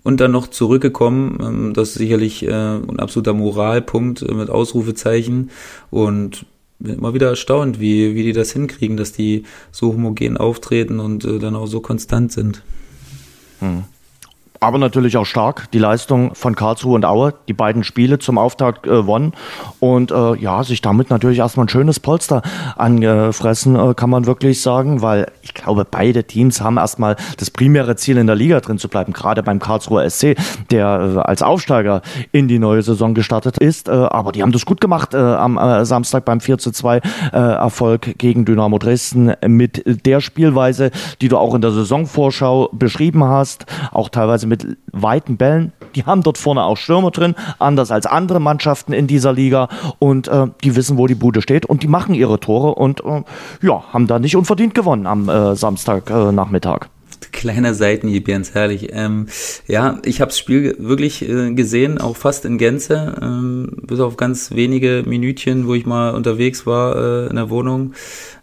und 0.03 0.21
dann 0.21 0.33
noch 0.33 0.49
zurückgekommen. 0.49 1.39
Ähm, 1.41 1.75
das 1.75 1.91
ist 1.91 1.99
sicherlich 1.99 2.47
äh, 2.47 2.51
ein 2.51 2.99
absoluter 2.99 3.35
Moralpunkt 3.35 4.23
äh, 4.23 4.33
mit 4.33 4.51
Ausrufezeichen. 4.51 5.51
Und 5.91 6.47
bin 6.79 6.95
immer 6.95 7.15
wieder 7.15 7.29
erstaunt, 7.29 7.81
wie, 7.81 8.15
wie 8.15 8.23
die 8.23 8.33
das 8.33 8.53
hinkriegen, 8.53 8.97
dass 8.97 9.13
die 9.13 9.45
so 9.73 9.93
homogen 9.93 10.37
auftreten 10.37 11.01
und 11.01 11.25
äh, 11.25 11.39
dann 11.39 11.57
auch 11.57 11.67
so 11.67 11.81
konstant 11.81 12.33
sind. 12.33 12.63
Hm 13.61 13.85
aber 14.61 14.79
natürlich 14.79 15.17
auch 15.17 15.25
stark 15.25 15.71
die 15.73 15.79
Leistung 15.79 16.35
von 16.35 16.55
Karlsruhe 16.55 16.95
und 16.95 17.05
Aue, 17.05 17.35
die 17.49 17.53
beiden 17.53 17.85
Spiele 17.85 18.19
zum 18.19 18.39
Auftakt 18.39 18.87
äh, 18.87 18.91
gewonnen. 18.91 19.33
Und 19.81 20.11
äh, 20.11 20.35
ja, 20.37 20.63
sich 20.65 20.81
damit 20.83 21.11
natürlich 21.11 21.39
erstmal 21.39 21.67
ein 21.67 21.69
schönes 21.69 22.01
Polster 22.01 22.43
angefressen, 22.77 23.77
äh, 23.77 23.95
kann 23.95 24.11
man 24.11 24.27
wirklich 24.27 24.61
sagen, 24.61 25.03
weil 25.03 25.31
ich 25.43 25.55
glaube, 25.55 25.87
beide 25.89 26.25
Teams 26.25 26.61
haben 26.61 26.77
erstmal 26.77 27.17
das 27.37 27.51
primäre 27.51 27.97
Ziel 27.97 28.19
in 28.19 28.27
der 28.27 28.37
Liga 28.37 28.61
drin 28.61 28.79
zu 28.79 28.89
bleiben, 28.89 29.13
gerade 29.13 29.43
beim 29.43 29.59
Karlsruher 29.59 30.09
SC, 30.09 30.37
der 30.71 31.15
äh, 31.17 31.19
als 31.21 31.43
Aufsteiger 31.43 32.03
in 32.33 32.49
die 32.49 32.59
neue 32.59 32.83
Saison 32.83 33.15
gestartet 33.15 33.59
ist, 33.59 33.89
äh, 33.89 33.93
aber 33.93 34.33
die 34.33 34.43
haben 34.43 34.53
das 34.53 34.67
gut 34.67 34.81
gemacht 34.81 35.15
äh, 35.15 35.19
am 35.19 35.57
äh, 35.57 35.85
Samstag 35.85 36.25
beim 36.25 36.41
4 36.41 36.59
zu 36.59 36.73
2 36.73 36.97
äh, 36.97 37.01
Erfolg 37.33 38.19
gegen 38.19 38.45
Dynamo 38.45 38.79
Dresden 38.79 39.33
mit 39.47 40.07
der 40.07 40.21
Spielweise, 40.21 40.91
die 41.21 41.29
du 41.29 41.39
auch 41.39 41.55
in 41.55 41.61
der 41.61 41.71
Saisonvorschau 41.71 42.71
beschrieben 42.73 43.25
hast, 43.25 43.67
auch 43.93 44.09
teilweise 44.09 44.48
mit 44.49 44.67
weiten 44.93 45.37
Bällen. 45.37 45.73
Die 45.95 46.05
haben 46.05 46.23
dort 46.23 46.39
vorne 46.39 46.63
auch 46.63 46.77
Stürmer 46.77 47.11
drin, 47.11 47.35
anders 47.59 47.91
als 47.91 48.07
andere 48.07 48.41
Mannschaften 48.41 48.93
in 48.93 49.07
dieser 49.07 49.33
Liga. 49.33 49.69
Und 49.99 50.29
äh, 50.29 50.47
die 50.65 50.77
wissen, 50.77 50.99
wo 50.99 51.07
die 51.07 51.15
Bude 51.15 51.43
steht 51.43 51.67
und 51.67 51.83
die 51.83 51.89
machen 51.89 52.15
ihre 52.15 52.41
Tore 52.41 52.75
und 52.75 53.05
äh, 53.05 53.23
ja, 53.63 53.85
haben 53.93 54.07
da 54.07 54.19
nicht 54.19 54.37
unverdient 54.37 54.75
gewonnen 54.75 55.07
am 55.07 55.29
äh, 55.29 55.55
Samstagnachmittag. 55.55 56.87
Äh, 56.87 56.99
Kleiner 57.33 57.75
Seitenhieb, 57.75 58.29
Jens, 58.29 58.55
herrlich. 58.55 58.89
Ähm, 58.93 59.27
ja, 59.67 59.99
ich 60.05 60.21
habe 60.21 60.31
das 60.31 60.39
Spiel 60.39 60.77
wirklich 60.79 61.29
äh, 61.29 61.53
gesehen, 61.53 61.99
auch 61.99 62.17
fast 62.17 62.45
in 62.45 62.59
Gänze, 62.59 63.17
ähm, 63.21 63.71
bis 63.83 64.01
auf 64.01 64.17
ganz 64.17 64.53
wenige 64.53 65.05
Minütchen, 65.07 65.67
wo 65.67 65.75
ich 65.75 65.87
mal 65.87 66.15
unterwegs 66.15 66.67
war 66.67 66.97
äh, 66.97 67.27
in 67.29 67.37
der 67.37 67.51
Wohnung. 67.51 67.93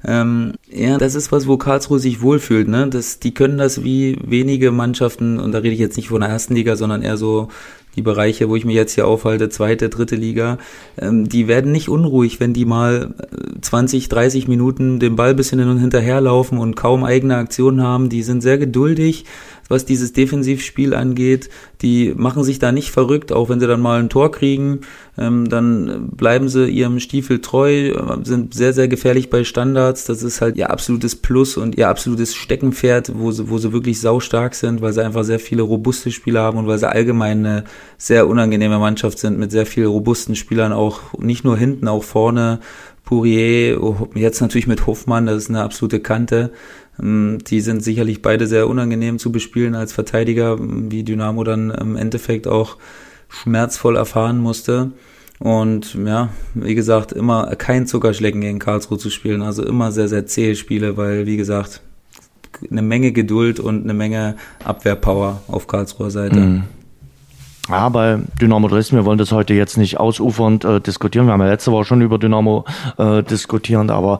Ähm, 0.06 0.54
ja, 0.76 0.98
das 0.98 1.16
ist 1.16 1.32
was, 1.32 1.48
wo 1.48 1.58
Karlsruhe 1.58 2.00
sich 2.00 2.22
wohlfühlt. 2.22 2.68
Ne? 2.68 2.88
Das, 2.90 3.20
die 3.20 3.34
können 3.34 3.58
das 3.58 3.84
wie 3.84 4.18
wenige 4.26 4.72
Mannschaften, 4.72 5.40
und 5.40 5.54
da 5.54 5.60
rede 5.60 5.74
ich 5.74 5.80
jetzt 5.80 5.96
nicht 5.96 6.10
von 6.10 6.20
der 6.22 6.30
ersten 6.30 6.54
Liga, 6.54 6.76
sondern 6.76 7.02
eher 7.02 7.16
so 7.16 7.48
die 7.96 8.02
Bereiche, 8.02 8.50
wo 8.50 8.58
ich 8.58 8.66
mich 8.66 8.76
jetzt 8.76 8.94
hier 8.94 9.08
aufhalte, 9.08 9.48
zweite, 9.48 9.88
dritte 9.88 10.18
Liga, 10.18 10.58
ähm, 11.00 11.30
die 11.30 11.48
werden 11.48 11.72
nicht 11.72 11.88
unruhig, 11.88 12.42
wenn 12.42 12.54
die 12.54 12.66
mal 12.66 13.14
20, 13.62 14.06
äh, 14.06 14.10
30 14.10 14.48
Minuten 14.50 15.00
den 15.00 15.16
Ball 15.16 15.34
bisschen 15.34 15.60
hin 15.60 15.70
und 15.70 15.80
hinterher 15.80 16.20
laufen 16.20 16.58
und 16.58 16.76
kaum 16.76 17.06
eigene 17.06 17.38
Aktionen 17.38 17.82
haben. 17.82 18.10
Die 18.10 18.24
sind 18.24 18.42
sehr 18.42 18.58
geduldig, 18.58 19.24
was 19.68 19.86
dieses 19.86 20.14
Defensivspiel 20.14 20.94
angeht. 20.94 21.50
Die 21.82 22.14
machen 22.16 22.44
sich 22.44 22.60
da 22.60 22.72
nicht 22.72 22.92
verrückt, 22.92 23.32
auch 23.32 23.50
wenn 23.50 23.60
sie 23.60 23.68
dann 23.68 23.82
mal 23.82 24.00
ein 24.00 24.10
Tor 24.10 24.32
kriegen, 24.32 24.82
ähm, 25.18 25.50
dann 25.50 26.10
bleiben 26.12 26.50
sie 26.50 26.68
ihrem 26.68 27.00
Stiefel 27.00 27.40
treu, 27.40 27.94
sind 28.24 28.54
sehr, 28.54 28.74
sehr 28.74 28.88
gefährlich 28.88 29.30
bei 29.30 29.44
Standards. 29.44 30.06
Das 30.06 30.24
ist 30.24 30.42
halt 30.42 30.56
ihr 30.56 30.70
absolutes 30.70 31.16
Plus 31.16 31.58
und 31.58 31.78
ihr 31.78 31.90
absolutes 31.90 32.36
Steckenpferd, 32.36 33.12
wo 33.16 33.32
sie, 33.32 33.50
wo 33.50 33.58
sie 33.58 33.74
wirklich 33.74 34.00
saustark 34.02 34.56
sind, 34.56 34.82
weil 34.82 34.94
sie 34.94 35.04
einfach 35.04 35.24
sehr 35.24 35.40
viele 35.40 35.64
robuste 35.64 36.12
Spieler 36.12 36.42
haben 36.42 36.58
und 36.58 36.68
weil 36.68 36.78
sie 36.78 36.90
allgemein 36.90 37.46
eine 37.46 37.64
sehr 37.98 38.28
unangenehme 38.28 38.80
Mannschaft 38.80 39.20
sind 39.20 39.40
mit 39.40 39.52
sehr 39.52 39.66
vielen 39.66 39.88
robusten 39.88 40.36
Spielern, 40.36 40.74
auch 40.74 41.18
nicht 41.18 41.44
nur 41.44 41.58
hinten, 41.58 41.88
auch 41.88 42.04
vorne. 42.04 42.60
Pourier, 43.06 43.80
jetzt 44.16 44.42
natürlich 44.42 44.66
mit 44.66 44.88
Hofmann, 44.88 45.28
das 45.28 45.44
ist 45.44 45.50
eine 45.50 45.62
absolute 45.62 46.00
Kante. 46.00 46.52
Ähm, 47.02 47.40
die 47.48 47.62
sind 47.62 47.84
sicherlich 47.84 48.22
beide 48.22 48.48
sehr 48.48 48.68
unangenehm 48.68 49.20
zu 49.20 49.32
bespielen 49.32 49.76
als 49.76 49.94
Verteidiger, 49.94 50.58
wie 50.60 51.04
Dynamo 51.04 51.44
dann 51.44 51.72
im 51.72 51.96
Endeffekt 51.96 52.48
auch 52.48 52.78
schmerzvoll 53.30 53.96
erfahren 53.96 54.38
musste. 54.40 54.92
Und 55.40 55.96
ja, 55.96 56.30
wie 56.54 56.76
gesagt, 56.76 57.12
immer 57.12 57.56
kein 57.56 57.88
Zuckerschlecken 57.88 58.42
gegen 58.42 58.60
Karlsruhe 58.60 58.98
zu 58.98 59.10
spielen. 59.10 59.42
Also 59.42 59.66
immer 59.66 59.92
sehr, 59.92 60.08
sehr 60.08 60.26
zähe 60.26 60.56
Spiele, 60.56 60.96
weil, 60.98 61.26
wie 61.26 61.38
gesagt, 61.38 61.82
eine 62.70 62.82
Menge 62.82 63.12
Geduld 63.12 63.60
und 63.60 63.84
eine 63.84 63.94
Menge 63.94 64.36
Abwehrpower 64.64 65.42
auf 65.48 65.68
Karlsruher 65.68 66.10
Seite. 66.10 66.40
Mhm. 66.40 66.64
Ja, 67.68 67.90
bei 67.90 68.20
Dynamo 68.40 68.68
Dresden, 68.68 68.96
wir 68.96 69.06
wollen 69.06 69.18
das 69.18 69.32
heute 69.32 69.56
jetzt 69.56 69.78
nicht 69.78 70.00
ausufernd 70.00 70.64
äh, 70.66 70.80
diskutieren. 70.80 71.26
Wir 71.26 71.34
haben 71.34 71.42
ja 71.42 71.50
letzte 71.50 71.72
Woche 71.72 71.86
schon 71.86 72.02
über 72.02 72.20
Dynamo 72.20 72.64
äh, 72.98 73.24
diskutiert, 73.24 73.90
aber 73.90 74.20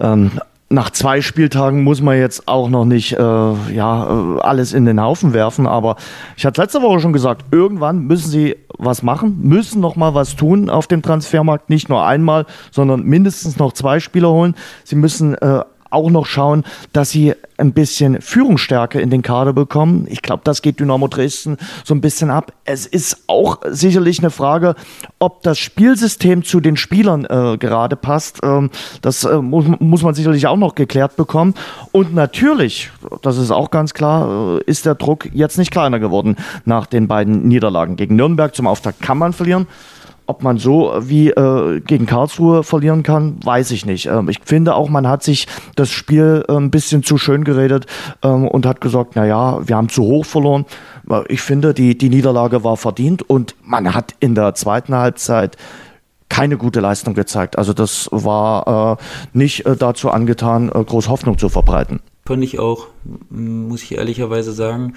ähm, 0.00 0.30
nach 0.68 0.90
zwei 0.90 1.20
Spieltagen 1.20 1.84
muss 1.84 2.02
man 2.02 2.18
jetzt 2.18 2.48
auch 2.48 2.68
noch 2.68 2.84
nicht 2.84 3.12
äh, 3.12 3.16
ja, 3.18 4.36
äh, 4.36 4.40
alles 4.40 4.72
in 4.72 4.84
den 4.84 5.00
Haufen 5.00 5.32
werfen, 5.32 5.66
aber 5.66 5.96
ich 6.36 6.44
hatte 6.44 6.60
letzte 6.60 6.82
Woche 6.82 7.00
schon 7.00 7.12
gesagt, 7.12 7.44
irgendwann 7.52 8.06
müssen 8.06 8.28
sie 8.30 8.56
was 8.76 9.02
machen, 9.02 9.38
müssen 9.42 9.80
noch 9.80 9.94
mal 9.94 10.14
was 10.14 10.34
tun 10.34 10.68
auf 10.68 10.88
dem 10.88 11.02
Transfermarkt, 11.02 11.70
nicht 11.70 11.88
nur 11.88 12.04
einmal, 12.04 12.46
sondern 12.72 13.04
mindestens 13.04 13.58
noch 13.58 13.72
zwei 13.72 14.00
Spieler 14.00 14.30
holen. 14.30 14.56
Sie 14.82 14.96
müssen 14.96 15.34
äh, 15.34 15.60
auch 15.90 16.10
noch 16.10 16.26
schauen, 16.26 16.64
dass 16.92 17.10
sie 17.10 17.34
ein 17.58 17.72
bisschen 17.72 18.20
Führungsstärke 18.20 19.00
in 19.00 19.10
den 19.10 19.22
Kader 19.22 19.52
bekommen. 19.52 20.06
Ich 20.08 20.22
glaube, 20.22 20.42
das 20.44 20.62
geht 20.62 20.80
Dynamo 20.80 21.08
Dresden 21.08 21.56
so 21.84 21.94
ein 21.94 22.00
bisschen 22.00 22.30
ab. 22.30 22.52
Es 22.64 22.86
ist 22.86 23.24
auch 23.26 23.58
sicherlich 23.68 24.18
eine 24.18 24.30
Frage, 24.30 24.74
ob 25.18 25.42
das 25.42 25.58
Spielsystem 25.58 26.44
zu 26.44 26.60
den 26.60 26.76
Spielern 26.76 27.24
äh, 27.24 27.56
gerade 27.58 27.96
passt. 27.96 28.40
Ähm, 28.42 28.70
das 29.02 29.24
äh, 29.24 29.38
muss, 29.38 29.66
muss 29.78 30.02
man 30.02 30.14
sicherlich 30.14 30.46
auch 30.46 30.56
noch 30.56 30.74
geklärt 30.74 31.16
bekommen. 31.16 31.54
Und 31.92 32.14
natürlich, 32.14 32.90
das 33.22 33.38
ist 33.38 33.50
auch 33.50 33.70
ganz 33.70 33.94
klar, 33.94 34.58
äh, 34.58 34.62
ist 34.66 34.86
der 34.86 34.94
Druck 34.94 35.28
jetzt 35.32 35.58
nicht 35.58 35.70
kleiner 35.70 35.98
geworden 35.98 36.36
nach 36.64 36.86
den 36.86 37.08
beiden 37.08 37.48
Niederlagen. 37.48 37.96
Gegen 37.96 38.16
Nürnberg 38.16 38.54
zum 38.54 38.66
Auftakt 38.66 39.00
kann 39.00 39.18
man 39.18 39.32
verlieren. 39.32 39.66
Ob 40.26 40.42
man 40.42 40.58
so 40.58 40.92
wie 41.00 41.30
äh, 41.30 41.80
gegen 41.80 42.06
Karlsruhe 42.06 42.62
verlieren 42.62 43.02
kann, 43.02 43.38
weiß 43.44 43.70
ich 43.70 43.86
nicht. 43.86 44.06
Ähm, 44.06 44.28
ich 44.28 44.40
finde 44.44 44.74
auch, 44.74 44.88
man 44.88 45.08
hat 45.08 45.22
sich 45.22 45.46
das 45.76 45.90
Spiel 45.90 46.44
äh, 46.48 46.52
ein 46.52 46.70
bisschen 46.70 47.02
zu 47.02 47.18
schön 47.18 47.44
geredet 47.44 47.86
ähm, 48.22 48.48
und 48.48 48.66
hat 48.66 48.80
gesagt, 48.80 49.12
na 49.14 49.24
ja, 49.24 49.66
wir 49.66 49.76
haben 49.76 49.88
zu 49.88 50.02
hoch 50.02 50.24
verloren. 50.24 50.66
Ich 51.28 51.40
finde, 51.40 51.72
die, 51.72 51.96
die 51.96 52.08
Niederlage 52.08 52.64
war 52.64 52.76
verdient 52.76 53.22
und 53.22 53.54
man 53.62 53.94
hat 53.94 54.14
in 54.18 54.34
der 54.34 54.54
zweiten 54.54 54.94
Halbzeit 54.94 55.56
keine 56.28 56.56
gute 56.56 56.80
Leistung 56.80 57.14
gezeigt. 57.14 57.56
Also 57.56 57.72
das 57.72 58.08
war 58.10 58.98
äh, 58.98 59.02
nicht 59.32 59.66
äh, 59.66 59.76
dazu 59.76 60.10
angetan, 60.10 60.68
äh, 60.68 60.82
groß 60.82 61.08
Hoffnung 61.08 61.38
zu 61.38 61.48
verbreiten. 61.48 62.00
Fand 62.26 62.42
ich 62.42 62.58
auch, 62.58 62.88
muss 63.30 63.84
ich 63.84 63.92
ehrlicherweise 63.92 64.50
sagen. 64.50 64.94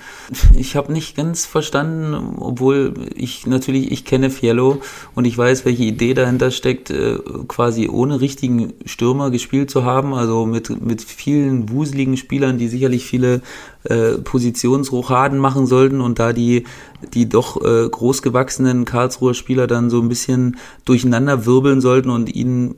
Ich 0.57 0.75
habe 0.75 0.91
nicht 0.91 1.15
ganz 1.15 1.45
verstanden, 1.45 2.37
obwohl 2.39 2.93
ich 3.15 3.45
natürlich, 3.45 3.91
ich 3.91 4.03
kenne 4.03 4.31
Fiello 4.31 4.81
und 5.13 5.25
ich 5.25 5.37
weiß, 5.37 5.63
welche 5.63 5.83
Idee 5.83 6.15
dahinter 6.15 6.49
steckt, 6.49 6.89
äh, 6.89 7.19
quasi 7.47 7.87
ohne 7.87 8.19
richtigen 8.19 8.73
Stürmer 8.83 9.29
gespielt 9.29 9.69
zu 9.69 9.83
haben, 9.83 10.15
also 10.15 10.47
mit, 10.47 10.83
mit 10.83 11.03
vielen 11.03 11.69
wuseligen 11.69 12.17
Spielern, 12.17 12.57
die 12.57 12.67
sicherlich 12.67 13.05
viele 13.05 13.41
äh, 13.83 14.13
Positionsrochaden 14.17 15.37
machen 15.37 15.67
sollten 15.67 16.01
und 16.01 16.17
da 16.17 16.33
die, 16.33 16.65
die 17.13 17.29
doch 17.29 17.63
äh, 17.63 17.87
großgewachsenen 17.87 18.85
Karlsruher 18.85 19.35
Spieler 19.35 19.67
dann 19.67 19.91
so 19.91 20.01
ein 20.01 20.09
bisschen 20.09 20.57
durcheinander 20.83 21.45
wirbeln 21.45 21.79
sollten 21.79 22.09
und 22.09 22.33
ihnen 22.33 22.75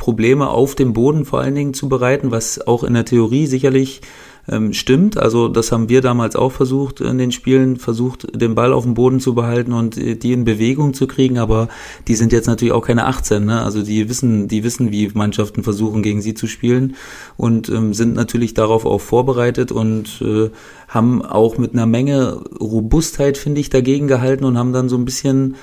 Probleme 0.00 0.48
auf 0.48 0.74
dem 0.74 0.94
Boden 0.94 1.26
vor 1.26 1.40
allen 1.40 1.54
Dingen 1.54 1.74
zu 1.74 1.88
bereiten, 1.88 2.30
was 2.30 2.66
auch 2.66 2.84
in 2.84 2.94
der 2.94 3.04
Theorie 3.04 3.46
sicherlich 3.46 4.00
ähm, 4.48 4.72
stimmt. 4.72 5.18
Also 5.18 5.48
das 5.48 5.72
haben 5.72 5.90
wir 5.90 6.00
damals 6.00 6.36
auch 6.36 6.52
versucht 6.52 7.02
in 7.02 7.18
den 7.18 7.32
Spielen, 7.32 7.76
versucht 7.76 8.26
den 8.34 8.54
Ball 8.54 8.72
auf 8.72 8.84
dem 8.84 8.94
Boden 8.94 9.20
zu 9.20 9.34
behalten 9.34 9.74
und 9.74 9.98
äh, 9.98 10.16
die 10.16 10.32
in 10.32 10.44
Bewegung 10.44 10.94
zu 10.94 11.06
kriegen, 11.06 11.36
aber 11.36 11.68
die 12.08 12.14
sind 12.14 12.32
jetzt 12.32 12.46
natürlich 12.46 12.72
auch 12.72 12.86
keine 12.86 13.04
18, 13.04 13.44
ne? 13.44 13.60
Also 13.60 13.82
die 13.82 14.08
wissen, 14.08 14.48
die 14.48 14.64
wissen, 14.64 14.90
wie 14.90 15.10
Mannschaften 15.12 15.62
versuchen, 15.62 16.02
gegen 16.02 16.22
sie 16.22 16.32
zu 16.32 16.46
spielen 16.46 16.96
und 17.36 17.68
ähm, 17.68 17.92
sind 17.92 18.14
natürlich 18.14 18.54
darauf 18.54 18.86
auch 18.86 19.02
vorbereitet 19.02 19.70
und 19.70 20.22
äh, 20.22 20.48
haben 20.88 21.20
auch 21.22 21.58
mit 21.58 21.74
einer 21.74 21.86
Menge 21.86 22.40
Robustheit, 22.58 23.36
finde 23.36 23.60
ich, 23.60 23.68
dagegen 23.68 24.08
gehalten 24.08 24.46
und 24.46 24.56
haben 24.56 24.72
dann 24.72 24.88
so 24.88 24.96
ein 24.96 25.04
bisschen 25.04 25.56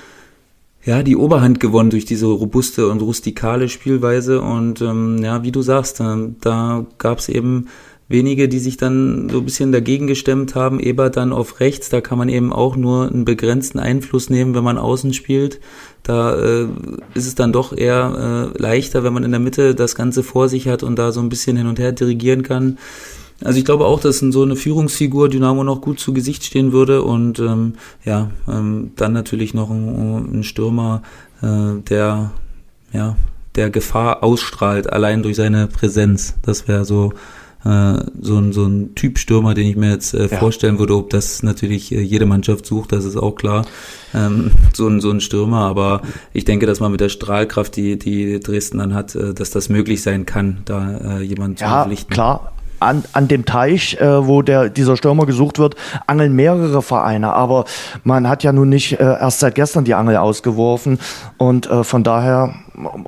ja, 0.88 1.02
die 1.02 1.16
Oberhand 1.16 1.60
gewonnen 1.60 1.90
durch 1.90 2.06
diese 2.06 2.24
robuste 2.24 2.88
und 2.88 3.02
rustikale 3.02 3.68
Spielweise. 3.68 4.40
Und 4.40 4.80
ähm, 4.80 5.18
ja, 5.22 5.42
wie 5.42 5.52
du 5.52 5.60
sagst, 5.60 6.00
da, 6.00 6.18
da 6.40 6.86
gab 6.96 7.18
es 7.18 7.28
eben 7.28 7.66
wenige, 8.08 8.48
die 8.48 8.58
sich 8.58 8.78
dann 8.78 9.28
so 9.28 9.40
ein 9.40 9.44
bisschen 9.44 9.70
dagegen 9.70 10.06
gestemmt 10.06 10.54
haben. 10.54 10.80
Ebert 10.80 11.18
dann 11.18 11.34
auf 11.34 11.60
rechts, 11.60 11.90
da 11.90 12.00
kann 12.00 12.16
man 12.16 12.30
eben 12.30 12.54
auch 12.54 12.74
nur 12.74 13.06
einen 13.06 13.26
begrenzten 13.26 13.78
Einfluss 13.78 14.30
nehmen, 14.30 14.54
wenn 14.54 14.64
man 14.64 14.78
außen 14.78 15.12
spielt. 15.12 15.60
Da 16.04 16.34
äh, 16.34 16.68
ist 17.12 17.26
es 17.26 17.34
dann 17.34 17.52
doch 17.52 17.76
eher 17.76 18.52
äh, 18.56 18.58
leichter, 18.58 19.04
wenn 19.04 19.12
man 19.12 19.24
in 19.24 19.30
der 19.30 19.40
Mitte 19.40 19.74
das 19.74 19.94
Ganze 19.94 20.22
vor 20.22 20.48
sich 20.48 20.68
hat 20.68 20.82
und 20.82 20.98
da 20.98 21.12
so 21.12 21.20
ein 21.20 21.28
bisschen 21.28 21.58
hin 21.58 21.66
und 21.66 21.78
her 21.78 21.92
dirigieren 21.92 22.42
kann. 22.42 22.78
Also 23.44 23.58
ich 23.58 23.64
glaube 23.64 23.86
auch, 23.86 24.00
dass 24.00 24.20
in 24.20 24.32
so 24.32 24.42
eine 24.42 24.56
Führungsfigur 24.56 25.28
Dynamo 25.28 25.62
noch 25.62 25.80
gut 25.80 26.00
zu 26.00 26.12
Gesicht 26.12 26.44
stehen 26.44 26.72
würde 26.72 27.02
und 27.02 27.38
ähm, 27.38 27.74
ja, 28.04 28.30
ähm, 28.48 28.90
dann 28.96 29.12
natürlich 29.12 29.54
noch 29.54 29.70
ein, 29.70 30.40
ein 30.40 30.42
Stürmer, 30.42 31.02
äh, 31.40 31.80
der 31.88 32.32
ja, 32.92 33.16
der 33.54 33.70
Gefahr 33.70 34.24
ausstrahlt, 34.24 34.92
allein 34.92 35.22
durch 35.22 35.36
seine 35.36 35.66
Präsenz. 35.66 36.34
Das 36.42 36.68
wäre 36.68 36.84
so 36.84 37.12
äh, 37.64 37.94
so 38.20 38.38
ein, 38.38 38.52
so 38.52 38.66
ein 38.66 38.94
Typ 38.94 39.18
Stürmer, 39.18 39.54
den 39.54 39.66
ich 39.66 39.76
mir 39.76 39.90
jetzt 39.90 40.14
äh, 40.14 40.28
ja. 40.28 40.38
vorstellen 40.38 40.78
würde, 40.78 40.96
ob 40.96 41.10
das 41.10 41.42
natürlich 41.42 41.92
äh, 41.92 42.00
jede 42.00 42.24
Mannschaft 42.24 42.66
sucht, 42.66 42.92
das 42.92 43.04
ist 43.04 43.16
auch 43.16 43.34
klar. 43.34 43.66
Ähm, 44.14 44.52
so, 44.72 44.86
ein, 44.88 45.00
so 45.00 45.10
ein 45.10 45.20
Stürmer, 45.20 45.62
aber 45.62 46.02
ich 46.32 46.44
denke, 46.44 46.66
dass 46.66 46.80
man 46.80 46.92
mit 46.92 47.00
der 47.00 47.08
Strahlkraft, 47.08 47.76
die, 47.76 47.98
die 47.98 48.38
Dresden 48.40 48.78
dann 48.78 48.94
hat, 48.94 49.14
äh, 49.14 49.34
dass 49.34 49.50
das 49.50 49.68
möglich 49.68 50.02
sein 50.02 50.24
kann, 50.24 50.62
da 50.64 51.18
äh, 51.18 51.22
jemanden 51.22 51.56
ja, 51.60 51.66
zu 51.66 51.72
verpflichten. 51.72 52.10
Ja, 52.10 52.14
klar 52.14 52.52
an, 52.80 53.04
an 53.12 53.28
dem 53.28 53.44
Teich, 53.44 53.98
äh, 54.00 54.26
wo 54.26 54.42
der, 54.42 54.68
dieser 54.68 54.96
Stürmer 54.96 55.26
gesucht 55.26 55.58
wird, 55.58 55.76
angeln 56.06 56.34
mehrere 56.34 56.82
Vereine. 56.82 57.32
Aber 57.32 57.64
man 58.04 58.28
hat 58.28 58.42
ja 58.42 58.52
nun 58.52 58.68
nicht 58.68 59.00
äh, 59.00 59.04
erst 59.04 59.40
seit 59.40 59.54
gestern 59.54 59.84
die 59.84 59.94
Angel 59.94 60.16
ausgeworfen. 60.16 60.98
Und 61.36 61.68
äh, 61.70 61.84
von 61.84 62.02
daher 62.04 62.54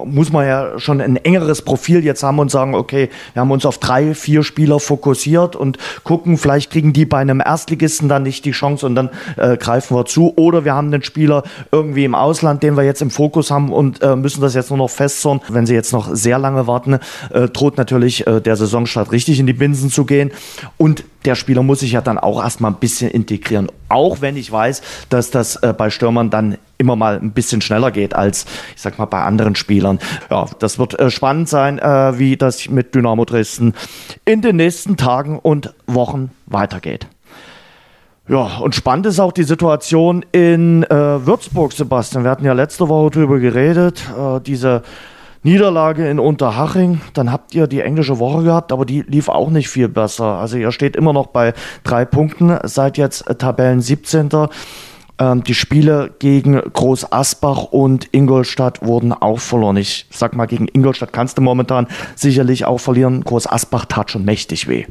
muss 0.04 0.32
man 0.32 0.46
ja 0.46 0.78
schon 0.78 1.00
ein 1.00 1.16
engeres 1.16 1.62
Profil 1.62 2.04
jetzt 2.04 2.22
haben 2.22 2.38
und 2.38 2.50
sagen, 2.50 2.74
okay, 2.74 3.08
wir 3.32 3.40
haben 3.40 3.50
uns 3.50 3.64
auf 3.64 3.78
drei, 3.78 4.14
vier 4.14 4.42
Spieler 4.42 4.80
fokussiert 4.80 5.56
und 5.56 5.78
gucken, 6.02 6.38
vielleicht 6.38 6.72
kriegen 6.72 6.92
die 6.92 7.04
bei 7.04 7.18
einem 7.18 7.40
Erstligisten 7.40 8.08
dann 8.08 8.24
nicht 8.24 8.44
die 8.44 8.50
Chance 8.50 8.86
und 8.86 8.94
dann 8.94 9.10
äh, 9.36 9.56
greifen 9.56 9.96
wir 9.96 10.06
zu. 10.06 10.32
Oder 10.36 10.64
wir 10.64 10.74
haben 10.74 10.88
einen 10.88 11.02
Spieler 11.02 11.44
irgendwie 11.70 12.04
im 12.04 12.14
Ausland, 12.14 12.62
den 12.62 12.76
wir 12.76 12.82
jetzt 12.82 13.02
im 13.02 13.10
Fokus 13.10 13.50
haben 13.50 13.72
und 13.72 14.02
äh, 14.02 14.16
müssen 14.16 14.40
das 14.40 14.54
jetzt 14.54 14.70
nur 14.70 14.78
noch 14.78 14.90
festzorn. 14.90 15.40
Wenn 15.48 15.66
sie 15.66 15.74
jetzt 15.74 15.92
noch 15.92 16.14
sehr 16.14 16.38
lange 16.38 16.66
warten, 16.66 16.98
äh, 17.32 17.48
droht 17.48 17.76
natürlich 17.76 18.26
äh, 18.26 18.40
der 18.40 18.56
Saisonstart 18.56 19.12
richtig 19.12 19.38
in 19.38 19.46
die 19.46 19.52
Binsen 19.60 19.90
zu 19.90 20.04
gehen. 20.04 20.32
Und 20.76 21.04
der 21.24 21.36
Spieler 21.36 21.62
muss 21.62 21.80
sich 21.80 21.92
ja 21.92 22.00
dann 22.00 22.18
auch 22.18 22.42
erstmal 22.42 22.72
ein 22.72 22.78
bisschen 22.78 23.10
integrieren. 23.10 23.68
Auch 23.88 24.20
wenn 24.20 24.36
ich 24.36 24.50
weiß, 24.50 24.82
dass 25.08 25.30
das 25.30 25.56
äh, 25.56 25.72
bei 25.76 25.90
Stürmern 25.90 26.30
dann 26.30 26.58
immer 26.78 26.96
mal 26.96 27.20
ein 27.20 27.30
bisschen 27.30 27.60
schneller 27.60 27.92
geht 27.92 28.16
als, 28.16 28.46
ich 28.74 28.82
sag 28.82 28.98
mal, 28.98 29.04
bei 29.04 29.22
anderen 29.22 29.54
Spielern. 29.54 30.00
Ja, 30.30 30.46
das 30.58 30.78
wird 30.78 30.98
äh, 30.98 31.10
spannend 31.10 31.48
sein, 31.48 31.78
äh, 31.78 32.18
wie 32.18 32.36
das 32.36 32.68
mit 32.68 32.94
Dynamo 32.94 33.24
Dresden 33.24 33.74
in 34.24 34.40
den 34.40 34.56
nächsten 34.56 34.96
Tagen 34.96 35.38
und 35.38 35.74
Wochen 35.86 36.30
weitergeht. 36.46 37.06
Ja, 38.28 38.58
und 38.58 38.74
spannend 38.76 39.06
ist 39.06 39.18
auch 39.18 39.32
die 39.32 39.42
Situation 39.42 40.24
in 40.30 40.84
äh, 40.84 41.26
Würzburg, 41.26 41.72
Sebastian. 41.72 42.24
Wir 42.24 42.30
hatten 42.30 42.44
ja 42.44 42.52
letzte 42.52 42.88
Woche 42.88 43.10
darüber 43.10 43.40
geredet, 43.40 44.04
äh, 44.16 44.40
diese 44.40 44.82
Niederlage 45.42 46.08
in 46.08 46.18
Unterhaching, 46.18 47.00
dann 47.14 47.32
habt 47.32 47.54
ihr 47.54 47.66
die 47.66 47.80
englische 47.80 48.18
Woche 48.18 48.42
gehabt, 48.42 48.72
aber 48.72 48.84
die 48.84 49.02
lief 49.02 49.28
auch 49.28 49.48
nicht 49.48 49.68
viel 49.68 49.88
besser. 49.88 50.24
Also 50.24 50.58
ihr 50.58 50.70
steht 50.70 50.96
immer 50.96 51.14
noch 51.14 51.28
bei 51.28 51.54
drei 51.82 52.04
Punkten, 52.04 52.58
seid 52.64 52.98
jetzt 52.98 53.24
Tabellen 53.38 53.80
17. 53.80 54.28
Ähm, 55.18 55.44
die 55.44 55.54
Spiele 55.54 56.10
gegen 56.18 56.60
Groß 56.60 57.12
Asbach 57.12 57.64
und 57.64 58.08
Ingolstadt 58.12 58.84
wurden 58.84 59.12
auch 59.14 59.38
verloren. 59.38 59.78
Ich 59.78 60.06
sag 60.10 60.36
mal, 60.36 60.46
gegen 60.46 60.68
Ingolstadt 60.68 61.12
kannst 61.12 61.38
du 61.38 61.42
momentan 61.42 61.86
sicherlich 62.16 62.66
auch 62.66 62.78
verlieren. 62.78 63.24
Groß 63.24 63.46
Asbach 63.46 63.86
tat 63.86 64.10
schon 64.10 64.26
mächtig 64.26 64.68
weh. 64.68 64.86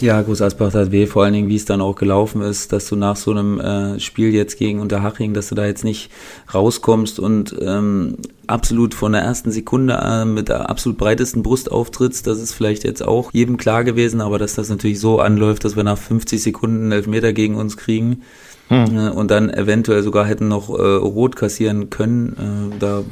Ja, 0.00 0.22
Groß 0.22 0.42
Asbach 0.42 0.70
tat 0.70 0.92
weh, 0.92 1.06
vor 1.06 1.24
allen 1.24 1.32
Dingen, 1.32 1.48
wie 1.48 1.56
es 1.56 1.64
dann 1.64 1.80
auch 1.80 1.96
gelaufen 1.96 2.40
ist, 2.40 2.72
dass 2.72 2.88
du 2.88 2.94
nach 2.94 3.16
so 3.16 3.32
einem 3.32 3.58
äh, 3.58 3.98
Spiel 3.98 4.32
jetzt 4.32 4.56
gegen 4.56 4.80
Unterhaching, 4.80 5.34
dass 5.34 5.48
du 5.48 5.56
da 5.56 5.66
jetzt 5.66 5.82
nicht 5.82 6.10
rauskommst 6.54 7.18
und 7.18 7.56
ähm, 7.60 8.16
absolut 8.46 8.94
von 8.94 9.12
der 9.12 9.22
ersten 9.22 9.50
Sekunde 9.50 9.98
äh, 10.00 10.24
mit 10.24 10.50
der 10.50 10.70
absolut 10.70 10.98
breitesten 10.98 11.42
Brust 11.42 11.72
auftrittst. 11.72 12.26
Das 12.28 12.38
ist 12.38 12.52
vielleicht 12.52 12.84
jetzt 12.84 13.04
auch 13.04 13.32
jedem 13.32 13.56
klar 13.56 13.82
gewesen, 13.82 14.20
aber 14.20 14.38
dass 14.38 14.54
das 14.54 14.68
natürlich 14.68 15.00
so 15.00 15.18
anläuft, 15.18 15.64
dass 15.64 15.74
wir 15.74 15.84
nach 15.84 15.98
50 15.98 16.42
Sekunden 16.42 16.82
einen 16.82 16.92
Elfmeter 16.92 17.32
gegen 17.32 17.56
uns 17.56 17.76
kriegen, 17.76 18.22
hm. 18.68 18.96
Äh, 18.96 19.10
und 19.10 19.30
dann 19.30 19.50
eventuell 19.50 20.02
sogar 20.02 20.26
hätten 20.26 20.48
noch 20.48 20.68
äh, 20.68 20.82
rot 20.82 21.36
kassieren 21.36 21.90
können. 21.90 22.72
Äh, 22.74 22.78
da 22.78 23.02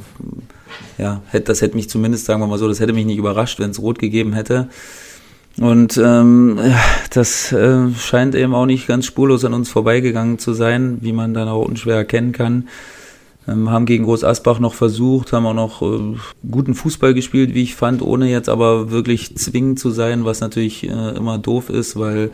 ja, 0.98 1.22
hätte, 1.28 1.46
das 1.46 1.62
hätte 1.62 1.76
mich 1.76 1.88
zumindest, 1.88 2.26
sagen 2.26 2.40
wir 2.40 2.46
mal 2.46 2.58
so, 2.58 2.68
das 2.68 2.80
hätte 2.80 2.92
mich 2.92 3.06
nicht 3.06 3.18
überrascht, 3.18 3.58
wenn 3.58 3.70
es 3.70 3.80
rot 3.80 3.98
gegeben 3.98 4.34
hätte. 4.34 4.68
Und 5.58 5.96
ähm, 5.96 6.58
das 7.10 7.50
äh, 7.52 7.90
scheint 7.98 8.34
eben 8.34 8.54
auch 8.54 8.66
nicht 8.66 8.86
ganz 8.86 9.06
spurlos 9.06 9.44
an 9.44 9.54
uns 9.54 9.70
vorbeigegangen 9.70 10.38
zu 10.38 10.52
sein, 10.52 10.98
wie 11.00 11.12
man 11.12 11.32
dann 11.32 11.48
auch 11.48 11.64
unschwer 11.64 11.96
erkennen 11.96 12.32
kann. 12.32 12.68
Ähm, 13.48 13.70
haben 13.70 13.86
gegen 13.86 14.04
Groß 14.04 14.24
Asbach 14.24 14.58
noch 14.58 14.74
versucht, 14.74 15.32
haben 15.32 15.46
auch 15.46 15.54
noch 15.54 15.82
äh, 15.82 16.16
guten 16.50 16.74
Fußball 16.74 17.14
gespielt, 17.14 17.54
wie 17.54 17.62
ich 17.62 17.74
fand, 17.74 18.02
ohne 18.02 18.28
jetzt 18.28 18.48
aber 18.48 18.90
wirklich 18.90 19.36
zwingend 19.36 19.78
zu 19.78 19.90
sein, 19.90 20.24
was 20.24 20.40
natürlich 20.40 20.88
äh, 20.88 21.16
immer 21.16 21.38
doof 21.38 21.70
ist, 21.70 21.98
weil 21.98 22.30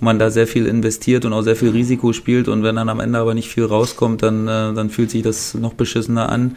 man 0.00 0.18
da 0.18 0.30
sehr 0.30 0.46
viel 0.46 0.66
investiert 0.66 1.24
und 1.24 1.32
auch 1.32 1.42
sehr 1.42 1.56
viel 1.56 1.70
Risiko 1.70 2.12
spielt 2.12 2.48
und 2.48 2.62
wenn 2.62 2.76
dann 2.76 2.88
am 2.88 3.00
Ende 3.00 3.18
aber 3.18 3.34
nicht 3.34 3.48
viel 3.48 3.64
rauskommt, 3.64 4.22
dann, 4.22 4.46
äh, 4.46 4.74
dann 4.74 4.90
fühlt 4.90 5.10
sich 5.10 5.22
das 5.22 5.54
noch 5.54 5.74
beschissener 5.74 6.28
an. 6.28 6.56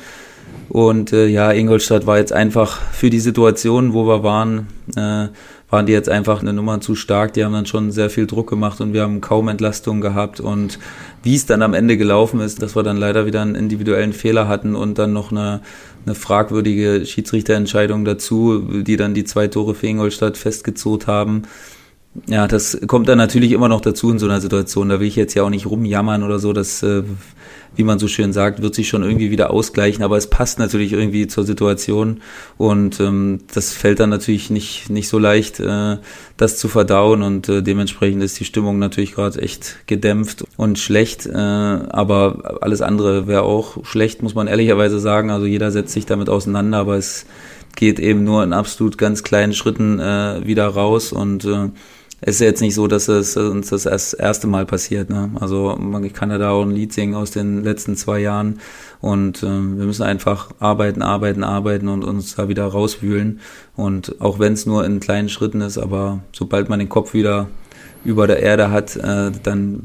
Und 0.70 1.14
äh, 1.14 1.28
ja, 1.28 1.52
Ingolstadt 1.52 2.06
war 2.06 2.18
jetzt 2.18 2.34
einfach 2.34 2.82
für 2.92 3.10
die 3.10 3.20
Situation, 3.20 3.94
wo 3.94 4.08
wir 4.08 4.24
waren, 4.24 4.68
äh, 4.96 5.28
waren 5.70 5.86
die 5.86 5.94
jetzt 5.94 6.10
einfach 6.10 6.42
eine 6.42 6.54
Nummer 6.54 6.80
zu 6.80 6.96
stark. 6.96 7.34
Die 7.34 7.44
haben 7.44 7.54
dann 7.54 7.66
schon 7.66 7.92
sehr 7.92 8.10
viel 8.10 8.28
Druck 8.28 8.50
gemacht 8.50 8.82
und 8.82 8.94
wir 8.94 9.02
haben 9.02 9.22
kaum 9.22 9.48
Entlastung 9.48 10.00
gehabt. 10.00 10.40
Und 10.40 10.80
wie 11.24 11.36
es 11.36 11.46
dann 11.46 11.62
am 11.62 11.74
Ende 11.74 11.98
gelaufen 11.98 12.40
ist, 12.40 12.62
dass 12.62 12.76
wir 12.76 12.84
dann 12.84 12.98
leider 12.98 13.26
wieder 13.26 13.42
einen 13.42 13.56
individuellen 13.56 14.14
Fehler 14.14 14.48
hatten 14.48 14.76
und 14.76 15.00
dann 15.00 15.12
noch 15.14 15.32
eine, 15.32 15.62
eine 16.06 16.16
fragwürdige 16.16 17.06
Schiedsrichterentscheidung 17.06 18.06
dazu, 18.06 18.62
die 18.84 18.96
dann 18.96 19.14
die 19.14 19.24
zwei 19.24 19.48
Tore 19.48 19.74
für 19.74 19.88
Ingolstadt 19.88 20.38
festgezogen 20.38 21.08
haben. 21.08 21.44
Ja, 22.28 22.48
das 22.48 22.80
kommt 22.88 23.10
dann 23.10 23.18
natürlich 23.18 23.52
immer 23.52 23.68
noch 23.68 23.82
dazu 23.82 24.10
in 24.10 24.20
so 24.20 24.26
einer 24.26 24.40
Situation. 24.40 24.90
Da 24.90 25.00
will 25.00 25.08
ich 25.08 25.18
jetzt 25.18 25.34
ja 25.34 25.44
auch 25.44 25.50
nicht 25.50 25.66
rumjammern 25.66 26.24
oder 26.24 26.40
so. 26.40 26.54
Das 26.54 26.82
äh, 26.84 27.04
wie 27.76 27.84
man 27.84 28.00
so 28.00 28.08
schön 28.08 28.34
sagt, 28.34 28.62
wird 28.62 28.76
sich 28.76 28.88
schon 28.88 29.04
irgendwie 29.04 29.32
wieder 29.32 29.52
ausgleichen, 29.52 30.04
aber 30.04 30.18
es 30.18 30.30
passt 30.30 30.60
natürlich 30.60 30.94
irgendwie 30.94 31.28
zur 31.28 31.44
Situation. 31.44 32.22
Und 32.58 33.00
ähm, 33.00 33.40
das 33.54 33.74
fällt 33.74 34.00
dann 34.00 34.10
natürlich 34.10 34.50
nicht, 34.50 34.90
nicht 34.90 35.10
so 35.10 35.20
leicht, 35.20 35.60
äh, 35.60 35.98
das 36.38 36.58
zu 36.58 36.68
verdauen. 36.68 37.22
Und 37.22 37.50
äh, 37.50 37.62
dementsprechend 37.62 38.24
ist 38.24 38.40
die 38.40 38.46
Stimmung 38.46 38.80
natürlich 38.80 39.14
gerade 39.14 39.42
echt 39.42 39.78
gedämpft 39.88 40.46
und 40.58 40.80
schlecht, 40.80 41.26
äh, 41.26 41.36
aber 41.36 42.58
alles 42.62 42.82
andere 42.82 43.28
wäre 43.28 43.44
auch 43.44 43.86
schlecht, 43.86 44.24
muss 44.24 44.36
man 44.36 44.48
ehrlicherweise 44.48 45.00
sagen, 45.00 45.30
also 45.30 45.46
jeder 45.46 45.72
setzt 45.72 45.94
sich 45.94 46.06
damit 46.06 46.30
auseinander, 46.30 46.80
aber 46.80 46.96
es 46.96 47.26
geht 47.76 48.00
eben 48.00 48.24
nur 48.24 48.44
in 48.44 48.54
absolut 48.54 48.98
ganz 48.98 49.24
kleinen 49.24 49.54
Schritten 49.54 50.00
äh, 50.00 50.46
wieder 50.46 50.68
raus. 50.68 51.12
Und 51.12 51.46
äh, 51.46 51.70
es 52.22 52.36
ist 52.36 52.42
jetzt 52.42 52.62
nicht 52.62 52.76
so, 52.76 52.88
dass 52.88 53.08
es 53.08 53.36
uns 53.38 53.70
das 53.70 53.86
erst, 53.86 54.20
erste 54.20 54.48
Mal 54.48 54.66
passiert. 54.66 55.10
Ne? 55.10 55.32
Also 55.40 55.78
ich 56.04 56.14
kann 56.14 56.32
ja 56.32 56.38
da 56.38 56.52
auch 56.52 56.64
ein 56.64 56.72
Lied 56.72 56.94
singen 56.94 57.14
aus 57.14 57.32
den 57.32 57.64
letzten 57.64 57.96
zwei 57.96 58.20
Jahren 58.20 58.60
und 59.02 59.44
äh, 59.44 59.48
wir 59.48 59.86
müssen 59.86 60.04
einfach 60.04 60.50
arbeiten, 60.60 61.02
arbeiten, 61.02 61.44
arbeiten 61.44 61.88
und 61.88 62.04
uns 62.04 62.36
da 62.36 62.48
wieder 62.48 62.66
rauswühlen. 62.66 63.42
Und 63.76 64.22
auch 64.22 64.40
wenn 64.40 64.54
es 64.54 64.66
nur 64.66 64.86
in 64.86 65.00
kleinen 65.00 65.30
Schritten 65.30 65.62
ist, 65.62 65.78
aber 65.78 66.20
sobald 66.32 66.70
man 66.70 66.80
den 66.80 66.90
Kopf 66.90 67.14
wieder 67.14 67.48
über 68.06 68.28
der 68.28 68.40
Erde 68.42 68.72
hat, 68.72 68.96
äh, 68.96 69.32
dann 69.44 69.82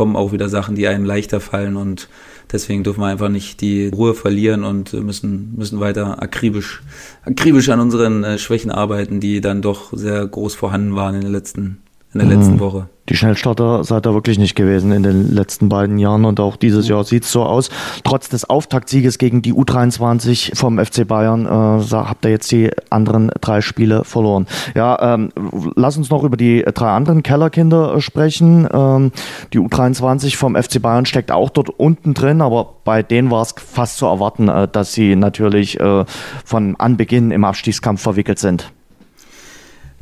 kommen 0.00 0.16
auch 0.16 0.32
wieder 0.32 0.48
Sachen, 0.48 0.76
die 0.76 0.88
einem 0.88 1.04
leichter 1.04 1.40
fallen 1.40 1.76
und 1.76 2.08
deswegen 2.50 2.84
dürfen 2.84 3.02
wir 3.02 3.08
einfach 3.08 3.28
nicht 3.28 3.60
die 3.60 3.88
Ruhe 3.88 4.14
verlieren 4.14 4.64
und 4.64 4.94
müssen, 4.94 5.52
müssen 5.58 5.78
weiter 5.78 6.22
akribisch, 6.22 6.82
akribisch 7.22 7.68
an 7.68 7.80
unseren 7.80 8.24
äh, 8.24 8.38
Schwächen 8.38 8.70
arbeiten, 8.70 9.20
die 9.20 9.42
dann 9.42 9.60
doch 9.60 9.92
sehr 9.92 10.26
groß 10.26 10.54
vorhanden 10.54 10.96
waren 10.96 11.16
in 11.16 11.20
der 11.20 11.30
letzten, 11.30 11.82
in 12.14 12.20
der 12.20 12.28
letzten 12.28 12.54
mhm. 12.54 12.60
Woche 12.60 12.88
die 13.10 13.16
Schnellstarter 13.16 13.82
seid 13.82 14.06
ihr 14.06 14.14
wirklich 14.14 14.38
nicht 14.38 14.54
gewesen 14.54 14.92
in 14.92 15.02
den 15.02 15.34
letzten 15.34 15.68
beiden 15.68 15.98
Jahren 15.98 16.24
und 16.24 16.38
auch 16.38 16.56
dieses 16.56 16.86
Jahr 16.88 17.02
sieht 17.02 17.24
es 17.24 17.32
so 17.32 17.42
aus. 17.42 17.68
Trotz 18.04 18.28
des 18.28 18.48
Auftaktsieges 18.48 19.18
gegen 19.18 19.42
die 19.42 19.52
U23 19.52 20.56
vom 20.56 20.78
FC 20.78 21.06
Bayern 21.06 21.44
äh, 21.44 21.48
habt 21.90 22.24
ihr 22.24 22.30
jetzt 22.30 22.52
die 22.52 22.70
anderen 22.88 23.32
drei 23.40 23.62
Spiele 23.62 24.04
verloren. 24.04 24.46
Ja, 24.76 25.14
ähm, 25.14 25.32
lass 25.74 25.96
uns 25.96 26.10
noch 26.10 26.22
über 26.22 26.36
die 26.36 26.62
drei 26.62 26.90
anderen 26.90 27.24
Kellerkinder 27.24 27.96
äh, 27.96 28.00
sprechen. 28.00 28.68
Ähm, 28.72 29.10
die 29.52 29.58
U23 29.58 30.36
vom 30.36 30.54
FC 30.54 30.80
Bayern 30.80 31.04
steckt 31.04 31.32
auch 31.32 31.50
dort 31.50 31.68
unten 31.68 32.14
drin, 32.14 32.40
aber 32.40 32.74
bei 32.84 33.02
denen 33.02 33.30
war 33.32 33.42
es 33.42 33.54
fast 33.58 33.96
zu 33.96 34.06
erwarten, 34.06 34.48
äh, 34.48 34.68
dass 34.68 34.92
sie 34.92 35.16
natürlich 35.16 35.80
äh, 35.80 36.04
von 36.44 36.76
Anbeginn 36.78 37.32
im 37.32 37.42
Abstiegskampf 37.44 38.00
verwickelt 38.00 38.38
sind. 38.38 38.72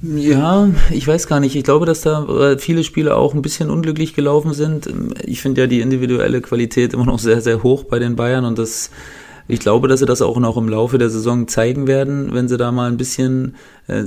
Ja, 0.01 0.71
ich 0.91 1.09
weiß 1.09 1.27
gar 1.27 1.41
nicht. 1.41 1.57
Ich 1.57 1.65
glaube, 1.65 1.85
dass 1.85 2.03
da 2.03 2.25
äh, 2.29 2.59
viele 2.59 2.85
Spiele 2.85 3.17
auch 3.17 3.35
ein 3.35 3.43
bisschen 3.43 3.69
unglücklich 3.69 4.15
gelaufen 4.15 4.53
sind. 4.53 4.89
Ich 5.25 5.43
finde 5.43 5.63
ja 5.63 5.67
die 5.67 5.81
individuelle 5.81 6.41
Qualität 6.41 6.93
immer 6.95 7.05
noch 7.05 7.19
sehr, 7.19 7.41
sehr 7.41 7.65
hoch 7.65 7.83
bei 7.85 7.99
den 7.99 8.15
Bayern 8.15 8.45
und 8.45 8.59
das 8.59 8.91
ich 9.49 9.61
glaube, 9.61 9.89
dass 9.89 10.01
sie 10.01 10.07
das 10.07 10.21
auch 10.21 10.39
noch 10.39 10.59
im 10.59 10.69
Laufe 10.69 10.99
der 10.99 11.09
Saison 11.09 11.49
zeigen 11.49 11.87
werden, 11.87 12.35
wenn 12.35 12.49
sie 12.49 12.59
da 12.59 12.71
mal 12.71 12.91
ein 12.91 12.99
bisschen 12.99 13.55
äh, 13.87 14.05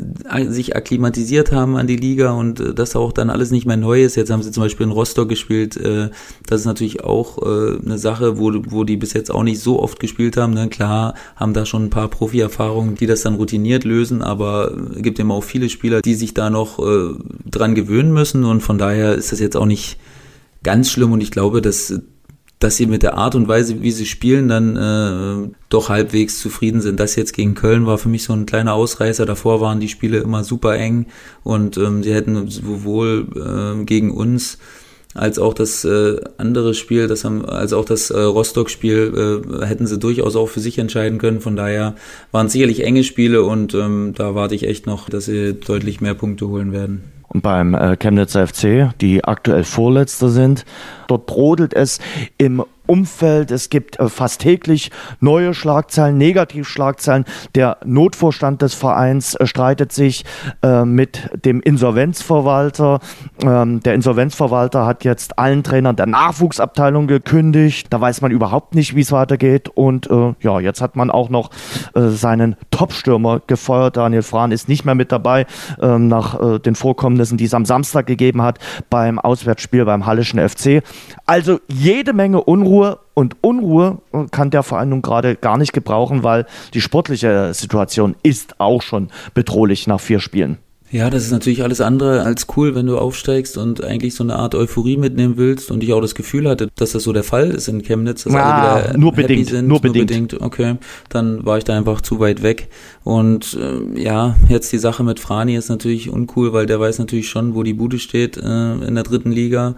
sich 0.48 0.76
akklimatisiert 0.76 1.52
haben 1.52 1.76
an 1.76 1.88
die 1.88 1.96
Liga 1.96 2.32
und 2.32 2.60
äh, 2.60 2.74
das 2.76 2.96
auch 2.96 3.12
dann 3.12 3.32
alles 3.32 3.50
nicht 3.50 3.66
mehr 3.66 3.76
neu 3.76 4.04
ist. 4.04 4.16
Jetzt 4.16 4.30
haben 4.30 4.44
sie 4.44 4.52
zum 4.52 4.62
Beispiel 4.62 4.86
in 4.86 4.92
Rostock 4.92 5.28
gespielt. 5.30 5.76
Äh, 5.78 6.12
das 6.46 6.62
ist 6.62 6.68
natürlich 6.68 7.04
auch 7.04 7.40
äh, 7.40 7.80
eine 7.84 7.98
Sache, 7.98 8.38
wo, 8.38 8.52
wo 8.70 8.84
die 8.84 8.98
bis 8.98 9.14
jetzt 9.14 9.32
auch 9.32 9.42
nicht 9.42 9.60
so 9.60 9.82
oft 9.82 10.00
gespielt 10.00 10.38
haben. 10.38 10.54
Ne? 10.54 10.70
Klar 10.70 11.16
haben 11.36 11.56
da 11.56 11.66
schon 11.66 11.86
ein 11.86 11.90
paar 11.90 12.10
Profi-Erfahrungen, 12.10 12.94
die 12.96 13.08
das 13.08 13.22
dann 13.22 13.36
routiniert 13.36 13.84
lösen, 13.84 14.22
aber 14.22 14.72
es 14.96 15.02
gibt 15.02 15.18
immer 15.18 15.34
auch 15.34 15.44
viele 15.44 15.70
Spieler, 15.70 16.02
die 16.02 16.14
sich 16.14 16.36
da 16.36 16.52
noch 16.52 16.78
äh, 16.78 17.16
dran 17.50 17.74
gewöhnen 17.74 18.14
müssen 18.14 18.46
und 18.46 18.62
von 18.62 18.78
daher 18.78 19.16
ist 19.16 19.32
das 19.32 19.40
jetzt 19.40 19.58
auch 19.58 19.66
nicht 19.66 19.98
ganz 20.62 20.92
schlimm 20.92 21.12
und 21.12 21.22
ich 21.22 21.32
glaube, 21.32 21.62
dass 21.62 22.00
dass 22.62 22.78
sie 22.78 22.86
mit 22.86 23.04
der 23.04 23.18
Art 23.18 23.36
und 23.36 23.48
Weise, 23.48 23.82
wie 23.82 23.92
sie 23.92 24.06
spielen, 24.06 24.48
dann 24.48 24.78
äh, 24.78 25.50
doch 25.70 25.90
halbwegs 25.90 26.40
zufrieden 26.40 26.80
sind. 26.80 27.00
Das 27.00 27.16
jetzt 27.16 27.34
gegen 27.34 27.56
Köln 27.56 27.88
war 27.88 27.98
für 27.98 28.08
mich 28.08 28.24
so 28.24 28.34
ein 28.34 28.46
kleiner 28.46 28.74
Ausreißer. 28.76 29.26
Davor 29.26 29.62
waren 29.62 29.80
die 29.80 29.90
Spiele 29.90 30.20
immer 30.20 30.44
super 30.44 30.76
eng 30.78 31.08
und 31.44 31.78
ähm, 31.78 32.04
sie 32.04 32.14
hätten 32.14 32.48
sowohl 32.48 33.28
äh, 33.36 33.84
gegen 33.84 34.12
uns 34.12 34.60
als 35.14 35.40
auch 35.40 35.54
das 35.54 35.84
äh, 35.84 36.22
andere 36.38 36.74
Spiel, 36.74 37.08
das 37.08 37.26
haben, 37.26 37.44
als 37.46 37.74
auch 37.74 37.84
das 37.84 38.12
äh, 38.12 38.20
Rostock-Spiel 38.20 39.42
äh, 39.62 39.66
hätten 39.66 39.88
sie 39.88 40.00
durchaus 40.00 40.36
auch 40.36 40.48
für 40.48 40.62
sich 40.62 40.78
entscheiden 40.78 41.18
können. 41.18 41.42
Von 41.42 41.56
daher 41.56 41.96
waren 42.32 42.48
sicherlich 42.48 42.84
enge 42.84 43.04
Spiele 43.04 43.44
und 43.44 43.74
ähm, 43.74 44.14
da 44.16 44.36
warte 44.36 44.56
ich 44.56 44.68
echt 44.68 44.86
noch, 44.86 45.10
dass 45.10 45.26
sie 45.26 45.54
deutlich 45.54 46.00
mehr 46.00 46.14
Punkte 46.14 46.48
holen 46.48 46.72
werden. 46.72 47.04
Und 47.34 47.42
beim 47.42 47.74
äh, 47.74 47.96
Chemnitzer 47.96 48.46
FC, 48.46 48.94
die 49.00 49.24
aktuell 49.24 49.64
Vorletzter 49.64 50.30
sind, 50.30 50.66
dort 51.08 51.28
brodelt 51.28 51.74
es 51.74 52.00
im 52.38 52.64
Umfeld. 52.92 53.52
Es 53.52 53.70
gibt 53.70 54.02
äh, 54.02 54.10
fast 54.10 54.42
täglich 54.42 54.92
neue 55.22 55.54
Schlagzeilen, 55.54 56.18
Negativschlagzeilen. 56.18 57.24
Der 57.56 57.78
Notvorstand 57.86 58.62
des 58.62 58.74
Vereins 58.74 59.36
äh, 59.36 59.48
streitet 59.48 59.94
sich 59.94 60.26
äh, 60.62 60.84
mit 60.84 61.30
dem 61.46 61.62
Insolvenzverwalter. 61.62 63.00
Ähm, 63.42 63.80
der 63.80 63.94
Insolvenzverwalter 63.94 64.86
hat 64.86 65.06
jetzt 65.06 65.40
allen 65.40 65.64
Trainern 65.64 65.96
der 65.96 66.06
Nachwuchsabteilung 66.06 67.08
gekündigt. 67.08 67.88
Da 67.92 68.02
weiß 68.02 68.20
man 68.20 68.32
überhaupt 68.32 68.76
nicht, 68.76 68.94
wie 68.94 69.02
es 69.02 69.14
weitergeht. 69.14 69.70
Und 69.70 70.10
ja, 70.42 70.60
jetzt 70.60 70.82
hat 70.82 70.96
man 70.96 71.10
auch 71.10 71.30
noch 71.30 71.52
seinen 71.94 72.56
Topstürmer 72.72 73.42
gefeuert. 73.46 73.98
Daniel 73.98 74.24
Frahn 74.24 74.52
ist 74.52 74.68
nicht 74.68 74.86
mehr 74.86 74.96
mit 74.96 75.12
dabei 75.12 75.46
ähm, 75.82 76.08
nach 76.08 76.60
den 76.60 76.76
Vorkommnissen, 76.76 77.38
die 77.38 77.46
es 77.46 77.54
am 77.54 77.66
Samstag 77.66 78.08
gegeben 78.08 78.42
hat 78.42 78.60
beim 78.90 79.20
Auswärtsspiel 79.20 79.86
beim 79.86 80.06
Hallischen 80.06 80.40
FC. 80.40 80.84
Also 81.26 81.60
jede 81.68 82.14
Menge 82.14 82.44
Unruhe 82.44 82.81
Ruhe 82.82 83.00
und 83.14 83.36
Unruhe 83.42 84.00
kann 84.32 84.50
der 84.50 84.64
Verein 84.64 84.90
nun 84.90 85.02
gerade 85.02 85.36
gar 85.36 85.58
nicht 85.58 85.74
gebrauchen, 85.74 86.24
weil 86.24 86.46
die 86.74 86.82
sportliche 86.82 87.54
Situation 87.54 88.16
ist 88.24 88.60
auch 88.60 88.82
schon 88.82 89.10
bedrohlich 89.34 89.88
nach 89.88 90.00
vier 90.00 90.20
Spielen. 90.20 90.58
Ja, 90.90 91.10
das 91.10 91.24
ist 91.24 91.32
natürlich 91.32 91.64
alles 91.64 91.80
andere 91.80 92.24
als 92.24 92.48
cool, 92.58 92.76
wenn 92.76 92.86
du 92.86 92.98
aufsteigst 92.98 93.58
und 93.58 93.82
eigentlich 93.82 94.14
so 94.14 94.26
eine 94.26 94.36
Art 94.36 94.56
Euphorie 94.56 94.98
mitnehmen 94.98 95.38
willst 95.38 95.72
und 95.72 95.84
ich 95.84 95.94
auch 95.94 96.02
das 96.02 96.16
Gefühl 96.16 96.50
hatte, 96.50 96.68
dass 96.76 96.92
das 96.92 97.04
so 97.04 97.14
der 97.14 97.24
Fall 97.24 97.52
ist 97.52 97.70
in 97.70 97.82
Chemnitz, 97.82 98.26
dass 98.26 98.34
ja, 98.34 98.44
alle 98.44 98.84
wieder 98.90 98.98
nur 98.98 99.14
bedingt, 99.14 99.48
sind, 99.48 99.70
nur, 99.70 99.76
nur 99.76 99.82
bedingt. 99.94 100.08
bedingt. 100.08 100.42
Okay, 100.42 100.76
dann 101.08 101.46
war 101.46 101.58
ich 101.58 101.64
da 101.64 101.78
einfach 101.78 102.02
zu 102.02 102.20
weit 102.20 102.44
weg 102.44 102.68
und 103.06 103.58
äh, 103.58 104.02
ja, 104.02 104.36
jetzt 104.50 104.74
die 104.74 104.80
Sache 104.80 105.06
mit 105.06 105.22
Frani 105.22 105.56
ist 105.56 105.70
natürlich 105.70 106.10
uncool, 106.10 106.52
weil 106.52 106.66
der 106.66 106.82
weiß 106.82 107.00
natürlich 107.00 107.30
schon, 107.30 107.56
wo 107.56 107.64
die 107.64 107.74
Bude 107.74 107.98
steht 107.98 108.36
äh, 108.36 108.42
in 108.42 108.96
der 108.96 109.06
dritten 109.06 109.32
Liga 109.32 109.76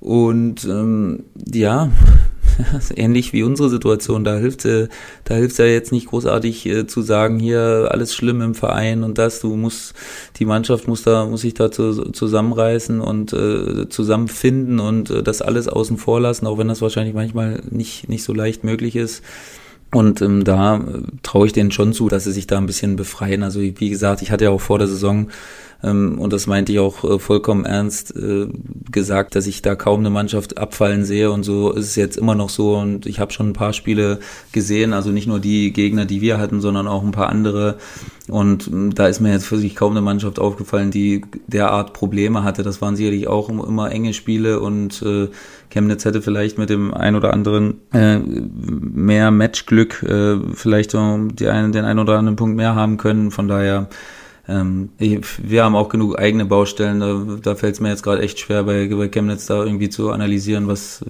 und 0.00 0.64
ähm, 0.64 1.24
ja, 1.52 1.90
ähnlich 2.96 3.32
wie 3.32 3.42
unsere 3.42 3.68
Situation. 3.68 4.24
Da 4.24 4.36
hilft 4.36 4.64
äh, 4.64 4.88
da 5.24 5.34
hilft 5.34 5.58
ja 5.58 5.66
jetzt 5.66 5.92
nicht 5.92 6.08
großartig 6.08 6.66
äh, 6.66 6.86
zu 6.86 7.02
sagen, 7.02 7.38
hier 7.38 7.88
alles 7.90 8.14
schlimm 8.14 8.40
im 8.40 8.54
Verein 8.54 9.02
und 9.02 9.18
das. 9.18 9.40
Du 9.40 9.56
musst, 9.56 9.94
die 10.36 10.44
Mannschaft 10.44 10.88
muss 10.88 11.02
da, 11.02 11.26
muss 11.26 11.42
sich 11.42 11.54
da 11.54 11.70
zu, 11.70 12.10
zusammenreißen 12.12 13.00
und 13.00 13.32
äh, 13.32 13.88
zusammenfinden 13.88 14.80
und 14.80 15.10
äh, 15.10 15.22
das 15.22 15.42
alles 15.42 15.68
außen 15.68 15.96
vor 15.98 16.20
lassen, 16.20 16.46
auch 16.46 16.58
wenn 16.58 16.68
das 16.68 16.82
wahrscheinlich 16.82 17.14
manchmal 17.14 17.62
nicht, 17.70 18.08
nicht 18.08 18.24
so 18.24 18.32
leicht 18.32 18.64
möglich 18.64 18.96
ist. 18.96 19.22
Und 19.92 20.20
ähm, 20.20 20.44
da 20.44 20.76
äh, 20.76 20.80
traue 21.22 21.46
ich 21.46 21.52
denen 21.52 21.70
schon 21.70 21.92
zu, 21.92 22.08
dass 22.08 22.24
sie 22.24 22.32
sich 22.32 22.46
da 22.46 22.58
ein 22.58 22.66
bisschen 22.66 22.96
befreien. 22.96 23.42
Also 23.42 23.60
wie 23.60 23.90
gesagt, 23.90 24.20
ich 24.20 24.30
hatte 24.30 24.44
ja 24.44 24.50
auch 24.50 24.60
vor 24.60 24.78
der 24.78 24.88
Saison 24.88 25.28
und 25.90 26.32
das 26.32 26.46
meinte 26.46 26.72
ich 26.72 26.78
auch 26.78 27.04
äh, 27.04 27.18
vollkommen 27.18 27.64
ernst 27.64 28.14
äh, 28.16 28.48
gesagt, 28.90 29.34
dass 29.34 29.46
ich 29.46 29.62
da 29.62 29.74
kaum 29.74 30.00
eine 30.00 30.10
Mannschaft 30.10 30.58
abfallen 30.58 31.04
sehe. 31.04 31.30
Und 31.30 31.44
so 31.44 31.70
ist 31.72 31.86
es 31.86 31.96
jetzt 31.96 32.16
immer 32.16 32.34
noch 32.34 32.48
so. 32.48 32.76
Und 32.76 33.06
ich 33.06 33.20
habe 33.20 33.32
schon 33.32 33.50
ein 33.50 33.52
paar 33.52 33.72
Spiele 33.72 34.18
gesehen, 34.52 34.92
also 34.92 35.10
nicht 35.10 35.26
nur 35.26 35.38
die 35.38 35.72
Gegner, 35.72 36.04
die 36.04 36.20
wir 36.20 36.38
hatten, 36.38 36.60
sondern 36.60 36.88
auch 36.88 37.02
ein 37.02 37.12
paar 37.12 37.28
andere. 37.28 37.76
Und 38.28 38.68
ähm, 38.68 38.94
da 38.94 39.06
ist 39.06 39.20
mir 39.20 39.32
jetzt 39.32 39.46
für 39.46 39.58
sich 39.58 39.76
kaum 39.76 39.92
eine 39.92 40.00
Mannschaft 40.00 40.38
aufgefallen, 40.38 40.90
die 40.90 41.22
derart 41.46 41.92
Probleme 41.92 42.42
hatte. 42.42 42.62
Das 42.62 42.82
waren 42.82 42.96
sicherlich 42.96 43.28
auch 43.28 43.48
immer 43.48 43.90
enge 43.90 44.12
Spiele. 44.12 44.60
Und 44.60 45.02
äh, 45.02 45.28
Chemnitz 45.70 46.04
hätte 46.04 46.22
vielleicht 46.22 46.58
mit 46.58 46.70
dem 46.70 46.94
ein 46.94 47.16
oder 47.16 47.32
anderen 47.32 47.80
äh, 47.92 48.18
mehr 48.18 49.30
Matchglück 49.30 50.02
äh, 50.02 50.36
vielleicht 50.54 50.90
so 50.90 50.98
einen, 50.98 51.36
den 51.36 51.84
einen 51.84 51.98
oder 51.98 52.18
anderen 52.18 52.36
Punkt 52.36 52.56
mehr 52.56 52.74
haben 52.74 52.96
können. 52.96 53.30
Von 53.30 53.48
daher 53.48 53.88
ähm, 54.48 54.90
wir 54.98 55.64
haben 55.64 55.74
auch 55.74 55.88
genug 55.88 56.18
eigene 56.18 56.44
Baustellen, 56.44 57.00
da, 57.00 57.36
da 57.42 57.54
fällt 57.56 57.74
es 57.74 57.80
mir 57.80 57.88
jetzt 57.88 58.02
gerade 58.02 58.22
echt 58.22 58.38
schwer, 58.38 58.62
bei, 58.62 58.86
bei 58.86 59.08
Chemnitz 59.08 59.46
da 59.46 59.64
irgendwie 59.64 59.88
zu 59.88 60.10
analysieren, 60.10 60.68
was, 60.68 61.04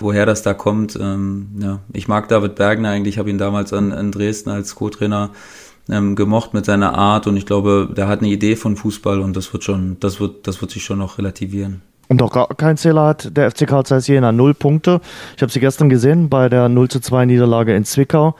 woher 0.00 0.24
das 0.24 0.42
da 0.42 0.54
kommt. 0.54 0.98
Ähm, 1.00 1.48
ja. 1.58 1.80
Ich 1.92 2.08
mag 2.08 2.28
David 2.28 2.54
Bergner 2.54 2.90
eigentlich, 2.90 3.18
habe 3.18 3.30
ihn 3.30 3.38
damals 3.38 3.72
an, 3.72 3.92
in 3.92 4.10
Dresden 4.10 4.50
als 4.50 4.74
Co-Trainer 4.74 5.30
ähm, 5.90 6.16
gemocht 6.16 6.54
mit 6.54 6.64
seiner 6.64 6.94
Art 6.94 7.26
und 7.26 7.36
ich 7.36 7.44
glaube, 7.44 7.88
der 7.94 8.08
hat 8.08 8.20
eine 8.20 8.28
Idee 8.28 8.56
von 8.56 8.76
Fußball 8.76 9.20
und 9.20 9.36
das 9.36 9.52
wird 9.52 9.64
schon, 9.64 9.98
das 10.00 10.20
wird, 10.20 10.46
das 10.46 10.60
wird 10.62 10.70
sich 10.70 10.84
schon 10.84 10.98
noch 10.98 11.18
relativieren. 11.18 11.82
Und 12.08 12.22
auch 12.22 12.32
gar 12.32 12.48
kein 12.48 12.76
Zähler 12.76 13.06
hat 13.06 13.36
der 13.36 13.50
FC 13.50 13.66
Karl 13.66 13.86
Zeiss 13.86 14.06
Jena. 14.06 14.32
Null 14.32 14.54
Punkte. 14.54 15.00
Ich 15.36 15.42
habe 15.42 15.50
sie 15.50 15.60
gestern 15.60 15.88
gesehen 15.88 16.28
bei 16.28 16.48
der 16.50 16.68
0 16.68 16.88
zu 16.88 17.00
2 17.00 17.24
Niederlage 17.24 17.74
in 17.74 17.84
Zwickau. 17.84 18.34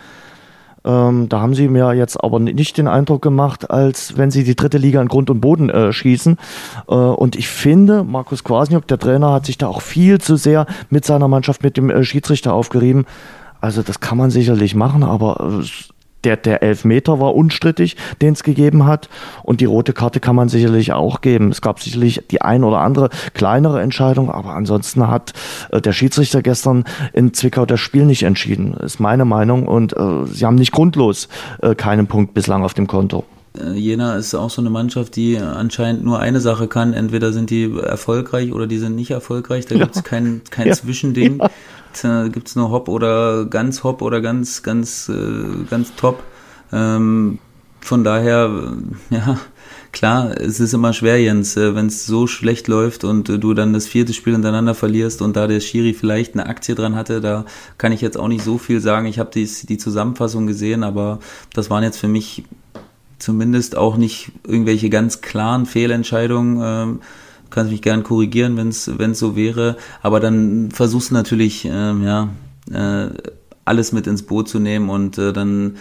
Ähm, 0.85 1.29
da 1.29 1.41
haben 1.41 1.55
sie 1.55 1.69
mir 1.69 1.93
jetzt 1.95 2.23
aber 2.23 2.41
nicht 2.41 2.77
den 2.77 2.89
Eindruck 2.89 3.23
gemacht, 3.23 3.71
als 3.71 4.17
wenn 4.17 4.31
sie 4.31 4.45
die 4.45 4.57
dritte 4.57 4.79
Liga 4.79 5.01
in 5.01 5.09
Grund 5.09 5.31
und 5.31 5.41
Boden 5.41 5.71
äh, 5.71 5.93
schießen. 5.93 6.39
Äh, 6.89 6.95
und 6.95 7.37
ich 7.37 7.49
finde, 7.49 8.05
Markus 8.05 8.45
Kwasniok, 8.45 8.87
der 8.89 8.99
Trainer, 8.99 9.33
hat 9.33 9.47
sich 9.47 9.59
da 9.59 9.69
auch 9.69 9.83
viel 9.83 10.21
zu 10.21 10.37
sehr 10.37 10.67
mit 10.91 11.05
seiner 11.05 11.29
Mannschaft, 11.29 11.63
mit 11.63 11.77
dem 11.77 11.91
äh, 11.91 12.05
Schiedsrichter 12.05 12.53
aufgerieben. 12.53 13.07
Also 13.61 13.83
das 13.83 14.01
kann 14.01 14.19
man 14.19 14.31
sicherlich 14.31 14.75
machen, 14.75 15.05
aber 15.05 15.61
äh, 15.63 15.65
der, 16.25 16.37
der 16.37 16.63
Elfmeter 16.63 17.21
war 17.21 17.35
unstrittig, 17.35 17.97
den 18.21 18.33
es 18.33 18.43
gegeben 18.43 18.87
hat. 18.87 19.09
Und 19.43 19.61
die 19.61 19.65
rote 19.65 19.93
Karte 19.93 20.21
kann 20.21 20.37
man 20.37 20.49
sicherlich 20.49 20.93
auch 20.93 21.21
geben. 21.21 21.51
Es 21.51 21.61
gab 21.61 21.81
sicherlich 21.81 22.23
die 22.31 22.43
ein 22.43 22.65
oder 22.65 22.79
andere 22.79 23.11
kleinere 23.35 23.81
Entscheidung, 23.83 24.31
aber 24.31 24.51
ansonsten 24.51 25.09
hat 25.09 25.33
äh, 25.71 25.81
der 25.81 25.93
Schiedsrichter 25.93 26.43
gestern 26.43 26.85
in 27.13 27.35
Zwickau 27.35 27.67
das 27.67 27.81
Spiel 27.81 28.05
nicht 28.05 28.23
entschieden. 28.23 28.75
Ist 28.75 29.01
meine 29.01 29.25
Meinung. 29.25 29.67
Und 29.67 29.97
äh, 29.97 30.27
sie 30.27 30.47
haben 30.47 30.57
nicht 30.57 30.73
grundlos 30.73 31.29
äh, 31.61 31.75
keinen 31.75 32.07
Punkt 32.07 32.35
bislang 32.35 32.65
auf 32.65 32.75
dem 32.75 32.87
Konto. 32.87 33.25
Äh, 33.59 33.73
Jena 33.73 34.17
ist 34.17 34.35
auch 34.35 34.51
so 34.51 34.63
eine 34.63 34.71
Mannschaft, 34.71 35.17
die 35.17 35.39
anscheinend 35.39 36.05
nur 36.05 36.19
eine 36.19 36.41
Sache 36.41 36.69
kann. 36.69 36.93
Entweder 36.93 37.33
sind 37.33 37.51
die 37.51 37.71
erfolgreich 37.79 38.53
oder 38.53 38.67
die 38.67 38.79
sind 38.79 38.97
nicht 38.97 39.11
erfolgreich. 39.11 39.67
Da 39.67 39.77
gibt 39.77 39.97
es 39.97 40.05
kein, 40.05 40.43
kein 40.51 40.69
ja. 40.69 40.75
Zwischending. 40.75 41.39
Ja. 41.39 41.51
Da 42.03 42.29
gibt 42.29 42.49
es 42.49 42.57
nur 42.57 42.71
Hop 42.71 42.89
oder 42.89 43.45
ganz 43.45 43.85
Hop 43.85 44.01
oder 44.03 44.21
ganz, 44.21 44.63
ganz, 44.63 45.09
äh, 45.09 45.65
ganz 45.69 45.95
Top. 45.97 46.23
Ähm, 46.73 47.39
von 47.81 48.05
daher, 48.05 48.73
äh, 49.11 49.15
ja, 49.15 49.39
klar, 49.93 50.35
es 50.41 50.59
ist 50.59 50.73
immer 50.73 50.95
schwer, 50.95 51.21
Jens, 51.21 51.57
wenn 51.57 51.89
es 51.89 52.07
so 52.07 52.27
schlecht 52.27 52.69
läuft 52.69 53.05
und 53.05 53.29
du 53.29 53.55
dann 53.55 53.75
das 53.75 53.87
vierte 53.87 54.15
Spiel 54.15 54.33
hintereinander 54.33 54.75
verlierst 54.75 55.21
und 55.21 55.37
da 55.37 55.47
der 55.47 55.61
Schiri 55.61 55.93
vielleicht 55.93 56.33
eine 56.33 56.47
Aktie 56.47 56.75
dran 56.75 56.97
hatte, 56.97 57.21
da 57.21 57.45
kann 57.77 57.93
ich 57.93 58.01
jetzt 58.01 58.17
auch 58.17 58.29
nicht 58.29 58.45
so 58.45 58.57
viel 58.57 58.81
sagen. 58.81 59.07
Ich 59.07 59.19
habe 59.19 59.31
die, 59.31 59.45
die 59.45 59.77
Zusammenfassung 59.77 60.47
gesehen, 60.47 60.83
aber 60.83 61.19
das 61.53 61.69
waren 61.69 61.83
jetzt 61.83 61.99
für 61.99 62.09
mich 62.09 62.45
zumindest 63.23 63.77
auch 63.77 63.97
nicht 63.97 64.33
irgendwelche 64.47 64.91
ganz 64.91 65.21
klaren 65.21 65.67
Fehlentscheidungen. 65.67 66.61
Ähm, 66.63 67.01
kannst 67.51 67.71
mich 67.71 67.83
gern 67.83 68.03
korrigieren, 68.03 68.57
wenn 68.57 68.69
es 68.69 69.19
so 69.19 69.37
wäre. 69.37 69.77
Aber 70.01 70.21
dann 70.21 70.71
versuchst 70.71 71.11
du 71.11 71.15
natürlich, 71.15 71.65
ähm, 71.71 72.03
ja, 72.03 72.29
äh, 72.71 73.11
alles 73.65 73.93
mit 73.93 74.07
ins 74.07 74.25
Boot 74.25 74.49
zu 74.49 74.59
nehmen 74.59 74.91
und 74.91 75.19
äh, 75.19 75.33
dann 75.33 75.77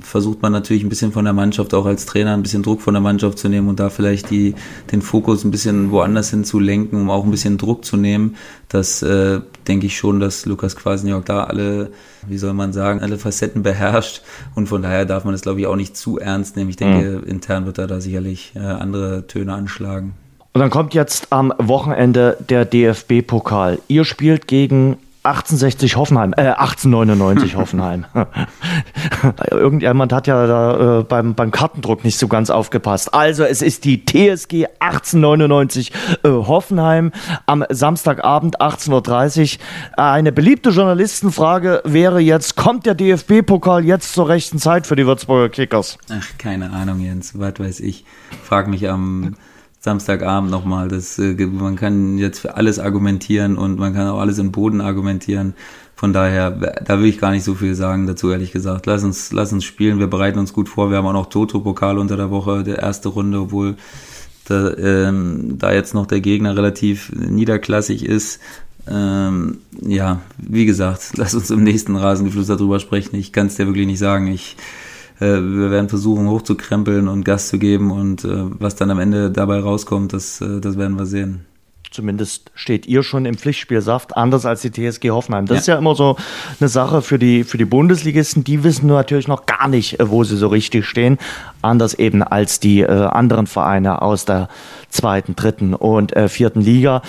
versucht 0.00 0.42
man 0.42 0.52
natürlich 0.52 0.82
ein 0.82 0.90
bisschen 0.90 1.12
von 1.12 1.24
der 1.24 1.32
Mannschaft 1.32 1.72
auch 1.72 1.86
als 1.86 2.04
Trainer 2.04 2.34
ein 2.34 2.42
bisschen 2.42 2.62
Druck 2.62 2.82
von 2.82 2.92
der 2.92 3.00
Mannschaft 3.00 3.38
zu 3.38 3.48
nehmen 3.48 3.68
und 3.68 3.80
da 3.80 3.88
vielleicht 3.88 4.28
die, 4.30 4.54
den 4.92 5.00
Fokus 5.00 5.44
ein 5.44 5.50
bisschen 5.50 5.90
woanders 5.90 6.28
hin 6.30 6.44
zu 6.44 6.60
lenken, 6.60 7.00
um 7.00 7.10
auch 7.10 7.24
ein 7.24 7.30
bisschen 7.30 7.56
Druck 7.56 7.84
zu 7.84 7.96
nehmen. 7.96 8.36
Das 8.68 9.02
äh, 9.02 9.40
denke 9.66 9.86
ich 9.86 9.96
schon, 9.96 10.20
dass 10.20 10.44
Lukas 10.44 10.76
Kwasniok 10.76 11.24
da 11.24 11.44
alle, 11.44 11.90
wie 12.26 12.36
soll 12.36 12.52
man 12.52 12.74
sagen, 12.74 13.00
alle 13.00 13.16
Facetten 13.16 13.62
beherrscht 13.62 14.20
und 14.54 14.68
von 14.68 14.82
daher 14.82 15.06
darf 15.06 15.24
man 15.24 15.32
das 15.32 15.40
glaube 15.40 15.60
ich 15.60 15.66
auch 15.66 15.76
nicht 15.76 15.96
zu 15.96 16.18
ernst 16.18 16.56
nehmen. 16.56 16.68
Ich 16.68 16.76
denke, 16.76 17.22
mhm. 17.22 17.24
intern 17.24 17.64
wird 17.64 17.78
er 17.78 17.86
da 17.86 18.00
sicherlich 18.00 18.52
äh, 18.56 18.58
andere 18.58 19.26
Töne 19.26 19.54
anschlagen. 19.54 20.12
Und 20.52 20.60
dann 20.60 20.70
kommt 20.70 20.94
jetzt 20.94 21.32
am 21.32 21.52
Wochenende 21.58 22.36
der 22.48 22.64
DFB-Pokal. 22.64 23.78
Ihr 23.88 24.04
spielt 24.04 24.48
gegen 24.48 24.96
1860 25.26 25.96
Hoffenheim, 25.96 26.32
äh, 26.36 26.52
1899 26.52 27.56
Hoffenheim. 27.56 28.04
Irgendjemand 29.50 30.12
hat 30.12 30.26
ja 30.26 30.46
da 30.46 31.00
äh, 31.00 31.02
beim, 31.02 31.34
beim 31.34 31.50
Kartendruck 31.50 32.04
nicht 32.04 32.18
so 32.18 32.28
ganz 32.28 32.50
aufgepasst. 32.50 33.12
Also 33.12 33.44
es 33.44 33.62
ist 33.62 33.84
die 33.84 34.04
TSG 34.04 34.66
1899 34.78 35.92
äh, 36.22 36.28
Hoffenheim 36.28 37.12
am 37.46 37.64
Samstagabend 37.68 38.60
18.30 38.60 39.58
Uhr. 39.58 40.04
Eine 40.04 40.32
beliebte 40.32 40.70
Journalistenfrage 40.70 41.82
wäre 41.84 42.20
jetzt, 42.20 42.56
kommt 42.56 42.86
der 42.86 42.94
DFB-Pokal 42.94 43.84
jetzt 43.84 44.12
zur 44.12 44.28
rechten 44.28 44.58
Zeit 44.58 44.86
für 44.86 44.96
die 44.96 45.06
Würzburger 45.06 45.48
Kickers? 45.48 45.98
Ach, 46.10 46.26
keine 46.38 46.70
Ahnung, 46.70 47.00
Jens, 47.00 47.38
was 47.38 47.58
weiß 47.58 47.80
ich. 47.80 48.04
Frag 48.44 48.68
mich 48.68 48.88
am... 48.88 49.36
Samstagabend 49.86 50.50
nochmal. 50.50 50.88
Das, 50.88 51.16
äh, 51.20 51.34
man 51.46 51.76
kann 51.76 52.18
jetzt 52.18 52.40
für 52.40 52.56
alles 52.56 52.80
argumentieren 52.80 53.56
und 53.56 53.78
man 53.78 53.94
kann 53.94 54.08
auch 54.08 54.18
alles 54.18 54.38
im 54.38 54.50
Boden 54.50 54.80
argumentieren. 54.80 55.54
Von 55.94 56.12
daher, 56.12 56.50
da 56.50 56.98
will 56.98 57.06
ich 57.06 57.18
gar 57.18 57.30
nicht 57.30 57.44
so 57.44 57.54
viel 57.54 57.76
sagen 57.76 58.08
dazu, 58.08 58.30
ehrlich 58.30 58.50
gesagt. 58.50 58.86
Lass 58.86 59.04
uns, 59.04 59.30
lass 59.30 59.52
uns 59.52 59.64
spielen. 59.64 60.00
Wir 60.00 60.08
bereiten 60.08 60.40
uns 60.40 60.52
gut 60.52 60.68
vor. 60.68 60.90
Wir 60.90 60.96
haben 60.96 61.06
auch 61.06 61.12
noch 61.12 61.28
Toto-Pokal 61.28 61.98
unter 61.98 62.16
der 62.16 62.30
Woche, 62.30 62.64
der 62.64 62.80
erste 62.80 63.10
Runde, 63.10 63.38
obwohl 63.42 63.76
da, 64.46 64.74
ähm, 64.76 65.54
da 65.56 65.72
jetzt 65.72 65.94
noch 65.94 66.06
der 66.06 66.20
Gegner 66.20 66.56
relativ 66.56 67.12
niederklassig 67.12 68.04
ist. 68.04 68.40
Ähm, 68.90 69.58
ja, 69.80 70.20
wie 70.36 70.66
gesagt, 70.66 71.12
lass 71.16 71.32
uns 71.36 71.50
im 71.50 71.62
nächsten 71.62 71.94
Rasengeflüster 71.94 72.56
darüber 72.56 72.80
sprechen. 72.80 73.14
Ich 73.14 73.32
kann 73.32 73.46
es 73.46 73.54
dir 73.54 73.66
wirklich 73.66 73.86
nicht 73.86 74.00
sagen. 74.00 74.26
Ich 74.26 74.56
wir 75.24 75.70
werden 75.70 75.88
versuchen 75.88 76.28
hochzukrempeln 76.28 77.08
und 77.08 77.24
Gas 77.24 77.48
zu 77.48 77.58
geben 77.58 77.90
und 77.90 78.24
äh, 78.24 78.28
was 78.60 78.76
dann 78.76 78.90
am 78.90 78.98
Ende 78.98 79.30
dabei 79.30 79.60
rauskommt, 79.60 80.12
das, 80.12 80.40
äh, 80.40 80.60
das 80.60 80.76
werden 80.76 80.98
wir 80.98 81.06
sehen. 81.06 81.46
Zumindest 81.96 82.50
steht 82.54 82.84
ihr 82.84 83.02
schon 83.02 83.24
im 83.24 83.38
Pflichtspielsaft, 83.38 84.18
anders 84.18 84.44
als 84.44 84.60
die 84.60 84.70
TSG 84.70 85.12
Hoffenheim. 85.12 85.46
Das 85.46 85.54
ja. 85.54 85.60
ist 85.60 85.66
ja 85.68 85.78
immer 85.78 85.94
so 85.94 86.16
eine 86.60 86.68
Sache 86.68 87.00
für 87.00 87.18
die, 87.18 87.42
für 87.42 87.56
die 87.56 87.64
Bundesligisten. 87.64 88.44
Die 88.44 88.64
wissen 88.64 88.88
natürlich 88.88 89.28
noch 89.28 89.46
gar 89.46 89.66
nicht, 89.66 89.96
wo 89.98 90.22
sie 90.22 90.36
so 90.36 90.48
richtig 90.48 90.84
stehen. 90.84 91.16
Anders 91.62 91.94
eben 91.94 92.22
als 92.22 92.60
die 92.60 92.82
äh, 92.82 92.90
anderen 92.90 93.46
Vereine 93.46 94.02
aus 94.02 94.26
der 94.26 94.50
zweiten, 94.90 95.36
dritten 95.36 95.72
und 95.72 96.14
äh, 96.14 96.28
vierten 96.28 96.60
Liga. 96.60 97.00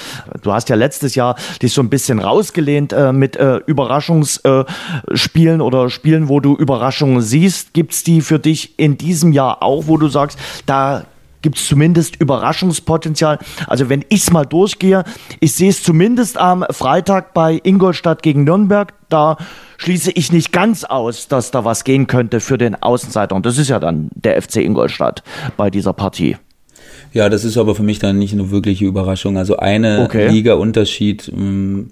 Du 0.41 0.53
hast 0.53 0.69
ja 0.69 0.77
letztes 0.77 1.15
Jahr 1.15 1.35
dich 1.61 1.73
so 1.73 1.81
ein 1.81 1.89
bisschen 1.89 2.19
rausgelehnt 2.19 2.93
äh, 2.93 3.11
mit 3.11 3.35
äh, 3.35 3.57
Überraschungsspielen 3.57 5.59
oder 5.59 5.89
Spielen, 5.89 6.29
wo 6.29 6.39
du 6.39 6.55
Überraschungen 6.55 7.19
siehst. 7.19 7.73
Gibt 7.73 7.91
es 7.91 8.05
die 8.05 8.21
für 8.21 8.39
dich 8.39 8.79
in 8.79 8.97
diesem 8.97 9.33
Jahr 9.33 9.61
auch, 9.61 9.87
wo 9.87 9.97
du 9.97 10.07
sagst, 10.07 10.39
da 10.65 11.03
gibt 11.41 11.57
es 11.57 11.67
zumindest 11.67 12.15
Überraschungspotenzial. 12.17 13.39
Also 13.67 13.89
wenn 13.89 14.03
ich 14.09 14.21
es 14.21 14.31
mal 14.31 14.45
durchgehe, 14.45 15.03
ich 15.39 15.53
sehe 15.53 15.69
es 15.69 15.83
zumindest 15.83 16.37
am 16.37 16.65
Freitag 16.69 17.33
bei 17.33 17.59
Ingolstadt 17.63 18.23
gegen 18.23 18.43
Nürnberg. 18.43 18.93
Da 19.09 19.37
schließe 19.77 20.11
ich 20.11 20.31
nicht 20.31 20.51
ganz 20.51 20.83
aus, 20.83 21.27
dass 21.27 21.51
da 21.51 21.63
was 21.63 21.83
gehen 21.83 22.07
könnte 22.07 22.39
für 22.39 22.57
den 22.57 22.75
Außenseiter. 22.75 23.35
Und 23.35 23.45
das 23.45 23.57
ist 23.57 23.69
ja 23.69 23.79
dann 23.79 24.09
der 24.15 24.41
FC 24.41 24.57
Ingolstadt 24.57 25.23
bei 25.55 25.69
dieser 25.69 25.93
Partie. 25.93 26.37
Ja, 27.13 27.29
das 27.29 27.45
ist 27.45 27.57
aber 27.57 27.73
für 27.73 27.83
mich 27.83 27.99
dann 27.99 28.19
nicht 28.19 28.33
eine 28.33 28.51
wirkliche 28.51 28.85
Überraschung. 28.85 29.37
Also 29.37 29.57
eine 29.57 30.03
okay. 30.03 30.27
Liga-Unterschied. 30.27 31.31
Ähm, 31.33 31.89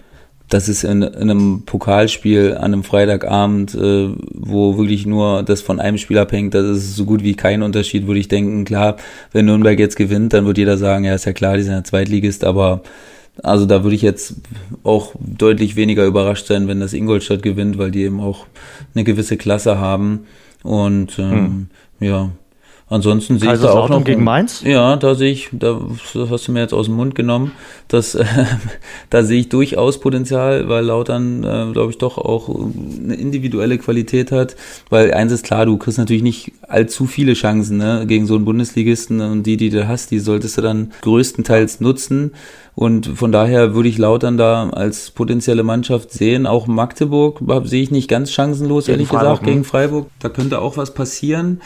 das 0.49 0.69
ist 0.69 0.83
in, 0.83 1.01
in, 1.01 1.29
einem 1.29 1.63
Pokalspiel 1.65 2.55
an 2.55 2.65
einem 2.65 2.83
Freitagabend, 2.83 3.73
äh, 3.73 4.09
wo 4.31 4.77
wirklich 4.77 5.05
nur 5.05 5.43
das 5.43 5.61
von 5.61 5.79
einem 5.79 5.97
Spiel 5.97 6.17
abhängt, 6.17 6.53
das 6.53 6.65
ist 6.65 6.95
so 6.95 7.05
gut 7.05 7.23
wie 7.23 7.35
kein 7.35 7.63
Unterschied, 7.63 8.07
würde 8.07 8.19
ich 8.19 8.27
denken. 8.27 8.65
Klar, 8.65 8.97
wenn 9.31 9.45
Nürnberg 9.45 9.79
jetzt 9.79 9.95
gewinnt, 9.95 10.33
dann 10.33 10.45
wird 10.45 10.57
jeder 10.57 10.77
sagen, 10.77 11.05
ja, 11.05 11.15
ist 11.15 11.25
ja 11.25 11.33
klar, 11.33 11.57
die 11.57 11.63
sind 11.63 11.73
ja 11.73 11.83
Zweitligist, 11.83 12.43
aber 12.43 12.81
also 13.43 13.65
da 13.65 13.83
würde 13.83 13.95
ich 13.95 14.01
jetzt 14.01 14.35
auch 14.83 15.13
deutlich 15.19 15.75
weniger 15.75 16.05
überrascht 16.05 16.47
sein, 16.47 16.67
wenn 16.67 16.79
das 16.79 16.93
Ingolstadt 16.93 17.43
gewinnt, 17.43 17.77
weil 17.77 17.91
die 17.91 18.03
eben 18.03 18.21
auch 18.21 18.45
eine 18.93 19.03
gewisse 19.03 19.37
Klasse 19.37 19.77
haben. 19.77 20.25
Und 20.63 21.19
ähm, 21.19 21.67
hm. 21.99 22.07
ja, 22.07 22.29
Ansonsten 22.87 23.39
sehe 23.39 23.51
ich 23.51 23.61
da 23.61 23.71
auch 23.71 23.89
noch 23.89 24.03
gegen 24.03 24.23
Mainz. 24.23 24.61
Ja, 24.63 24.95
da 24.95 25.15
sehe 25.15 25.31
ich, 25.31 25.49
da 25.51 25.81
das 26.13 26.29
hast 26.29 26.47
du 26.47 26.51
mir 26.51 26.59
jetzt 26.59 26.73
aus 26.73 26.85
dem 26.85 26.93
Mund 26.93 27.15
genommen. 27.15 27.51
Das, 27.87 28.13
äh, 28.13 28.25
da 29.09 29.23
sehe 29.23 29.39
ich 29.39 29.49
durchaus 29.49 29.99
Potenzial, 29.99 30.69
weil 30.69 30.85
Lautern, 30.85 31.43
äh, 31.43 31.71
glaube 31.73 31.89
ich, 31.89 31.97
doch 31.97 32.19
auch 32.19 32.47
eine 32.47 33.15
individuelle 33.15 33.79
Qualität 33.79 34.31
hat. 34.31 34.55
Weil 34.91 35.11
eins 35.15 35.31
ist 35.31 35.43
klar, 35.43 35.65
du 35.65 35.77
kriegst 35.77 35.97
natürlich 35.97 36.21
nicht 36.21 36.51
allzu 36.61 37.07
viele 37.07 37.33
Chancen 37.33 37.77
ne, 37.77 38.05
gegen 38.05 38.27
so 38.27 38.35
einen 38.35 38.45
Bundesligisten 38.45 39.19
und 39.19 39.43
die, 39.43 39.57
die 39.57 39.71
du 39.71 39.87
hast, 39.87 40.11
die 40.11 40.19
solltest 40.19 40.59
du 40.59 40.61
dann 40.61 40.91
größtenteils 41.01 41.79
nutzen. 41.79 42.33
Und 42.75 43.07
von 43.07 43.31
daher 43.31 43.73
würde 43.73 43.89
ich 43.89 43.97
Lautern 43.97 44.37
da 44.37 44.69
als 44.69 45.09
potenzielle 45.09 45.63
Mannschaft 45.63 46.11
sehen. 46.11 46.45
Auch 46.45 46.67
Magdeburg 46.67 47.41
sehe 47.63 47.81
ich 47.81 47.89
nicht 47.89 48.09
ganz 48.09 48.31
chancenlos, 48.31 48.85
gegen 48.85 48.97
ehrlich 48.97 49.07
Freiburg, 49.07 49.29
gesagt, 49.39 49.45
gegen 49.47 49.63
Freiburg. 49.63 50.07
Da 50.19 50.29
könnte 50.29 50.59
auch 50.59 50.77
was 50.77 50.93
passieren. 50.93 51.61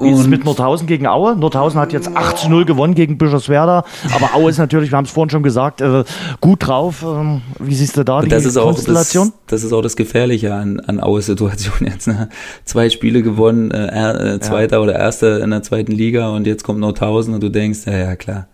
Wie 0.00 0.10
ist 0.10 0.18
es 0.18 0.26
mit 0.26 0.44
Nordhausen 0.44 0.88
gegen 0.88 1.06
Aue? 1.06 1.36
Nordhausen 1.36 1.80
hat 1.80 1.92
jetzt 1.92 2.14
8 2.16 2.36
zu 2.36 2.50
0 2.50 2.64
gewonnen 2.64 2.94
gegen 2.94 3.16
Bischofswerda. 3.16 3.84
Aber 4.12 4.34
Aue 4.34 4.50
ist 4.50 4.58
natürlich, 4.58 4.90
wir 4.90 4.98
haben 4.98 5.04
es 5.04 5.10
vorhin 5.12 5.30
schon 5.30 5.44
gesagt, 5.44 5.80
äh, 5.80 6.04
gut 6.40 6.66
drauf. 6.66 7.04
Ähm, 7.06 7.42
wie 7.60 7.74
siehst 7.74 7.96
du 7.96 8.04
da 8.04 8.20
die 8.20 8.28
das 8.28 8.44
ist 8.44 8.56
Konstellation? 8.56 9.28
Auch 9.28 9.32
das, 9.46 9.60
das, 9.60 9.64
ist 9.64 9.72
auch 9.72 9.82
das 9.82 9.94
Gefährliche 9.94 10.52
an, 10.52 10.80
an 10.80 11.00
Aues 11.00 11.26
Situation 11.26 11.86
jetzt. 11.86 12.08
Ne? 12.08 12.28
Zwei 12.64 12.90
Spiele 12.90 13.22
gewonnen, 13.22 13.70
äh, 13.70 14.34
äh, 14.34 14.40
Zweiter 14.40 14.76
ja. 14.76 14.82
oder 14.82 14.96
Erster 14.96 15.42
in 15.42 15.50
der 15.50 15.62
zweiten 15.62 15.92
Liga 15.92 16.30
und 16.30 16.46
jetzt 16.46 16.64
kommt 16.64 16.80
Nordhausen 16.80 17.34
und 17.34 17.42
du 17.42 17.48
denkst, 17.48 17.80
ja, 17.86 17.96
ja 17.96 18.16
klar. 18.16 18.48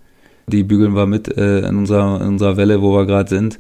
Die 0.47 0.63
bügeln 0.63 0.95
wir 0.95 1.07
mit 1.07 1.35
äh, 1.39 1.61
in, 1.61 1.77
unserer, 1.79 2.21
in 2.21 2.29
unserer 2.29 2.59
Welle, 2.59 2.83
wo 2.83 2.95
wir 2.95 3.07
gerade 3.07 3.31
sind. 3.31 3.59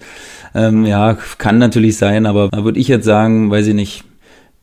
Ähm, 0.54 0.84
ja, 0.84 1.16
kann 1.38 1.56
natürlich 1.56 1.96
sein, 1.96 2.26
aber 2.26 2.50
da 2.50 2.62
würde 2.62 2.78
ich 2.78 2.88
jetzt 2.88 3.06
sagen, 3.06 3.50
weiß 3.50 3.68
ich 3.68 3.74
nicht, 3.74 4.04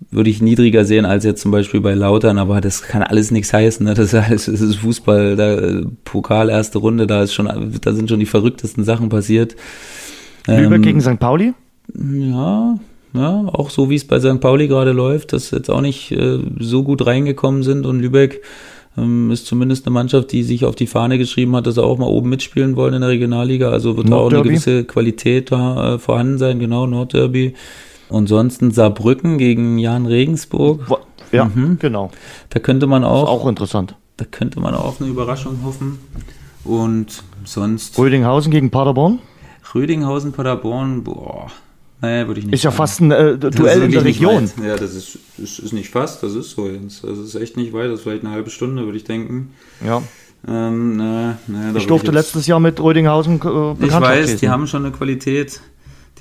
würde 0.09 0.29
ich 0.29 0.41
niedriger 0.41 0.85
sehen 0.85 1.05
als 1.05 1.23
jetzt 1.23 1.41
zum 1.41 1.51
Beispiel 1.51 1.81
bei 1.81 1.93
Lautern, 1.93 2.37
aber 2.37 2.59
das 2.59 2.81
kann 2.81 3.03
alles 3.03 3.31
nichts 3.31 3.53
heißen. 3.53 3.85
Ne? 3.85 3.93
Das, 3.93 4.13
ist 4.13 4.15
alles, 4.15 4.45
das 4.45 4.61
ist 4.61 4.75
Fußball, 4.77 5.35
da, 5.35 5.81
Pokal, 6.03 6.49
erste 6.49 6.79
Runde, 6.79 7.07
da 7.07 7.23
ist 7.23 7.33
schon, 7.33 7.47
da 7.81 7.93
sind 7.93 8.09
schon 8.09 8.19
die 8.19 8.25
verrücktesten 8.25 8.83
Sachen 8.83 9.09
passiert. 9.09 9.55
Lübeck 10.47 10.77
ähm, 10.77 10.81
gegen 10.81 11.01
St. 11.01 11.19
Pauli? 11.19 11.53
Ja, 11.93 12.79
ja, 13.13 13.45
auch 13.53 13.69
so 13.69 13.89
wie 13.89 13.95
es 13.95 14.05
bei 14.05 14.19
St. 14.19 14.39
Pauli 14.39 14.67
gerade 14.67 14.91
läuft, 14.91 15.33
dass 15.33 15.51
jetzt 15.51 15.69
auch 15.69 15.81
nicht 15.81 16.11
äh, 16.11 16.39
so 16.59 16.83
gut 16.83 17.05
reingekommen 17.05 17.63
sind 17.63 17.85
und 17.85 17.99
Lübeck 17.99 18.41
ähm, 18.97 19.31
ist 19.31 19.45
zumindest 19.45 19.85
eine 19.85 19.93
Mannschaft, 19.93 20.31
die 20.31 20.43
sich 20.43 20.65
auf 20.65 20.75
die 20.75 20.87
Fahne 20.87 21.17
geschrieben 21.17 21.55
hat, 21.55 21.67
dass 21.67 21.75
sie 21.75 21.83
auch 21.83 21.97
mal 21.97 22.07
oben 22.07 22.29
mitspielen 22.29 22.75
wollen 22.75 22.93
in 22.93 23.01
der 23.01 23.09
Regionalliga. 23.09 23.69
Also 23.69 23.97
wird 23.97 24.09
da 24.09 24.15
auch 24.15 24.31
eine 24.31 24.41
gewisse 24.41 24.83
Qualität 24.83 25.51
da 25.51 25.95
äh, 25.95 25.99
vorhanden 25.99 26.37
sein, 26.37 26.59
genau, 26.59 26.87
Nordderby. 26.87 27.53
Ansonsten 28.11 28.71
Saarbrücken 28.71 29.37
gegen 29.37 29.77
Jan 29.77 30.05
Regensburg. 30.05 30.81
Ja, 31.31 31.45
mhm. 31.45 31.77
genau. 31.79 32.11
Da 32.49 32.59
könnte 32.59 32.87
man 32.87 33.03
auch. 33.03 33.27
auch 33.27 33.47
interessant. 33.47 33.95
Da 34.17 34.25
könnte 34.25 34.59
man 34.59 34.75
auch 34.75 34.99
eine 34.99 35.09
Überraschung 35.09 35.59
hoffen. 35.63 35.99
Und 36.63 37.23
sonst. 37.45 37.97
Rödinghausen 37.97 38.51
gegen 38.51 38.69
Paderborn? 38.69 39.19
Rödinghausen, 39.73 40.31
Paderborn, 40.31 41.03
boah. 41.03 41.47
Naja, 42.01 42.27
würde 42.27 42.39
ich 42.39 42.45
nicht. 42.47 42.55
Ist 42.55 42.63
ja 42.63 42.71
fast 42.71 42.99
ein 42.99 43.11
äh, 43.11 43.37
Duell 43.37 43.83
in 43.83 43.91
der 43.91 44.03
Region. 44.03 44.49
Ja, 44.63 44.75
das 44.75 44.95
ist, 44.95 45.19
ist, 45.37 45.59
ist, 45.59 45.71
nicht 45.71 45.89
fast, 45.89 46.23
das 46.23 46.33
ist 46.33 46.51
so 46.51 46.67
jetzt. 46.67 47.03
Das 47.03 47.17
ist 47.17 47.35
echt 47.35 47.57
nicht 47.57 47.73
weit, 47.73 47.85
das 47.85 47.99
ist 47.99 48.03
vielleicht 48.03 48.23
eine 48.23 48.33
halbe 48.33 48.49
Stunde, 48.49 48.85
würde 48.85 48.97
ich 48.97 49.03
denken. 49.03 49.53
Ja. 49.85 50.01
Ähm, 50.47 50.97
na, 50.97 51.37
na, 51.47 51.75
ich 51.75 51.85
durfte 51.85 52.07
ich 52.07 52.13
letztes 52.15 52.47
Jahr 52.47 52.59
mit 52.59 52.79
Rödinghausen 52.79 53.39
äh, 53.39 53.85
Ich 53.85 53.93
weiß, 53.93 54.37
die 54.37 54.49
haben 54.49 54.65
schon 54.65 54.83
eine 54.83 54.91
Qualität. 54.91 55.61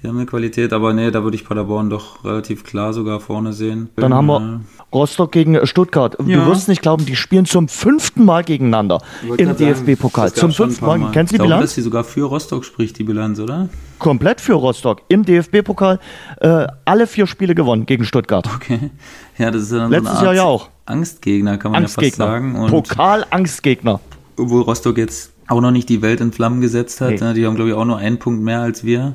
Die 0.02 0.08
haben 0.08 0.16
eine 0.16 0.24
Qualität, 0.24 0.72
aber 0.72 0.94
nee, 0.94 1.10
da 1.10 1.22
würde 1.24 1.36
ich 1.36 1.44
Paderborn 1.44 1.90
doch 1.90 2.24
relativ 2.24 2.64
klar 2.64 2.94
sogar 2.94 3.20
vorne 3.20 3.52
sehen. 3.52 3.90
Dann 3.96 4.14
haben 4.14 4.26
wir 4.28 4.60
Rostock 4.94 5.30
gegen 5.30 5.66
Stuttgart. 5.66 6.16
Ja. 6.24 6.38
Du 6.38 6.46
wirst 6.46 6.68
nicht 6.68 6.80
glauben, 6.80 7.04
die 7.04 7.16
spielen 7.16 7.44
zum 7.44 7.68
fünften 7.68 8.24
Mal 8.24 8.42
gegeneinander 8.42 9.02
im 9.36 9.56
DFB-Pokal. 9.56 10.32
Zum 10.32 10.52
fünften 10.52 10.86
Mal. 10.86 10.98
Mal. 10.98 11.12
Kennst 11.12 11.34
du 11.34 11.36
die 11.36 11.42
Bilanz? 11.42 11.64
dass 11.64 11.74
sie 11.74 11.82
sogar 11.82 12.04
für 12.04 12.24
Rostock 12.24 12.64
spricht, 12.64 12.98
die 12.98 13.04
Bilanz, 13.04 13.40
oder? 13.40 13.68
Komplett 13.98 14.40
für 14.40 14.54
Rostock. 14.54 15.02
Im 15.08 15.26
DFB-Pokal 15.26 16.00
äh, 16.40 16.66
alle 16.86 17.06
vier 17.06 17.26
Spiele 17.26 17.54
gewonnen 17.54 17.84
gegen 17.84 18.04
Stuttgart. 18.04 18.48
Okay. 18.54 18.90
Ja, 19.36 19.50
das 19.50 19.64
ist 19.64 19.72
ja 19.72 19.78
dann 19.78 19.90
Letztes 19.90 20.18
so 20.18 20.24
Jahr 20.24 20.34
ja 20.34 20.44
auch. 20.44 20.70
Angstgegner, 20.86 21.58
kann 21.58 21.72
man 21.72 21.82
Angstgegner. 21.82 22.24
ja 22.24 22.32
fast 22.32 22.54
sagen. 22.54 22.66
Pokal-Angstgegner. 22.68 24.00
Obwohl 24.38 24.62
Rostock 24.62 24.96
jetzt 24.96 25.32
auch 25.46 25.60
noch 25.60 25.72
nicht 25.72 25.88
die 25.90 26.00
Welt 26.00 26.20
in 26.20 26.32
Flammen 26.32 26.62
gesetzt 26.62 27.02
hat. 27.02 27.20
Nee. 27.20 27.34
Die 27.34 27.46
haben, 27.46 27.56
glaube 27.56 27.70
ich, 27.70 27.76
auch 27.76 27.84
nur 27.84 27.98
einen 27.98 28.18
Punkt 28.18 28.42
mehr 28.42 28.60
als 28.60 28.84
wir. 28.84 29.14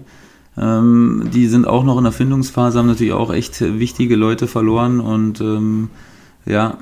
Ähm, 0.57 1.29
die 1.33 1.47
sind 1.47 1.67
auch 1.67 1.83
noch 1.83 1.97
in 1.97 2.03
der 2.03 2.13
Findungsphase, 2.13 2.79
haben 2.79 2.87
natürlich 2.87 3.13
auch 3.13 3.33
echt 3.33 3.59
wichtige 3.61 4.15
Leute 4.15 4.47
verloren 4.47 4.99
und 4.99 5.41
ähm, 5.41 5.89
ja, 6.45 6.77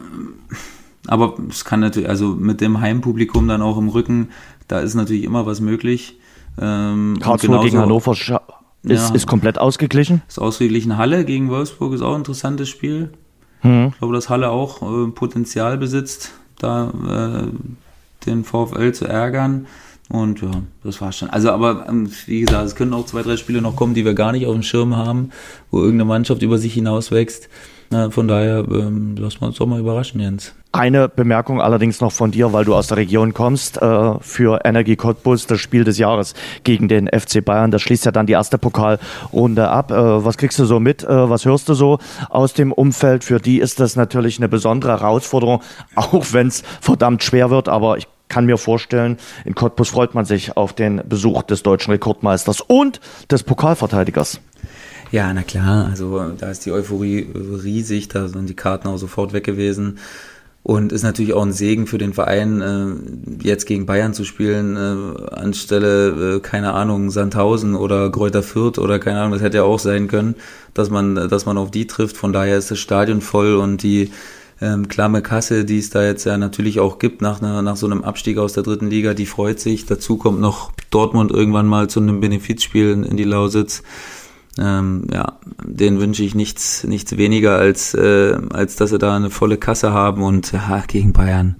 aber 1.08 1.36
es 1.50 1.66
kann 1.66 1.80
natürlich, 1.80 2.08
also 2.08 2.36
mit 2.36 2.62
dem 2.62 2.80
Heimpublikum 2.80 3.48
dann 3.48 3.62
auch 3.62 3.78
im 3.78 3.90
Rücken, 3.90 4.30
da 4.68 4.80
ist 4.80 4.94
natürlich 4.96 5.24
immer 5.24 5.46
was 5.46 5.60
möglich. 5.60 6.18
Ähm, 6.60 7.18
Karlsruhe 7.20 7.62
gegen 7.62 7.80
Hannover 7.80 8.12
ist, 8.12 8.28
ja, 8.28 8.42
ist 9.14 9.28
komplett 9.28 9.58
ausgeglichen. 9.58 10.22
Ist 10.28 10.40
ausgeglichen. 10.40 10.98
Halle 10.98 11.26
gegen 11.26 11.50
Wolfsburg 11.50 11.94
ist 11.94 12.02
auch 12.02 12.14
ein 12.14 12.20
interessantes 12.20 12.70
Spiel. 12.70 13.10
Hm. 13.62 13.90
Ich 13.92 13.98
glaube, 13.98 14.14
dass 14.14 14.30
Halle 14.30 14.50
auch 14.50 14.82
äh, 14.82 15.08
Potenzial 15.08 15.78
besitzt, 15.78 16.32
da 16.60 16.92
äh, 17.08 18.26
den 18.26 18.44
VfL 18.44 18.92
zu 18.92 19.06
ärgern. 19.06 19.68
Und 20.10 20.42
ja, 20.42 20.52
das 20.84 21.02
war's 21.02 21.18
schon. 21.18 21.30
Also, 21.30 21.52
aber 21.52 21.86
ähm, 21.88 22.12
wie 22.26 22.42
gesagt, 22.42 22.66
es 22.66 22.76
können 22.76 22.94
auch 22.94 23.06
zwei, 23.06 23.24
drei 23.24 23.38
Spiele 23.38 23.62
noch 23.62 23.76
kommen, 23.76 23.94
die 23.94 24.06
wir 24.06 24.14
gar 24.14 24.32
nicht 24.32 24.46
auf 24.46 24.54
dem 24.54 24.64
Schirm 24.64 24.96
haben, 24.96 25.30
wo 25.72 25.80
irgendeine 25.80 26.06
Mannschaft 26.06 26.42
über 26.42 26.58
sich 26.58 26.74
hinaus 26.74 27.12
wächst. 27.12 27.50
von 28.10 28.28
daher 28.28 28.66
ähm, 28.70 29.16
lassen 29.18 29.42
wir 29.42 29.48
uns 29.48 29.58
doch 29.58 29.68
mal 29.68 29.80
überraschen, 29.80 30.20
Jens. 30.20 30.54
Eine 30.76 31.08
Bemerkung 31.08 31.62
allerdings 31.62 32.02
noch 32.02 32.12
von 32.12 32.32
dir, 32.32 32.52
weil 32.52 32.66
du 32.66 32.74
aus 32.74 32.88
der 32.88 32.98
Region 32.98 33.36
kommst, 33.36 33.80
äh, 33.80 34.14
für 34.22 34.62
Energie 34.66 34.96
Cottbus 34.96 35.46
das 35.46 35.60
Spiel 35.60 35.84
des 35.84 36.00
Jahres 36.00 36.34
gegen 36.64 36.88
den 36.88 37.08
FC 37.08 37.46
Bayern. 37.46 37.70
Das 37.70 37.84
schließt 37.84 38.06
ja 38.06 38.12
dann 38.12 38.26
die 38.26 38.34
erste 38.34 38.58
Pokalrunde 38.58 39.70
ab. 39.70 39.92
Äh, 39.92 40.26
was 40.26 40.36
kriegst 40.38 40.58
du 40.58 40.66
so 40.66 40.80
mit? 40.80 41.04
Äh, 41.04 41.30
was 41.30 41.46
hörst 41.46 41.70
du 41.70 41.76
so 41.76 42.00
aus 42.30 42.54
dem 42.54 42.72
Umfeld? 42.72 43.24
Für 43.24 43.40
die 43.40 43.60
ist 43.60 43.80
das 43.80 43.96
natürlich 43.96 44.40
eine 44.40 44.50
besondere 44.50 44.94
Herausforderung, 44.94 45.62
auch 45.96 46.26
wenn 46.32 46.48
es 46.48 46.64
verdammt 46.82 47.24
schwer 47.24 47.52
wird. 47.52 47.70
Aber 47.70 47.98
ich 48.00 48.08
kann 48.34 48.48
mir 48.48 48.58
vorstellen, 48.58 49.18
in 49.46 49.54
Cottbus 49.54 49.90
freut 49.90 50.16
man 50.16 50.26
sich 50.26 50.58
auf 50.58 50.74
den 50.74 51.04
Besuch 51.08 51.44
des 51.44 51.62
deutschen 51.62 51.92
Rekordmeisters 51.92 52.62
und 52.62 53.00
des 53.30 53.44
Pokalverteidigers. 53.44 54.40
Ja, 55.12 55.32
na 55.32 55.44
klar, 55.44 55.86
also 55.88 56.32
da 56.40 56.50
ist 56.50 56.66
die 56.66 56.72
Euphorie 56.72 57.28
riesig, 57.36 58.08
da 58.08 58.28
sind 58.28 58.50
die 58.50 58.56
Karten 58.56 58.88
auch 58.88 58.98
sofort 58.98 59.34
weg 59.34 59.44
gewesen. 59.44 60.00
Und 60.64 60.94
ist 60.94 61.04
natürlich 61.04 61.34
auch 61.34 61.44
ein 61.44 61.52
Segen 61.52 61.88
für 61.88 61.98
den 61.98 62.14
Verein, 62.14 62.62
äh, 62.62 63.46
jetzt 63.46 63.66
gegen 63.66 63.86
Bayern 63.86 64.14
zu 64.14 64.24
spielen, 64.24 64.78
äh, 64.78 65.36
anstelle, 65.36 66.38
äh, 66.38 66.40
keine 66.40 66.74
Ahnung, 66.74 67.12
Sandhausen 67.12 67.76
oder 67.76 68.10
Kräuter 68.10 68.42
Fürth 68.42 68.80
oder 68.80 68.98
keine 68.98 69.20
Ahnung, 69.20 69.34
das 69.34 69.42
hätte 69.42 69.58
ja 69.58 69.64
auch 69.64 69.80
sein 69.80 70.08
können, 70.08 70.36
dass 70.74 70.90
man, 70.90 71.16
dass 71.16 71.46
man 71.46 71.58
auf 71.58 71.70
die 71.70 71.86
trifft. 71.86 72.16
Von 72.16 72.32
daher 72.32 72.58
ist 72.58 72.72
das 72.72 72.80
Stadion 72.80 73.20
voll 73.20 73.56
und 73.58 73.84
die 73.84 74.10
ähm, 74.64 74.88
klamme 74.88 75.22
Kasse, 75.22 75.66
die 75.66 75.78
es 75.78 75.90
da 75.90 76.04
jetzt 76.04 76.24
ja 76.24 76.38
natürlich 76.38 76.80
auch 76.80 76.98
gibt 76.98 77.22
nach, 77.22 77.42
einer, 77.42 77.62
nach 77.62 77.76
so 77.76 77.86
einem 77.86 78.04
Abstieg 78.04 78.38
aus 78.38 78.54
der 78.54 78.64
dritten 78.64 78.90
Liga, 78.90 79.14
die 79.14 79.26
freut 79.26 79.60
sich. 79.60 79.86
Dazu 79.86 80.18
kommt 80.18 80.40
noch 80.40 80.72
Dortmund 80.90 81.32
irgendwann 81.32 81.68
mal 81.68 81.90
zu 81.90 82.00
einem 82.00 82.22
Benefizspiel 82.22 82.92
in, 82.92 83.04
in 83.04 83.18
die 83.18 83.26
Lausitz. 83.26 83.84
Ähm, 84.58 85.08
ja, 85.12 85.40
denen 85.66 86.00
wünsche 86.00 86.24
ich 86.24 86.36
nichts, 86.36 86.84
nichts 86.84 87.18
weniger 87.18 87.58
als, 87.58 87.94
äh, 87.96 88.38
als 88.52 88.76
dass 88.76 88.92
sie 88.92 89.00
da 89.00 89.16
eine 89.16 89.32
volle 89.32 89.58
Kasse 89.58 89.92
haben 89.92 90.22
und 90.22 90.52
ja, 90.52 90.84
gegen 90.88 91.12
Bayern, 91.12 91.56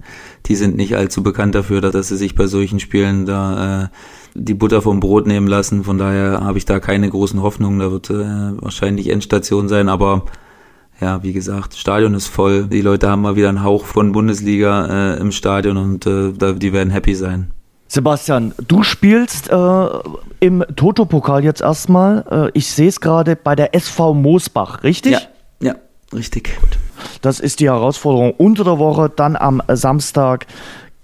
die 0.46 0.54
sind 0.54 0.76
nicht 0.76 0.96
allzu 0.96 1.22
bekannt 1.22 1.56
dafür, 1.56 1.80
dass 1.80 2.08
sie 2.08 2.16
sich 2.16 2.36
bei 2.36 2.46
solchen 2.46 2.78
Spielen 2.78 3.26
da 3.26 3.82
äh, 3.82 3.88
die 4.34 4.54
Butter 4.54 4.80
vom 4.80 5.00
Brot 5.00 5.26
nehmen 5.26 5.48
lassen. 5.48 5.84
Von 5.84 5.98
daher 5.98 6.40
habe 6.40 6.58
ich 6.58 6.64
da 6.64 6.80
keine 6.80 7.10
großen 7.10 7.42
Hoffnungen. 7.42 7.80
Da 7.80 7.90
wird 7.90 8.10
äh, 8.10 8.62
wahrscheinlich 8.62 9.10
Endstation 9.10 9.68
sein, 9.68 9.88
aber 9.88 10.24
ja, 11.00 11.22
wie 11.22 11.32
gesagt, 11.32 11.74
Stadion 11.74 12.14
ist 12.14 12.28
voll. 12.28 12.64
Die 12.64 12.80
Leute 12.80 13.08
haben 13.08 13.22
mal 13.22 13.36
wieder 13.36 13.48
einen 13.48 13.64
Hauch 13.64 13.84
von 13.84 14.12
Bundesliga 14.12 15.14
äh, 15.14 15.20
im 15.20 15.32
Stadion 15.32 15.76
und 15.76 16.06
äh, 16.06 16.54
die 16.54 16.72
werden 16.72 16.90
happy 16.90 17.14
sein. 17.14 17.50
Sebastian, 17.88 18.54
du 18.66 18.82
spielst 18.82 19.50
äh, 19.50 19.86
im 20.40 20.64
Toto-Pokal 20.74 21.44
jetzt 21.44 21.60
erstmal. 21.60 22.24
Äh, 22.30 22.58
ich 22.58 22.70
sehe 22.70 22.88
es 22.88 23.00
gerade 23.00 23.36
bei 23.36 23.54
der 23.54 23.74
SV 23.74 24.14
Moosbach, 24.14 24.82
richtig? 24.82 25.12
Ja, 25.12 25.20
ja 25.60 25.74
richtig. 26.12 26.56
Gut. 26.60 26.78
Das 27.22 27.40
ist 27.40 27.60
die 27.60 27.66
Herausforderung 27.66 28.32
unter 28.32 28.64
der 28.64 28.78
Woche, 28.78 29.10
dann 29.14 29.36
am 29.36 29.62
Samstag 29.68 30.46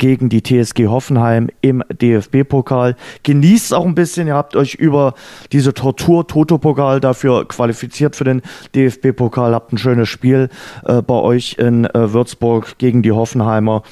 gegen 0.01 0.29
die 0.31 0.43
TSG 0.43 0.89
Hoffenheim 0.89 1.51
im 1.61 1.85
DFB-Pokal. 1.93 2.97
Genießt 3.23 3.73
auch 3.75 3.85
ein 3.85 3.95
bisschen. 3.95 4.27
Ihr 4.27 4.35
habt 4.35 4.57
euch 4.57 4.75
über 4.75 5.15
diese 5.53 5.75
Tortur-Toto-Pokal 5.75 7.01
dafür 7.01 7.47
qualifiziert 7.47 8.17
für 8.17 8.25
den 8.25 8.43
DFB-Pokal. 8.75 9.55
Habt 9.55 9.73
ein 9.73 9.79
schönes 9.79 10.09
Spiel 10.09 10.49
äh, 10.85 11.03
bei 11.03 11.15
euch 11.15 11.57
in 11.59 11.85
äh, 11.85 12.13
Würzburg 12.13 12.79
gegen 12.79 13.03
die 13.03 13.13
Hoffenheimer. 13.13 13.83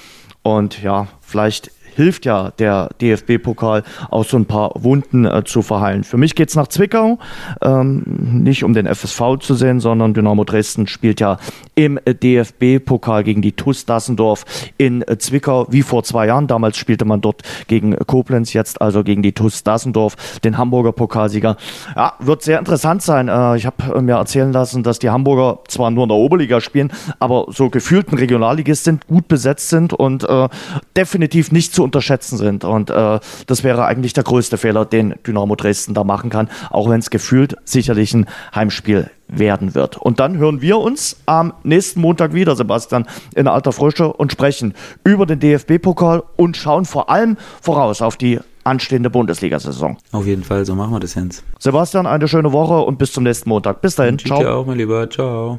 Und 0.42 0.82
ja, 0.82 1.08
vielleicht 1.20 1.70
hilft 1.98 2.26
ja 2.26 2.52
der 2.60 2.90
DFB-Pokal 3.00 3.82
auch 4.08 4.24
so 4.24 4.36
ein 4.36 4.46
paar 4.46 4.70
Wunden 4.76 5.24
äh, 5.24 5.42
zu 5.44 5.62
verheilen. 5.62 6.04
Für 6.04 6.16
mich 6.16 6.36
geht 6.36 6.48
es 6.48 6.54
nach 6.54 6.68
Zwickau, 6.68 7.18
ähm, 7.60 8.04
nicht 8.44 8.62
um 8.62 8.72
den 8.72 8.86
FSV 8.86 9.38
zu 9.40 9.54
sehen, 9.54 9.80
sondern 9.80 10.14
Dynamo 10.14 10.44
Dresden 10.44 10.86
spielt 10.86 11.18
ja 11.18 11.38
im 11.74 11.98
äh, 12.04 12.14
DFB-Pokal 12.14 13.24
gegen 13.24 13.42
die 13.42 13.50
TuS 13.50 13.84
Dassendorf 13.84 14.44
in 14.78 15.02
äh, 15.02 15.18
Zwickau, 15.18 15.66
wie 15.70 15.82
vor 15.82 16.04
zwei 16.04 16.28
Jahren. 16.28 16.46
Damals 16.46 16.76
spielte 16.76 17.04
man 17.04 17.20
dort 17.20 17.42
gegen 17.66 17.96
Koblenz, 17.96 18.52
jetzt 18.52 18.80
also 18.80 19.02
gegen 19.02 19.22
die 19.22 19.32
TuS 19.32 19.64
Dassendorf, 19.64 20.38
den 20.44 20.56
Hamburger 20.56 20.92
Pokalsieger. 20.92 21.56
Ja, 21.96 22.12
wird 22.20 22.42
sehr 22.42 22.60
interessant 22.60 23.02
sein. 23.02 23.26
Äh, 23.26 23.56
ich 23.56 23.66
habe 23.66 24.00
mir 24.00 24.14
erzählen 24.14 24.52
lassen, 24.52 24.84
dass 24.84 25.00
die 25.00 25.10
Hamburger 25.10 25.58
zwar 25.66 25.90
nur 25.90 26.04
in 26.04 26.10
der 26.10 26.18
Oberliga 26.18 26.60
spielen, 26.60 26.92
aber 27.18 27.46
so 27.48 27.70
gefühlten 27.70 28.16
Regionalligist 28.16 28.84
sind, 28.84 29.08
gut 29.08 29.26
besetzt 29.26 29.68
sind 29.68 29.92
und 29.92 30.22
äh, 30.22 30.48
definitiv 30.96 31.50
nicht 31.50 31.74
zu 31.74 31.87
unterschätzen 31.88 32.36
sind. 32.36 32.64
Und 32.64 32.90
äh, 32.90 33.18
das 33.46 33.64
wäre 33.64 33.84
eigentlich 33.86 34.12
der 34.12 34.24
größte 34.24 34.58
Fehler, 34.58 34.84
den 34.84 35.14
Dynamo 35.26 35.56
Dresden 35.56 35.94
da 35.94 36.04
machen 36.04 36.30
kann, 36.30 36.48
auch 36.70 36.88
wenn 36.88 37.00
es 37.00 37.10
gefühlt 37.10 37.56
sicherlich 37.64 38.14
ein 38.14 38.26
Heimspiel 38.54 39.10
werden 39.28 39.74
wird. 39.74 39.96
Und 39.96 40.20
dann 40.20 40.38
hören 40.38 40.60
wir 40.60 40.78
uns 40.78 41.16
am 41.26 41.52
nächsten 41.62 42.00
Montag 42.00 42.34
wieder, 42.34 42.56
Sebastian, 42.56 43.06
in 43.34 43.46
Alter 43.46 43.72
Frische 43.72 44.12
und 44.12 44.32
sprechen 44.32 44.74
über 45.04 45.26
den 45.26 45.40
DFB-Pokal 45.40 46.22
und 46.36 46.56
schauen 46.56 46.84
vor 46.84 47.10
allem 47.10 47.36
voraus 47.60 48.02
auf 48.02 48.16
die 48.16 48.38
anstehende 48.64 49.10
Bundesliga-Saison. 49.10 49.96
Auf 50.12 50.26
jeden 50.26 50.44
Fall, 50.44 50.64
so 50.64 50.74
machen 50.74 50.92
wir 50.92 51.00
das, 51.00 51.14
Jens. 51.14 51.42
Sebastian, 51.58 52.06
eine 52.06 52.28
schöne 52.28 52.52
Woche 52.52 52.78
und 52.80 52.98
bis 52.98 53.12
zum 53.12 53.24
nächsten 53.24 53.48
Montag. 53.48 53.80
Bis 53.80 53.94
dahin, 53.96 54.18
ciao. 54.18 54.40
Dir 54.40 54.54
auch, 54.54 54.66
mein 54.66 54.78
Lieber. 54.78 55.08
Ciao. 55.08 55.58